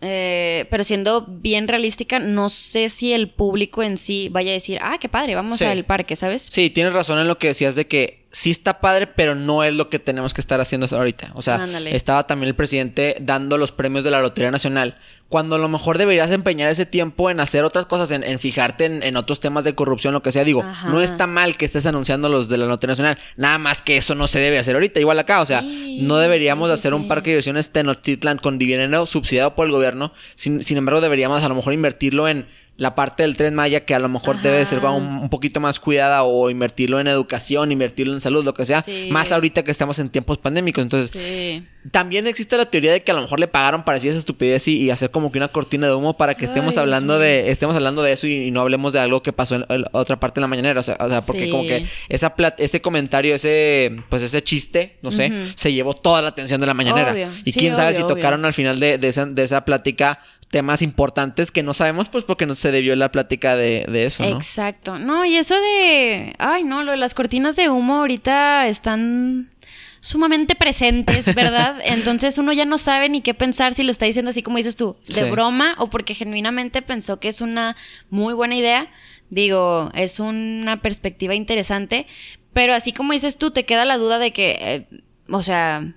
Eh, 0.07 0.67
pero 0.71 0.85
siendo 0.85 1.23
bien 1.27 1.67
realística, 1.67 2.19
no 2.19 2.49
sé 2.51 2.89
si 2.91 3.13
el 3.15 3.31
público 3.31 3.83
en 3.83 3.97
sí 3.97 4.29
vaya 4.31 4.51
a 4.51 4.55
decir, 4.55 4.79
ah, 4.83 4.99
qué 5.01 5.09
padre, 5.09 5.35
vamos 5.35 5.59
Sí. 5.59 5.65
al 5.65 5.85
parque, 5.85 6.15
¿sabes? 6.15 6.49
Sí, 6.53 6.69
tienes 6.71 6.93
razón 6.93 7.19
en 7.19 7.27
lo 7.27 7.39
que 7.39 7.49
decías 7.49 7.75
de 7.75 7.87
que 7.87 8.24
sí 8.35 8.51
está 8.51 8.81
padre, 8.81 9.07
pero 9.07 9.37
no 9.37 9.63
es 9.63 9.75
lo 9.75 9.89
que 9.89 10.01
tenemos 10.01 10.35
que 10.35 10.41
estar 10.41 10.61
haciendo 10.61 10.87
ahorita. 10.91 11.31
O 11.35 11.43
sea, 11.43 11.55
Ándale. 11.63 11.95
estaba 11.95 12.27
también 12.27 12.49
el 12.49 12.57
presidente 12.57 13.17
dando 13.21 13.57
los 13.59 13.71
premios 13.71 14.03
de 14.03 14.11
la 14.11 14.21
Lotería 14.21 14.51
Nacional, 14.51 14.99
cuando 15.29 15.55
a 15.55 15.59
lo 15.61 15.69
mejor 15.69 15.99
deberías 15.99 16.31
empeñar 16.33 16.69
ese 16.69 16.85
tiempo 16.85 17.31
en 17.31 17.39
hacer 17.39 17.63
otras 17.65 17.87
cosas, 17.87 18.11
en, 18.11 18.25
en 18.25 18.39
fijarte 18.41 18.87
en, 18.87 19.03
en 19.05 19.17
otros 19.17 19.39
temas 19.39 19.63
de 19.65 19.77
corrupción, 19.77 20.13
lo 20.15 20.23
que 20.23 20.33
sea. 20.33 20.43
Digo, 20.43 20.63
Ajá. 20.63 20.89
no 20.91 21.01
está 21.01 21.29
mal 21.29 21.57
que 21.57 21.65
estés 21.65 21.87
anunciando 21.87 22.29
los 22.29 22.49
de 22.49 22.59
la 22.59 22.67
Lotería 22.67 22.93
Nacional, 22.93 23.19
nada 23.37 23.59
más 23.59 23.83
que 23.83 23.97
eso 23.97 24.17
no 24.17 24.27
se 24.27 24.41
debe 24.41 24.59
hacer 24.59 24.75
ahorita, 24.75 24.99
igual 24.99 25.19
acá. 25.21 25.41
O 25.41 25.47
sea, 25.47 25.61
Sí, 25.63 26.01
no 26.03 26.17
deberíamos 26.17 26.69
de 26.69 26.77
sí, 26.77 26.81
hacer 26.81 26.91
sí. 26.91 26.97
un 26.97 27.07
parque 27.09 27.31
de 27.31 27.35
diversiones 27.37 27.71
Tenochtitlan 27.71 28.39
con 28.39 28.59
dinero 28.59 29.07
subsidiado 29.07 29.55
por 29.55 29.67
el 29.67 29.73
gobierno. 29.73 30.13
Sin, 30.35 30.63
sin 30.65 30.77
embargo, 30.77 31.01
deberíamos 31.01 31.43
a 31.45 31.49
lo 31.49 31.55
mejor 31.55 31.73
invertirlo 31.73 32.27
en 32.29 32.47
la 32.77 32.97
parte 32.97 33.23
del 33.23 33.37
tren 33.37 33.55
Maya 33.55 33.85
que 33.85 33.95
a 33.95 34.01
lo 34.01 34.09
mejor 34.09 34.37
debe 34.41 34.59
de 34.59 34.67
ser 34.67 34.81
un, 34.85 35.05
un 35.05 35.29
poquito 35.31 35.61
más 35.61 35.79
cuidada 35.79 36.25
o 36.25 36.51
invertirlo 36.51 36.99
en 36.99 37.07
educación, 37.07 37.71
invertirlo 37.71 38.13
en 38.15 38.21
salud, 38.21 38.45
lo 38.45 38.53
que 38.55 38.67
sea. 38.67 38.83
Sí. 38.83 39.09
Más 39.13 39.31
ahorita 39.31 39.63
que 39.63 39.71
estamos 39.71 39.99
en 40.01 40.09
tiempos 40.09 40.39
pandémicos. 40.39 40.83
Entonces, 40.83 41.11
Sí. 41.13 41.65
también 41.93 42.27
existe 42.27 42.57
la 42.57 42.65
teoría 42.65 42.93
de 42.93 43.03
que 43.05 43.13
a 43.13 43.15
lo 43.15 43.23
mejor 43.23 43.39
le 43.39 43.47
pagaron 43.47 43.85
para 43.85 43.95
decir 43.97 44.11
esa 44.11 44.19
estupidez 44.19 44.67
y, 44.67 44.79
y 44.79 44.91
hacer 44.91 45.11
como 45.13 45.31
que 45.31 45.39
una 45.39 45.47
cortina 45.49 45.87
de 45.87 45.95
humo 45.95 46.17
para 46.17 46.35
que 46.35 46.45
estemos 46.47 46.77
Ay, 46.77 46.81
hablando 46.83 47.19
de 47.21 47.51
estemos 47.53 47.77
hablando 47.77 48.03
de 48.03 48.11
eso 48.13 48.27
y, 48.27 48.47
y 48.47 48.51
no 48.51 48.63
hablemos 48.63 48.93
de 48.93 48.99
algo 48.99 49.23
que 49.23 49.33
pasó 49.33 49.55
en, 49.55 49.67
en 49.69 49.85
otra 49.93 50.19
parte 50.19 50.41
de 50.41 50.43
la 50.43 50.49
mañanera. 50.49 50.81
O 50.81 50.83
sea, 50.83 50.97
o 50.99 51.09
sea, 51.09 51.21
porque 51.21 51.49
como 51.51 51.63
que 51.63 51.87
esa 52.09 52.35
ese 52.59 52.81
comentario, 52.83 53.37
ese 53.37 53.97
pues 54.09 54.23
ese 54.23 54.43
chiste, 54.43 54.97
no 55.01 55.13
sé, 55.13 55.31
se 55.55 55.73
llevó 55.73 55.95
toda 55.95 56.23
la 56.23 56.29
atención 56.29 56.61
de 56.61 56.67
la 56.67 56.75
mañanera. 56.75 57.13
Obvio. 57.13 57.29
Y 57.45 57.53
quién 57.53 57.77
sabe 57.77 57.95
si 57.95 58.03
obvio. 58.03 58.17
tocaron 58.17 58.45
al 58.45 58.53
final 58.53 58.81
de, 58.81 58.99
de 58.99 59.09
esa, 59.09 59.27
de 59.27 59.45
esa 59.45 59.65
plática 59.65 60.19
temas 60.55 60.83
importantes 60.83 61.51
que 61.51 61.65
no 61.65 61.75
sabemos, 61.75 62.09
pues 62.09 62.23
porque 62.23 62.47
no 62.47 62.55
se 62.55 62.71
debió 62.71 62.95
la 62.95 63.11
plática 63.11 63.57
de, 63.57 63.85
de 63.89 64.05
eso, 64.05 64.23
¿no? 64.23 64.37
Exacto. 64.37 65.01
No, 65.01 65.25
y 65.25 65.35
eso 65.37 65.57
de. 65.61 66.33
Ay, 66.39 66.63
no, 66.63 66.85
lo 66.85 66.93
de 66.93 66.97
las 66.97 67.13
cortinas 67.13 67.57
de 67.57 67.71
humo 67.71 67.97
ahorita 67.97 68.69
están 68.69 69.51
sumamente 69.99 70.55
presentes, 70.55 71.35
¿verdad? 71.35 71.79
Entonces 71.85 72.39
uno 72.39 72.53
ya 72.53 72.67
no 72.67 72.79
sabe 72.79 73.09
ni 73.09 73.21
qué 73.21 73.35
pensar 73.35 73.75
si 73.75 73.83
lo 73.83 73.91
está 73.91 74.07
diciendo 74.07 74.31
así 74.31 74.45
como 74.45 74.59
dices 74.59 74.77
tú, 74.77 74.97
de 75.09 75.15
Sí. 75.15 75.31
broma 75.31 75.75
o 75.79 75.91
porque 75.91 76.15
genuinamente 76.15 76.83
pensó 76.83 77.19
que 77.19 77.27
es 77.27 77.41
una 77.41 77.75
muy 78.11 78.33
buena 78.33 78.55
idea. 78.55 78.87
Digo, 79.31 79.91
es 79.93 80.21
una 80.21 80.81
perspectiva 80.83 81.35
interesante, 81.35 82.07
pero 82.53 82.75
así 82.75 82.93
como 82.93 83.13
dices 83.13 83.39
tú, 83.39 83.51
te 83.51 83.65
queda 83.65 83.85
la 83.85 83.97
duda 83.97 84.21
de 84.21 84.31
que, 84.33 84.57
eh, 84.61 84.87
o 85.29 85.43
sea, 85.43 85.95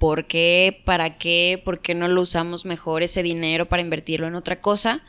¿por 0.00 0.24
qué? 0.24 0.80
¿Para 0.84 1.10
qué? 1.10 1.60
¿Por 1.62 1.80
qué 1.80 1.94
no 1.94 2.08
lo 2.08 2.22
usamos 2.22 2.64
mejor 2.64 3.04
ese 3.04 3.22
dinero 3.22 3.68
para 3.68 3.82
invertirlo 3.82 4.26
en 4.26 4.34
otra 4.34 4.60
cosa? 4.60 5.02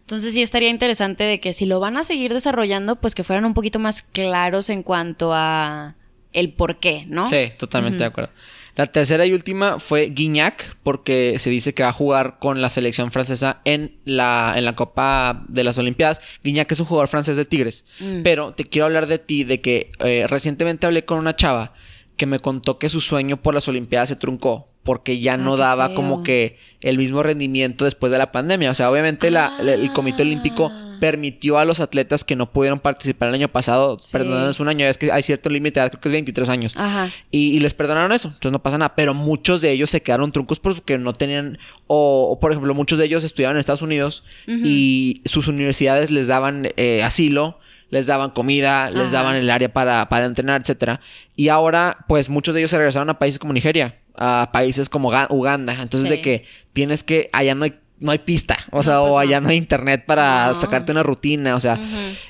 Entonces 0.00 0.32
sí 0.34 0.42
estaría 0.42 0.70
interesante 0.70 1.22
de 1.22 1.38
que 1.38 1.52
si 1.52 1.66
lo 1.66 1.78
van 1.78 1.98
a 1.98 2.02
seguir 2.02 2.32
desarrollando, 2.32 2.96
pues 2.96 3.14
que 3.14 3.22
fueran 3.22 3.44
un 3.44 3.54
poquito 3.54 3.78
más 3.78 4.02
claros 4.02 4.70
en 4.70 4.82
cuanto 4.82 5.32
a 5.32 5.94
el 6.32 6.52
por 6.54 6.80
qué, 6.80 7.04
¿no? 7.06 7.28
Sí, 7.28 7.52
totalmente 7.58 7.98
de 7.98 8.06
acuerdo. 8.06 8.32
La 8.76 8.86
tercera 8.86 9.26
y 9.26 9.32
última 9.32 9.78
fue 9.78 10.06
Guignac, 10.06 10.76
porque 10.82 11.38
se 11.38 11.50
dice 11.50 11.74
que 11.74 11.82
va 11.82 11.90
a 11.90 11.92
jugar 11.92 12.38
con 12.38 12.62
la 12.62 12.70
selección 12.70 13.12
francesa 13.12 13.60
en 13.66 13.98
la, 14.06 14.54
en 14.56 14.64
la 14.64 14.74
Copa 14.74 15.44
de 15.48 15.64
las 15.64 15.76
Olimpiadas. 15.76 16.20
Guignac 16.42 16.72
es 16.72 16.80
un 16.80 16.86
jugador 16.86 17.08
francés 17.08 17.36
de 17.36 17.44
Tigres. 17.44 17.84
Pero 18.24 18.54
te 18.54 18.64
quiero 18.64 18.86
hablar 18.86 19.06
de 19.06 19.18
ti, 19.18 19.44
de 19.44 19.60
que 19.60 19.90
eh, 19.98 20.24
recientemente 20.28 20.86
hablé 20.86 21.04
con 21.04 21.18
una 21.18 21.36
chava 21.36 21.74
que 22.20 22.26
me 22.26 22.38
contó 22.38 22.78
que 22.78 22.90
su 22.90 23.00
sueño 23.00 23.38
por 23.38 23.54
las 23.54 23.66
Olimpiadas 23.66 24.10
se 24.10 24.16
truncó 24.16 24.68
porque 24.84 25.18
ya 25.20 25.34
Ah, 25.34 25.36
no 25.38 25.54
qué 25.54 25.60
daba 25.60 25.94
como 25.94 26.22
que 26.22 26.58
el 26.82 26.98
mismo 26.98 27.22
rendimiento 27.22 27.84
después 27.86 28.12
de 28.12 28.18
la 28.18 28.30
pandemia. 28.32 28.70
O 28.70 28.74
sea, 28.74 28.90
obviamente 28.90 29.30
la- 29.30 29.54
la- 29.62 29.72
el 29.74 29.90
Comité 29.92 30.22
Olímpico 30.22 30.70
Ah. 30.72 30.96
permitió 31.00 31.58
a 31.58 31.64
los 31.64 31.80
atletas 31.80 32.24
que 32.24 32.36
no 32.36 32.50
pudieron 32.52 32.78
participar 32.78 33.28
el 33.30 33.34
año 33.36 33.48
pasado, 33.48 33.98
Sí. 34.00 34.12
perdónanos 34.12 34.60
un 34.60 34.68
año, 34.68 34.86
es 34.86 34.98
que 34.98 35.10
hay 35.12 35.22
cierto 35.22 35.48
límite, 35.48 35.80
creo 35.80 36.00
que 36.00 36.08
es 36.08 36.12
23 36.12 36.48
años. 36.50 36.74
Ajá. 36.76 37.08
Y, 37.30 37.56
y 37.56 37.60
les 37.60 37.72
perdonaron 37.74 38.12
eso, 38.12 38.28
entonces 38.28 38.52
no 38.52 38.62
pasa 38.62 38.76
nada. 38.78 38.94
Pero 38.96 39.14
muchos 39.14 39.60
de 39.62 39.70
ellos 39.72 39.88
se 39.90 40.02
quedaron 40.02 40.30
truncos 40.32 40.60
porque 40.60 40.98
no 40.98 41.14
tenían, 41.14 41.58
o, 41.86 42.28
o, 42.32 42.38
por 42.40 42.50
ejemplo, 42.52 42.74
muchos 42.74 42.98
de 42.98 43.06
ellos 43.06 43.24
estudiaban 43.24 43.56
en 43.56 43.60
Estados 43.60 43.82
Unidos 43.82 44.24
y 44.46 45.22
sus 45.24 45.48
universidades 45.48 46.10
les 46.10 46.26
daban 46.26 46.68
eh, 46.76 47.02
asilo, 47.02 47.58
les 47.90 48.06
daban 48.06 48.30
comida, 48.30 48.90
les 48.90 49.12
daban 49.12 49.36
el 49.36 49.50
área 49.50 49.72
para, 49.72 50.08
para 50.08 50.24
entrenar, 50.26 50.60
etcétera. 50.62 51.00
Y 51.36 51.48
ahora, 51.48 51.98
pues 52.08 52.28
muchos 52.30 52.54
de 52.54 52.60
ellos 52.60 52.70
se 52.70 52.78
regresaron 52.78 53.10
a 53.10 53.18
países 53.18 53.38
como 53.38 53.52
Nigeria, 53.52 53.96
a 54.16 54.50
países 54.52 54.88
como 54.88 55.10
Ga- 55.12 55.26
Uganda. 55.30 55.72
Entonces, 55.80 56.08
Sí. 56.08 56.16
de 56.16 56.22
que 56.22 56.44
tienes 56.72 57.02
que, 57.02 57.28
allá 57.32 57.54
no 57.54 57.64
hay 57.64 57.74
no 58.02 58.12
hay 58.12 58.18
pista, 58.20 58.56
o 58.70 58.82
sea, 58.82 58.94
No, 58.94 59.00
pues 59.02 59.12
o 59.12 59.18
allá 59.18 59.40
no 59.42 59.50
hay 59.50 59.58
internet 59.58 60.04
para 60.06 60.46
No. 60.46 60.54
sacarte 60.54 60.90
una 60.90 61.02
rutina, 61.02 61.54
o 61.54 61.60
sea, 61.60 61.78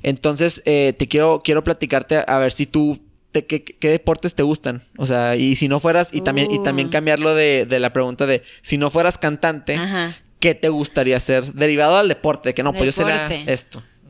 entonces, 0.03 0.63
eh, 0.65 0.95
te 0.99 1.07
quiero, 1.09 1.41
quiero 1.45 1.63
platicarte 1.65 2.25
a 2.27 2.39
ver 2.39 2.51
si 2.53 2.67
tú, 2.67 3.01
te- 3.33 3.47
qué, 3.47 3.63
qué 3.63 3.89
deportes 3.91 4.35
te 4.35 4.43
gustan. 4.43 4.83
O 4.99 5.07
sea, 5.07 5.37
y 5.37 5.55
si 5.55 5.69
no 5.69 5.79
fueras, 5.79 6.11
y 6.13 6.23
también, 6.23 6.51
y 6.51 6.61
también 6.65 6.89
Uh. 6.89 6.91
cambiarlo 6.91 7.35
de, 7.37 7.67
de 7.67 7.79
la 7.79 7.93
pregunta 7.93 8.27
de 8.27 8.43
si 8.63 8.79
no 8.79 8.91
fueras 8.91 9.17
cantante, 9.19 9.77
Ajá. 9.77 10.13
¿qué 10.41 10.55
te 10.57 10.69
gustaría 10.71 11.17
hacer? 11.17 11.53
Derivado 11.53 11.97
al 11.99 12.09
deporte, 12.09 12.53
que 12.55 12.65
no, 12.65 12.73
pues 12.73 12.87
yo 12.87 13.05
sería 13.05 13.29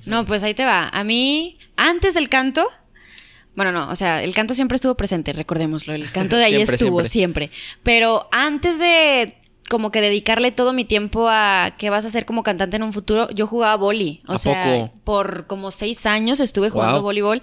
No, 0.06 0.24
pues 0.26 0.42
ahí 0.42 0.54
te 0.54 0.64
va. 0.64 0.88
A 0.88 1.04
mí, 1.04 1.56
antes 1.76 2.14
del 2.14 2.28
canto, 2.28 2.66
bueno, 3.54 3.72
no, 3.72 3.90
o 3.90 3.96
sea, 3.96 4.22
el 4.22 4.32
canto 4.34 4.54
siempre 4.54 4.76
estuvo 4.76 4.94
presente, 4.96 5.32
recordémoslo. 5.32 5.94
El 5.94 6.10
canto 6.10 6.36
de 6.36 6.44
ahí 6.44 6.52
Siempre, 6.56 6.74
estuvo, 6.76 7.04
siempre. 7.04 7.48
siempre. 7.48 7.50
Pero 7.82 8.26
antes 8.32 8.78
de 8.78 9.36
como 9.68 9.92
que 9.92 10.00
dedicarle 10.00 10.50
todo 10.50 10.72
mi 10.72 10.84
tiempo 10.84 11.28
a 11.28 11.74
qué 11.78 11.90
vas 11.90 12.04
a 12.04 12.08
hacer 12.08 12.26
como 12.26 12.42
cantante 12.42 12.76
en 12.76 12.82
un 12.82 12.92
futuro, 12.92 13.28
yo 13.30 13.46
jugaba 13.46 13.76
boli. 13.76 14.20
O 14.26 14.32
¿A 14.32 14.38
sea, 14.38 14.64
poco? 14.64 14.92
por 15.04 15.46
como 15.46 15.70
seis 15.70 16.06
años 16.06 16.40
estuve 16.40 16.70
jugando 16.70 16.96
Wow. 16.96 17.02
voleibol. 17.02 17.42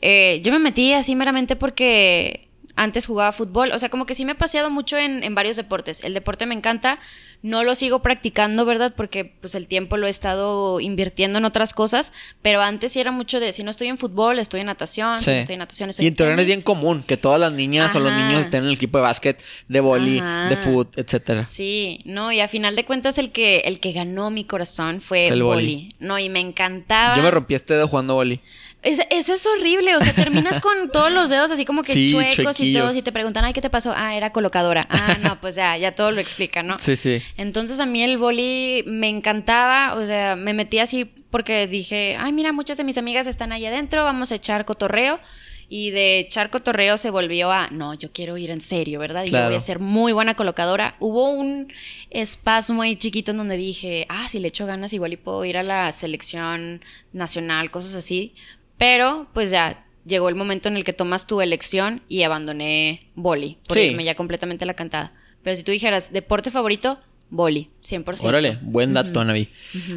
Eh, 0.00 0.40
yo 0.44 0.52
me 0.52 0.60
metí 0.60 0.92
así 0.92 1.16
meramente 1.16 1.56
porque 1.56 2.48
antes 2.76 3.06
jugaba 3.06 3.32
fútbol. 3.32 3.72
O 3.72 3.78
sea, 3.80 3.88
como 3.88 4.06
que 4.06 4.14
sí 4.14 4.24
me 4.24 4.32
he 4.32 4.36
paseado 4.36 4.70
mucho 4.70 4.96
en, 4.98 5.24
en 5.24 5.34
varios 5.34 5.56
deportes. 5.56 6.04
El 6.04 6.14
deporte 6.14 6.46
me 6.46 6.54
encanta. 6.54 7.00
No 7.46 7.62
lo 7.62 7.74
sigo 7.74 8.00
practicando, 8.00 8.64
¿verdad? 8.64 8.94
Porque 8.96 9.26
pues 9.26 9.54
el 9.54 9.66
tiempo 9.68 9.98
lo 9.98 10.06
he 10.06 10.10
estado 10.10 10.80
invirtiendo 10.80 11.38
en 11.38 11.44
otras 11.44 11.74
cosas. 11.74 12.14
Pero 12.40 12.62
antes 12.62 12.92
sí 12.92 13.00
era 13.00 13.10
mucho 13.12 13.38
de 13.38 13.52
si 13.52 13.62
no 13.62 13.70
estoy 13.70 13.88
en 13.88 13.98
fútbol, 13.98 14.38
estoy 14.38 14.60
en 14.60 14.66
natación. 14.66 15.18
Si 15.20 15.26
Sí. 15.26 15.30
no 15.32 15.38
estoy 15.40 15.52
en 15.52 15.58
natación, 15.58 15.90
estoy 15.90 16.06
Y 16.06 16.08
en 16.08 16.14
Torreón 16.14 16.40
es 16.40 16.46
bien 16.46 16.62
común 16.62 17.02
que 17.06 17.18
todas 17.18 17.38
las 17.38 17.52
niñas 17.52 17.94
o 17.94 18.00
los 18.00 18.14
niños 18.14 18.40
estén 18.40 18.62
en 18.62 18.68
el 18.70 18.74
equipo 18.76 18.96
de 18.96 19.02
básquet, 19.02 19.44
de 19.68 19.80
boli, 19.80 20.20
Ajá. 20.20 20.48
de 20.48 20.56
foot, 20.56 20.96
etcétera. 20.96 21.44
Sí, 21.44 21.98
no, 22.06 22.32
y 22.32 22.40
a 22.40 22.48
final 22.48 22.76
de 22.76 22.86
cuentas 22.86 23.18
el 23.18 23.30
que, 23.30 23.58
el 23.66 23.78
que 23.78 23.92
ganó 23.92 24.30
mi 24.30 24.44
corazón 24.44 25.02
fue 25.02 25.26
El 25.26 25.42
boli. 25.42 25.64
boli. 25.74 25.94
No, 25.98 26.18
y 26.18 26.30
me 26.30 26.40
encantaba. 26.40 27.14
Yo 27.14 27.22
me 27.22 27.30
rompí 27.30 27.54
este 27.54 27.74
dedo 27.74 27.88
jugando 27.88 28.14
boli. 28.14 28.40
Es- 28.84 29.00
eso 29.10 29.34
es 29.34 29.46
horrible, 29.46 29.96
o 29.96 30.00
sea, 30.00 30.12
terminas 30.12 30.60
con 30.60 30.88
todos 30.92 31.10
los 31.10 31.30
dedos 31.30 31.50
así 31.50 31.64
como 31.64 31.82
que 31.82 31.92
Sí, 31.94 32.10
chuecos 32.12 32.60
y 32.60 32.72
todos 32.74 32.94
y 32.96 33.02
te 33.02 33.10
preguntan, 33.12 33.44
ay, 33.44 33.52
¿qué 33.52 33.60
te 33.62 33.70
pasó? 33.70 33.92
Ah, 33.96 34.14
era 34.14 34.30
colocadora. 34.30 34.84
Ah, 34.88 35.16
no, 35.22 35.40
pues 35.40 35.56
ya, 35.56 35.76
ya 35.76 35.92
todo 35.92 36.10
lo 36.12 36.20
explica, 36.20 36.62
¿no? 36.62 36.76
Sí, 36.78 36.94
sí. 36.96 37.20
Entonces 37.36 37.80
a 37.80 37.86
mí 37.86 38.02
el 38.02 38.18
boli 38.18 38.84
me 38.86 39.08
encantaba, 39.08 39.94
o 39.94 40.06
sea, 40.06 40.36
me 40.36 40.52
metí 40.54 40.78
así 40.78 41.04
porque 41.30 41.66
dije, 41.66 42.16
ay, 42.20 42.32
mira, 42.32 42.52
muchas 42.52 42.76
de 42.76 42.84
mis 42.84 42.98
amigas 42.98 43.26
están 43.26 43.50
ahí 43.52 43.66
adentro, 43.66 44.04
vamos 44.04 44.30
a 44.30 44.36
echar 44.36 44.64
cotorreo. 44.64 45.18
Y 45.66 45.90
de 45.92 46.18
echar 46.20 46.50
cotorreo 46.50 46.98
se 46.98 47.08
volvió 47.08 47.50
a, 47.50 47.68
no, 47.70 47.94
yo 47.94 48.12
quiero 48.12 48.36
ir 48.36 48.50
en 48.50 48.60
serio, 48.60 49.00
¿verdad? 49.00 49.24
Y 49.24 49.30
yo 49.30 49.38
voy 49.46 49.54
a 49.56 49.60
ser 49.60 49.78
muy 49.78 50.12
buena 50.12 50.34
colocadora. 50.34 50.94
Hubo 51.00 51.30
un 51.30 51.72
espasmo 52.10 52.82
ahí 52.82 52.96
chiquito 52.96 53.30
en 53.30 53.38
donde 53.38 53.56
dije, 53.56 54.06
ah, 54.10 54.28
si 54.28 54.38
le 54.40 54.48
echo 54.48 54.66
ganas, 54.66 54.92
igual 54.92 55.14
y 55.14 55.16
puedo 55.16 55.42
ir 55.46 55.56
a 55.56 55.62
la 55.62 55.90
selección 55.90 56.82
nacional, 57.12 57.70
cosas 57.70 57.94
así. 57.94 58.34
Pero, 58.78 59.28
pues 59.32 59.50
ya, 59.50 59.84
llegó 60.04 60.28
el 60.28 60.34
momento 60.34 60.68
en 60.68 60.76
el 60.76 60.84
que 60.84 60.92
tomas 60.92 61.26
tu 61.26 61.40
elección 61.40 62.02
y 62.08 62.22
abandoné 62.22 63.10
boli. 63.14 63.58
Por 63.66 63.76
Sí. 63.78 63.84
irme 63.84 64.04
ya 64.04 64.14
completamente 64.14 64.64
a 64.64 64.66
la 64.66 64.74
cantada. 64.74 65.12
Pero 65.42 65.56
si 65.56 65.62
tú 65.62 65.72
dijeras, 65.72 66.12
deporte 66.12 66.50
favorito, 66.50 66.98
boli, 67.30 67.70
100%. 67.82 68.28
Órale, 68.28 68.58
buen 68.62 68.94
dato, 68.94 69.20
Anavi. 69.20 69.48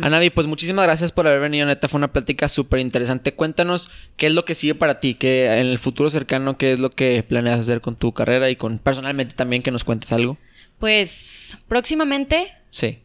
Anavi, 0.02 0.30
pues 0.30 0.48
muchísimas 0.48 0.86
gracias 0.86 1.12
por 1.12 1.28
haber 1.28 1.40
venido, 1.40 1.66
neta, 1.66 1.88
fue 1.88 1.98
una 1.98 2.12
plática 2.12 2.50
súper 2.50 2.80
interesante. 2.80 3.34
Cuéntanos 3.34 3.90
qué 4.16 4.28
es 4.28 4.34
lo 4.34 4.46
que 4.46 4.56
sigue 4.56 4.76
para 4.76 5.00
ti, 5.00 5.14
que 5.14 5.46
en 5.46 5.68
el 5.68 5.78
futuro 5.78 6.10
cercano, 6.10 6.58
qué 6.58 6.72
es 6.72 6.80
lo 6.80 6.90
que 6.90 7.22
planeas 7.24 7.60
hacer 7.60 7.82
con 7.82 7.96
tu 7.96 8.12
carrera 8.14 8.50
y 8.50 8.56
con 8.56 8.80
personalmente 8.80 9.36
también 9.36 9.62
que 9.62 9.72
nos 9.72 9.84
cuentes 9.84 10.12
algo. 10.12 10.38
Pues 10.80 11.58
próximamente 11.68 12.52
Sí, 12.70 13.00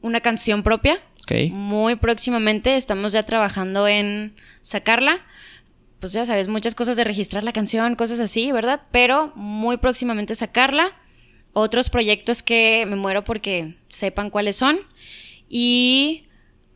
una 0.00 0.20
canción 0.20 0.62
propia. 0.62 1.00
Muy 1.52 1.96
próximamente 1.96 2.76
estamos 2.76 3.12
ya 3.12 3.22
trabajando 3.22 3.88
en 3.88 4.34
sacarla. 4.60 5.20
Pues 6.00 6.12
ya 6.12 6.26
sabes, 6.26 6.48
muchas 6.48 6.74
cosas 6.74 6.96
de 6.96 7.04
registrar 7.04 7.44
la 7.44 7.52
canción, 7.52 7.94
cosas 7.94 8.18
así, 8.20 8.50
¿verdad? 8.52 8.82
Pero 8.90 9.32
muy 9.36 9.76
próximamente 9.76 10.34
sacarla. 10.34 10.92
Otros 11.52 11.90
proyectos 11.90 12.42
que 12.42 12.84
me 12.88 12.96
muero 12.96 13.24
porque 13.24 13.74
sepan 13.88 14.30
cuáles 14.30 14.56
son. 14.56 14.78
Y 15.48 16.24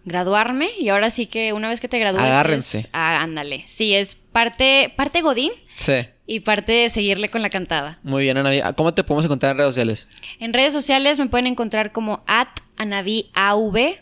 graduarme. 0.04 0.68
Y 0.78 0.88
ahora 0.90 1.10
sí 1.10 1.26
que 1.26 1.52
una 1.52 1.68
vez 1.68 1.80
que 1.80 1.88
te 1.88 1.98
gradúes. 1.98 2.22
Agárrense. 2.24 2.78
es- 2.78 2.88
ah, 2.92 3.22
ándale. 3.22 3.64
Sí, 3.66 3.94
es 3.94 4.14
parte, 4.14 4.92
parte 4.96 5.22
Godín 5.22 5.50
Sí, 5.76 5.92
y 6.26 6.40
parte 6.40 6.72
de 6.72 6.90
seguirle 6.90 7.28
con 7.30 7.42
la 7.42 7.50
cantada. 7.50 7.98
muy 8.02 8.22
bien, 8.22 8.36
Anavi. 8.36 8.60
Ah, 8.62 8.72
¿Cómo 8.74 8.94
te 8.94 9.02
podemos 9.04 9.24
encontrar 9.24 9.52
en 9.52 9.58
redes 9.58 9.70
sociales? 9.74 10.08
En 10.38 10.52
redes 10.52 10.72
sociales 10.72 11.18
me 11.18 11.26
pueden 11.26 11.46
encontrar 11.46 11.90
como 11.92 12.22
at 12.26 12.48
anaviav 12.76 13.96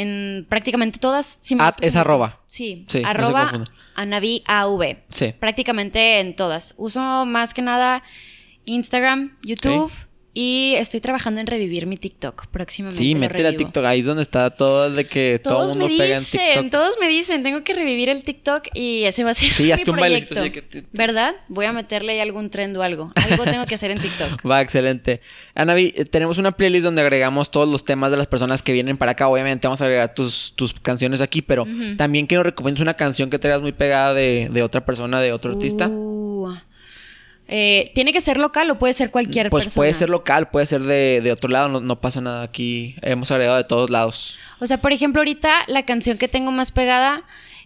en 0.00 0.46
prácticamente 0.48 0.98
todas. 0.98 1.38
Sí, 1.42 1.54
me 1.56 1.62
At 1.64 1.74
gusta 1.74 1.86
es 1.86 1.96
arroba. 1.96 2.40
Sí, 2.46 2.84
Sí, 2.88 3.00
no 3.00 3.08
arroba 3.08 3.42
confunda. 3.50 3.70
anaviav. 3.94 4.96
Sí. 5.10 5.32
Prácticamente 5.38 6.20
en 6.20 6.36
todas. 6.36 6.74
Uso 6.76 7.24
más 7.26 7.54
que 7.54 7.62
nada 7.62 8.02
Instagram, 8.64 9.36
YouTube 9.42 9.92
y 10.38 10.74
estoy 10.76 11.00
trabajando 11.00 11.40
en 11.40 11.46
revivir 11.46 11.86
mi 11.86 11.96
TikTok 11.96 12.48
próximamente. 12.48 13.02
Sí, 13.02 13.14
lo 13.14 13.20
métela 13.20 13.48
a. 13.48 13.52
TikTok, 13.52 13.84
ahí 13.86 14.00
es 14.00 14.04
donde 14.04 14.22
está 14.22 14.50
todo 14.50 14.90
de 14.90 15.06
que 15.06 15.40
todo 15.42 15.62
el 15.72 15.78
me 15.78 15.84
mundo 15.86 15.96
pega 15.96 16.14
en 16.16 16.20
dicen, 16.20 16.40
TikTok. 16.52 16.70
todos 16.70 16.94
me 17.00 17.08
dicen, 17.08 17.42
tengo 17.42 17.64
que 17.64 17.72
revivir 17.72 18.10
el 18.10 18.22
TikTok 18.22 18.64
y 18.74 19.04
ese 19.04 19.24
va 19.24 19.30
a 19.30 19.34
ser 19.34 19.50
Sí, 19.50 19.62
mi 19.64 19.70
hazte 19.72 19.90
un 19.90 19.96
bailecito 19.96 20.34
proyecto. 20.34 20.60
así 20.60 20.80
que- 20.82 20.86
¿Verdad? 20.92 21.34
Voy 21.48 21.64
a 21.64 21.72
meterle 21.72 22.12
ahí 22.12 22.20
algún 22.20 22.50
trend 22.50 22.76
o 22.76 22.82
algo. 22.82 23.12
Algo 23.14 23.44
tengo 23.44 23.64
que 23.64 23.76
hacer 23.76 23.90
en 23.92 23.98
TikTok. 24.00 24.44
Va, 24.50 24.60
excelente. 24.60 25.22
Anavi, 25.54 25.94
eh, 25.96 26.04
tenemos 26.04 26.36
una 26.36 26.52
playlist 26.52 26.84
donde 26.84 27.00
agregamos 27.00 27.50
todos 27.50 27.66
los 27.66 27.86
temas 27.86 28.10
de 28.10 28.18
las 28.18 28.26
personas 28.26 28.62
que 28.62 28.72
vienen 28.74 28.98
para 28.98 29.12
acá. 29.12 29.28
Obviamente 29.28 29.66
vamos 29.66 29.80
a 29.80 29.86
agregar 29.86 30.14
tus, 30.14 30.52
tus 30.54 30.74
canciones 30.74 31.22
aquí, 31.22 31.40
pero 31.40 31.66
también 31.96 32.26
quiero 32.26 32.42
recomiendas 32.42 32.82
una 32.82 32.92
canción 32.94 33.30
que 33.30 33.38
traigas 33.38 33.62
muy 33.62 33.72
pegada 33.72 34.12
de, 34.12 34.50
de 34.52 34.62
otra 34.62 34.84
persona, 34.84 35.18
de 35.22 35.32
otro 35.32 35.52
artista. 35.52 35.88
Eh, 37.48 37.92
¿Tiene 37.94 38.12
que 38.12 38.20
ser 38.20 38.38
local 38.38 38.70
o 38.70 38.78
puede 38.78 38.92
ser 38.92 39.10
cualquier 39.10 39.50
Pues 39.50 39.64
persona? 39.66 39.80
puede 39.80 39.94
ser 39.94 40.10
local, 40.10 40.50
puede 40.50 40.66
ser 40.66 40.80
de, 40.82 41.20
de 41.22 41.30
otro 41.32 41.48
lado, 41.48 41.68
no, 41.68 41.80
no 41.80 42.00
pasa 42.00 42.20
nada 42.20 42.42
aquí. 42.42 42.96
Hemos 43.02 43.30
agregado 43.30 43.56
de 43.56 43.64
todos 43.64 43.88
lados. 43.90 44.38
O 44.58 44.66
sea, 44.66 44.78
por 44.78 44.92
ejemplo, 44.92 45.20
ahorita 45.20 45.52
la 45.68 45.84
canción 45.84 46.18
que 46.18 46.26
tengo 46.28 46.50
más 46.50 46.70
pegada 46.72 47.22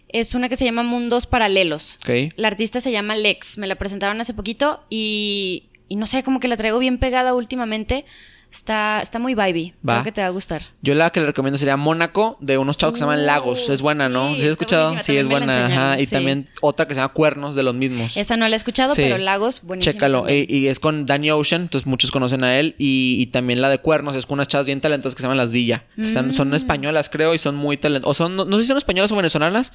es 0.09 0.35
una 0.35 0.49
que 0.49 0.55
se 0.55 0.65
llama 0.65 0.83
Mundos 0.83 1.25
Paralelos. 1.25 1.97
Ok. 2.03 2.33
La 2.35 2.47
artista 2.49 2.79
se 2.81 2.91
llama 2.91 3.15
Lex. 3.15 3.57
Me 3.57 3.65
la 3.65 3.75
presentaron 3.75 4.19
hace 4.21 4.33
poquito 4.33 4.81
y, 4.89 5.63
y 5.87 5.95
no 5.95 6.05
sé, 6.05 6.21
como 6.21 6.39
que 6.39 6.47
la 6.47 6.57
traigo 6.57 6.77
bien 6.79 6.97
pegada 6.99 7.33
últimamente. 7.33 8.05
Está, 8.51 8.99
está 9.01 9.17
muy 9.17 9.33
vibey. 9.33 9.73
Va. 9.87 9.93
Creo 9.95 10.03
que 10.03 10.11
te 10.11 10.21
va 10.21 10.27
a 10.27 10.31
gustar. 10.31 10.61
Yo 10.81 10.93
la 10.93 11.09
que 11.09 11.21
le 11.21 11.27
recomiendo 11.27 11.57
sería 11.57 11.77
Mónaco, 11.77 12.37
de 12.41 12.57
unos 12.57 12.75
chavos 12.77 12.93
que 12.93 12.99
se 12.99 13.05
llaman 13.05 13.21
Uh, 13.21 13.25
Lagos. 13.25 13.69
Es 13.69 13.81
buena, 13.81 14.09
¿no? 14.09 14.33
sí, 14.33 14.41
¿Sí 14.41 14.45
has 14.47 14.51
escuchado? 14.51 14.99
Sí, 14.99 15.15
es 15.15 15.25
buena. 15.27 15.67
Ajá. 15.67 15.99
Y 15.99 16.05
sí. 16.05 16.11
también 16.11 16.49
otra 16.61 16.85
que 16.85 16.93
se 16.93 16.99
llama 16.99 17.13
Cuernos, 17.13 17.55
de 17.55 17.63
los 17.63 17.73
mismos. 17.73 18.17
Esa 18.17 18.35
no 18.35 18.45
la 18.49 18.55
he 18.55 18.57
escuchado, 18.57 18.93
Sí. 18.93 19.03
pero 19.03 19.17
Lagos, 19.19 19.61
buenísima. 19.63 19.93
Chécalo. 19.93 20.19
también. 20.23 20.45
Y, 20.49 20.57
y 20.57 20.67
es 20.67 20.81
con 20.81 21.05
Danny 21.05 21.31
Ocean, 21.31 21.61
entonces 21.61 21.87
muchos 21.87 22.11
conocen 22.11 22.43
a 22.43 22.59
él. 22.59 22.75
Y, 22.77 23.15
y 23.21 23.27
también 23.27 23.61
la 23.61 23.69
de 23.69 23.77
Cuernos 23.77 24.17
es 24.17 24.25
con 24.25 24.33
unas 24.35 24.49
chavas 24.49 24.65
bien 24.65 24.81
talentosas 24.81 25.15
que 25.15 25.21
se 25.21 25.23
llaman 25.27 25.37
Las 25.37 25.53
Villa. 25.53 25.85
Están- 25.97 26.27
Mm. 26.29 26.33
son 26.33 26.53
españolas, 26.53 27.09
creo, 27.09 27.33
y 27.33 27.37
son 27.37 27.55
muy 27.55 27.77
talentosas. 27.77 28.09
O 28.11 28.13
son, 28.13 28.35
no, 28.35 28.43
no 28.43 28.57
sé 28.57 28.63
si 28.63 28.67
son 28.67 28.77
españolas 28.77 29.13
o 29.13 29.15
venezolanas, 29.15 29.71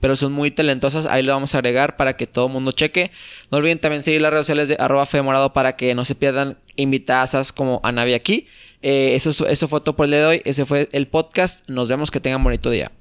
pero 0.00 0.16
son 0.16 0.32
muy 0.32 0.50
talentosas. 0.50 1.06
Ahí 1.06 1.22
le 1.22 1.32
vamos 1.32 1.54
a 1.54 1.58
agregar 1.58 1.96
para 1.96 2.16
que 2.16 2.26
todo 2.26 2.46
el 2.46 2.52
mundo 2.52 2.72
cheque. 2.72 3.10
No 3.50 3.58
olviden 3.58 3.78
también 3.78 4.02
seguir 4.02 4.20
las 4.20 4.30
redes 4.30 4.46
sociales 4.46 4.68
de 4.68 4.76
arroba 4.78 5.06
Morado 5.22 5.52
para 5.52 5.76
que 5.76 5.94
no 5.94 6.04
se 6.04 6.14
pierdan 6.14 6.58
invitadas 6.76 7.52
como 7.52 7.80
a 7.82 7.92
Navi 7.92 8.14
aquí. 8.14 8.46
Eh, 8.82 9.14
eso, 9.14 9.46
eso 9.46 9.68
fue 9.68 9.80
todo 9.80 9.96
por 9.96 10.04
el 10.04 10.12
día 10.12 10.20
de 10.20 10.26
hoy. 10.26 10.42
Ese 10.44 10.64
fue 10.64 10.88
el 10.92 11.08
podcast. 11.08 11.68
Nos 11.68 11.88
vemos. 11.88 12.10
Que 12.10 12.20
tengan 12.20 12.44
bonito 12.44 12.70
día. 12.70 12.92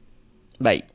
Bye. 0.60 0.95